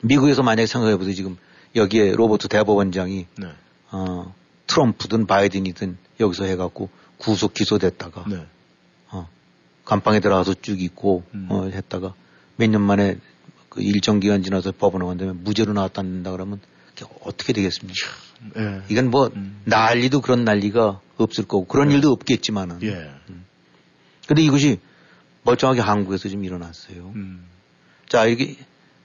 미국에서 0.04 0.44
만약에 0.44 0.66
생각해보세요. 0.68 1.14
지금 1.14 1.38
여기에 1.76 2.14
로버트 2.16 2.48
대법원장이 2.48 3.28
네. 3.38 3.48
어, 3.92 4.34
트럼프든 4.68 5.26
바이든이든 5.28 5.98
여기서 6.20 6.46
해갖고 6.46 6.90
구속 7.18 7.54
기소됐다가 7.54 8.26
네. 8.28 8.46
어, 9.12 9.28
감방에 9.86 10.20
들어가서 10.20 10.56
쭉 10.62 10.82
있고 10.82 11.24
음. 11.34 11.48
어, 11.50 11.66
했다가 11.68 12.14
몇 12.58 12.70
년 12.70 12.82
만에 12.82 13.18
그 13.70 13.82
일정 13.82 14.20
기간 14.20 14.44
지나서 14.44 14.72
법원에 14.74 15.06
간다면 15.06 15.44
무죄로 15.44 15.74
나왔다는다 15.74 16.32
그러면 16.32 16.60
어떻게 17.22 17.54
되겠습니까? 17.54 18.08
예. 18.58 18.82
이건 18.90 19.10
뭐 19.10 19.32
음. 19.36 19.62
난리도 19.66 20.22
그런 20.22 20.44
난리가 20.44 21.00
없을 21.18 21.46
거고 21.46 21.66
그런 21.66 21.90
예. 21.92 21.96
일도 21.96 22.12
없겠지만은. 22.12 22.84
예. 22.84 23.10
음. 23.30 23.46
근데 24.28 24.42
이것이 24.44 24.80
멀쩡하게 25.44 25.82
한국에서 25.82 26.30
지금 26.30 26.44
일어났어요. 26.44 27.12
음. 27.16 27.46
자, 28.08 28.26
이게 28.26 28.58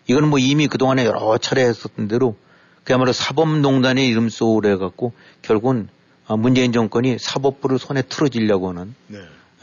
이거는 0.06 0.28
뭐 0.28 0.38
이미 0.38 0.66
그동안에 0.68 1.04
여러 1.04 1.36
차례 1.38 1.62
했었던 1.62 2.08
대로 2.08 2.36
그야말로 2.84 3.12
사법농단의 3.12 4.06
이름 4.08 4.28
속으로 4.28 4.68
해갖고 4.70 5.12
결국은 5.42 5.88
아, 6.28 6.36
문재인 6.36 6.72
정권이 6.72 7.18
사법부를 7.18 7.78
손에 7.78 8.02
틀어지려고 8.02 8.68
하는 8.68 8.94
네. 9.08 9.18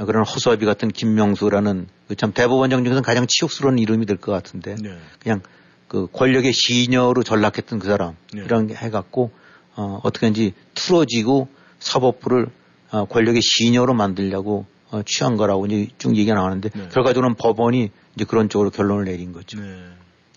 그런 0.06 0.26
허수아비 0.26 0.66
같은 0.66 0.89
김명수라는 0.89 1.88
그참 2.08 2.34
대법원장 2.34 2.84
중에서는 2.84 3.04
가장 3.04 3.26
치욕스러운 3.28 3.80
이름이 3.80 4.06
될 4.06 4.18
것 4.18 4.32
같은데 4.32 4.76
네. 4.82 4.98
그냥 5.20 5.41
그 5.88 6.08
권력의 6.12 6.52
시녀로 6.54 7.24
전락했던 7.24 7.80
그 7.80 7.88
사람 7.88 8.16
네. 8.34 8.44
이런 8.44 8.68
게 8.68 8.74
해갖고 8.74 9.32
어, 9.76 10.00
어떻게든지 10.04 10.54
틀어지고 10.74 11.48
사법부를 11.80 12.48
어, 12.91 13.06
권력의 13.06 13.41
시녀로 13.41 13.94
만들려고 13.94 14.66
어, 14.91 15.02
취한 15.04 15.38
거라고 15.38 15.66
이제 15.66 15.88
쭉 15.98 16.16
얘기가 16.18 16.36
나오는데 16.36 16.70
네. 16.70 16.89
결과적으로는 16.91 17.36
법원이 17.36 17.89
이제 18.16 18.26
그런 18.26 18.50
쪽으로 18.50 18.70
결론을 18.70 19.06
내린 19.06 19.34
거죠. 19.34 19.60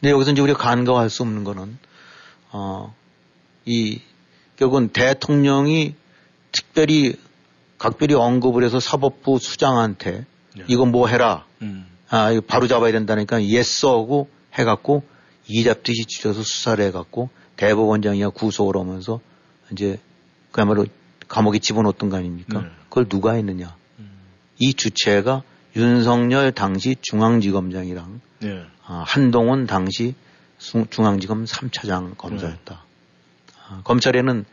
네. 0.01 0.09
근데 0.09 0.11
여기서 0.13 0.33
이제 0.33 0.43
우리가 0.43 0.59
간과할 0.59 1.11
수 1.11 1.23
없는 1.23 1.45
거는 1.45 1.79
어, 2.53 2.95
이 3.65 4.01
결국은 4.57 4.89
대통령이 4.89 5.95
특별히 6.53 7.17
각별히 7.79 8.15
언급을 8.15 8.65
해서 8.65 8.81
사법부 8.81 9.39
수장한테 9.39 10.25
네. 10.57 10.65
이거 10.69 10.87
뭐 10.87 11.09
해라. 11.09 11.45
음. 11.63 11.87
아, 12.09 12.31
이거 12.31 12.41
바로 12.47 12.67
잡아야 12.67 12.93
된다니까 12.93 13.45
예스하고 13.45 14.29
해갖고 14.55 15.03
이잡듯이 15.49 16.07
쥐어서 16.07 16.43
수사를 16.43 16.83
해갖고 16.87 17.29
대법원장이야 17.57 18.31
구속을 18.31 18.77
하면서 18.77 19.21
이제 19.73 19.99
그야말로 20.53 20.87
감옥에 21.29 21.59
집어넣었던 21.59 22.09
거 22.09 22.17
아닙니까? 22.17 22.61
네. 22.61 22.69
그걸 22.89 23.09
누가 23.09 23.33
했느냐? 23.33 23.77
음. 23.99 24.11
이 24.59 24.75
주체가 24.75 25.43
윤석열 25.75 26.53
당시 26.53 26.97
중앙지검장이랑 27.03 28.21
네. 28.47 28.65
아, 28.85 29.05
한동훈 29.07 29.67
당시 29.67 30.15
수- 30.59 30.87
중앙지검 30.91 31.45
3차장 31.45 32.17
검사였다. 32.17 32.85
아, 33.69 33.81
검찰에는 33.85 34.45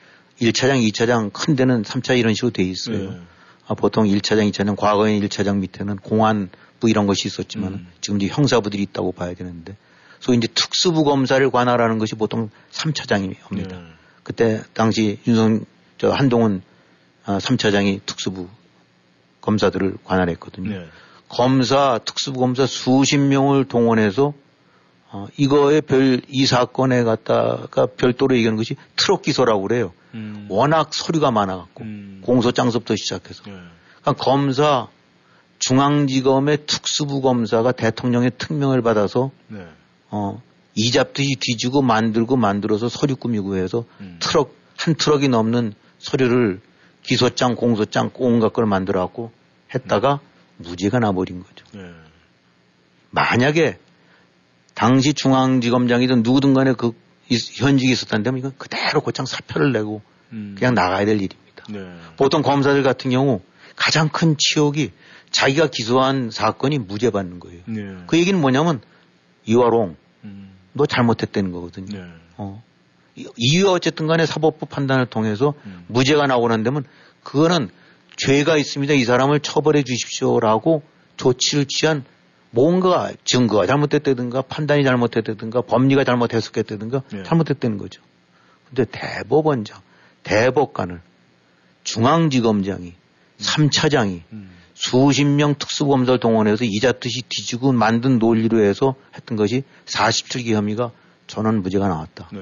1차장, 0.42 0.86
2차장 0.92 1.32
큰 1.32 1.56
데는 1.56 1.84
3차 1.84 2.18
이런 2.18 2.34
식으로 2.34 2.52
돼 2.52 2.64
있어요. 2.64 3.12
네. 3.12 3.20
아, 3.68 3.74
보통 3.76 4.06
1차장, 4.06 4.50
2차장, 4.52 4.76
과거에 4.76 5.18
1차장 5.20 5.58
밑에는 5.60 5.98
공안부 5.98 6.90
이런 6.90 7.08
것이 7.08 7.28
있었지만 7.28 7.74
음. 7.74 7.88
지금 8.02 8.20
이제 8.22 8.28
형사부들이 8.34 8.82
있다고 8.84 9.12
봐야 9.14 9.34
되는데 9.34 9.78
소위 10.20 10.38
이제 10.38 10.48
특수부 10.48 11.04
검사를 11.04 11.48
관할하는 11.50 11.98
것이 12.00 12.16
보통 12.16 12.50
3차장입니다. 12.72 13.68
네. 13.70 13.84
그때 14.24 14.64
당시 14.74 15.20
윤석, 15.28 15.66
저 15.98 16.12
한동훈 16.12 16.62
아, 17.26 17.38
3차장이 17.38 18.02
특수부 18.06 18.50
검사들을 19.42 19.98
관할했거든요. 20.04 20.70
네. 20.70 20.86
검사, 21.34 22.00
특수부 22.06 22.40
검사 22.40 22.68
수십 22.68 23.18
명을 23.18 23.66
동원해서 23.66 24.34
어, 25.12 25.28
이거에 25.38 25.82
별, 25.82 26.22
이 26.28 26.46
사건에 26.46 27.04
갖다가 27.04 27.88
별도로 27.98 28.36
얘기하는 28.36 28.58
것이 28.58 28.76
트럭 28.96 29.24
기소라고 29.24 29.64
그래요. 29.64 29.94
음. 30.14 30.46
워낙 30.50 30.94
서류가 30.94 31.32
많아갖고 31.32 31.84
음. 31.84 32.22
공소장서부터 32.24 32.96
시작해서. 32.96 33.44
네. 33.46 33.54
그러니까 34.02 34.24
검사, 34.24 34.88
중앙지검의 35.60 36.66
특수부 36.68 37.22
검사가 37.22 37.72
대통령의 37.72 38.32
특명을 38.38 38.82
받아서 38.82 39.32
네. 39.48 39.66
어, 40.10 40.42
이잡듯이 40.76 41.36
뒤지고 41.40 41.82
만들고 41.82 42.36
만들어서 42.36 42.90
서류 42.90 43.16
꾸미고 43.16 43.56
해서 43.56 43.86
음. 44.02 44.18
트럭, 44.20 44.56
한 44.78 44.96
트럭이 44.96 45.30
넘는 45.30 45.74
서류를 45.98 46.62
기소장, 47.02 47.56
공소장, 47.56 48.12
온갖 48.16 48.54
걸 48.54 48.66
만들어갖고 48.66 49.32
했다가 49.74 50.20
무죄가 50.64 51.00
나버린 51.00 51.42
거죠. 51.44 51.66
네. 51.74 51.92
만약에 53.12 53.78
당시 54.74 55.14
중앙지검장이든 55.14 56.24
누구든 56.24 56.54
간에 56.54 56.74
그 56.74 56.92
이- 57.30 57.38
현직이 57.58 57.92
있었다면 57.92 58.40
이건 58.40 58.54
그대로 58.58 59.02
곧장 59.02 59.26
사표를 59.26 59.72
내고 59.72 60.02
음. 60.32 60.56
그냥 60.58 60.74
나가야 60.74 61.06
될 61.06 61.16
일입니다. 61.18 61.64
네. 61.70 61.80
보통 62.18 62.42
검사들 62.42 62.84
같은 62.84 63.12
경우 63.12 63.42
가장 63.76 64.10
큰 64.10 64.36
치욕이 64.38 64.92
자기가 65.32 65.68
기소한 65.68 66.30
사건이 66.32 66.80
무죄 66.80 67.10
받는 67.12 67.40
거예요. 67.40 67.62
네. 67.66 67.82
그 68.08 68.18
얘기는 68.18 68.40
뭐냐면 68.40 68.82
이화롱 69.46 69.96
음. 70.26 70.52
너 70.74 70.86
잘못했다는 70.86 71.52
거거든요. 71.52 71.98
네. 71.98 72.12
어. 72.38 72.64
이- 73.16 73.28
이유가 73.38 73.74
어쨌든 73.74 74.08
간에 74.08 74.26
사법부 74.26 74.66
판단을 74.66 75.06
통해서 75.06 75.54
음. 75.66 75.86
무죄가 75.88 76.26
나오는 76.28 76.64
데면 76.64 76.84
그거는 77.22 77.70
죄가 78.18 78.58
있습니다. 78.58 78.94
이 78.94 79.04
사람을 79.04 79.40
처벌해 79.40 79.84
주십시오라고 79.84 80.84
조치를 81.18 81.66
취한 81.68 82.04
뭔가 82.52 83.12
증거가 83.26 83.66
잘못됐다든가 83.66 84.44
판단이 84.44 84.84
잘못됐다든가 84.84 85.62
법리가 85.62 86.04
잘못 86.04 86.34
해석했다든가 86.34 87.02
네. 87.12 87.24
잘못됐다는 87.24 87.78
거죠. 87.78 88.02
근데 88.68 88.86
대법원장, 88.92 89.82
대법관을 90.24 91.02
중앙지검장이, 91.84 92.94
삼차장이 93.40 94.22
음. 94.32 94.50
수십 94.74 95.26
명 95.26 95.56
특수검사를 95.56 96.20
동원해서 96.20 96.66
이자듯이 96.66 97.24
뒤지고 97.30 97.72
만든 97.72 98.20
논리로 98.20 98.64
해서 98.64 98.96
했던 99.16 99.38
것이 99.38 99.64
47기 99.86 100.54
혐의가 100.54 100.92
전원 101.28 101.62
무죄가 101.62 101.88
나왔다. 101.88 102.30
네. 102.34 102.42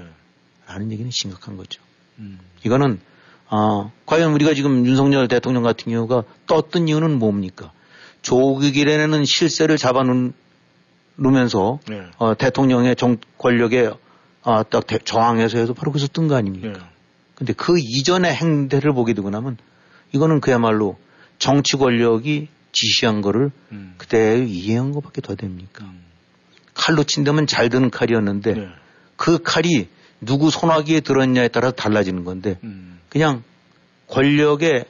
라는 0.68 0.92
얘기는 0.92 1.10
심각한 1.12 1.58
거죠. 1.58 1.82
음. 2.20 2.40
이거는 2.64 3.00
어, 3.52 3.92
과연 4.06 4.34
우리가 4.34 4.54
지금 4.54 4.86
윤석열 4.86 5.28
대통령 5.28 5.64
같은 5.64 5.92
경우가 5.92 6.24
떴던 6.48 6.88
이유는 6.88 7.20
뭡니까? 7.20 7.72
조국이라는 8.22 9.26
실세를 9.26 9.78
잡아놓으면서 9.78 10.34
네. 11.88 12.02
어, 12.18 12.36
대통령의 12.38 12.96
정, 12.96 13.18
권력에 13.38 13.92
어, 14.44 14.64
딱 14.70 14.88
대- 14.88 14.98
저항해서 15.00 15.58
해서 15.58 15.74
바로 15.74 15.92
그래서 15.92 16.08
뜬 16.08 16.28
거 16.28 16.36
아닙니까? 16.36 16.80
네. 16.80 16.86
근데 17.36 17.54
그 17.54 17.78
이전의 17.78 18.34
행태를 18.34 18.94
보게 18.94 19.14
되고 19.14 19.30
나면 19.30 19.58
이거는 20.14 20.40
그야말로 20.42 20.98
정치 21.38 21.76
권력이 21.78 22.48
지시한 22.72 23.22
거를 23.22 23.52
음. 23.72 23.96
그대로 23.98 24.44
이해한 24.44 24.92
것밖에 24.94 25.22
더 25.22 25.36
됩니까? 25.36 25.84
음. 25.86 26.02
칼로 26.74 27.04
친다면 27.04 27.48
잘 27.48 27.70
드는 27.70 27.90
칼이었는데 27.90 28.54
네. 28.54 28.68
그 29.18 29.40
칼이 29.44 29.90
누구 30.22 30.52
손아귀에 30.52 31.02
들었냐에 31.02 31.48
따라서 31.50 31.76
달라지는 31.76 32.24
건데 32.24 32.58
음. 32.64 33.00
그냥 33.12 33.44
권력에 34.08 34.86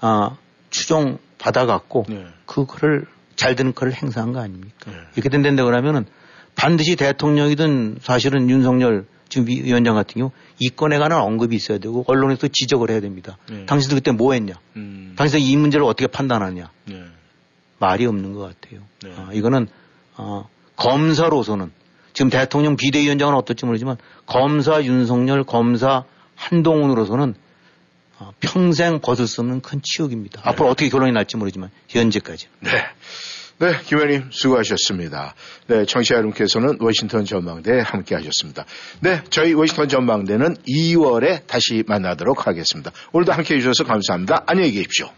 아, 0.00 0.36
추종 0.70 1.18
받아갖고 1.38 2.06
네. 2.08 2.26
그거를 2.46 3.04
잘 3.36 3.54
드는 3.54 3.74
칼을 3.74 3.92
행사한 3.92 4.32
거 4.32 4.40
아닙니까? 4.40 4.90
네. 4.90 4.96
이렇게 5.14 5.28
된다 5.28 5.64
그러면은 5.64 6.06
반드시 6.56 6.96
대통령이든 6.96 7.98
사실은 8.00 8.48
윤석열 8.50 9.06
지금 9.28 9.46
위- 9.46 9.62
위원장 9.62 9.94
같은 9.94 10.14
경우 10.18 10.30
이 10.58 10.70
건에 10.70 10.98
관한 10.98 11.20
언급이 11.20 11.54
있어야 11.54 11.78
되고 11.78 12.02
언론에서 12.08 12.48
지적을 12.50 12.90
해야 12.90 13.00
됩니다. 13.00 13.36
네. 13.50 13.66
당신들 13.66 13.98
그때 13.98 14.12
뭐 14.12 14.32
했냐? 14.32 14.54
음. 14.76 15.12
당신들 15.16 15.46
이 15.46 15.56
문제를 15.56 15.84
어떻게 15.84 16.06
판단하냐? 16.06 16.70
네. 16.86 17.04
말이 17.78 18.06
없는 18.06 18.32
것 18.32 18.40
같아요. 18.40 18.80
네. 19.04 19.12
아, 19.16 19.28
이거는 19.32 19.68
어, 20.16 20.48
검사로서는 20.76 21.70
지금 22.14 22.30
대통령 22.30 22.76
비대위원장은 22.76 23.34
어떨지 23.34 23.66
모르지만 23.66 23.98
검사 24.26 24.82
윤석열 24.82 25.44
검사 25.44 26.04
한동훈으로서는 26.34 27.30
어, 27.30 27.36
평생 28.40 29.00
벗을 29.00 29.26
수 29.26 29.40
없는 29.40 29.60
큰 29.60 29.80
치욕입니다. 29.82 30.42
앞으로 30.44 30.68
어떻게 30.68 30.88
결론이 30.88 31.12
날지 31.12 31.36
모르지만 31.36 31.70
현재까지. 31.88 32.48
네. 32.60 32.70
네, 33.60 33.72
김 33.86 33.98
의원님 33.98 34.28
수고하셨습니다. 34.30 35.34
네, 35.66 35.84
청취자 35.84 36.14
여러분께서는 36.14 36.78
워싱턴 36.80 37.24
전망대에 37.24 37.80
함께 37.80 38.14
하셨습니다. 38.14 38.64
네, 39.00 39.22
저희 39.30 39.52
워싱턴 39.52 39.88
전망대는 39.88 40.58
2월에 40.68 41.44
다시 41.48 41.82
만나도록 41.86 42.46
하겠습니다. 42.46 42.92
오늘도 43.12 43.32
함께 43.32 43.56
해주셔서 43.56 43.82
감사합니다. 43.82 44.44
안녕히 44.46 44.70
계십시오. 44.70 45.10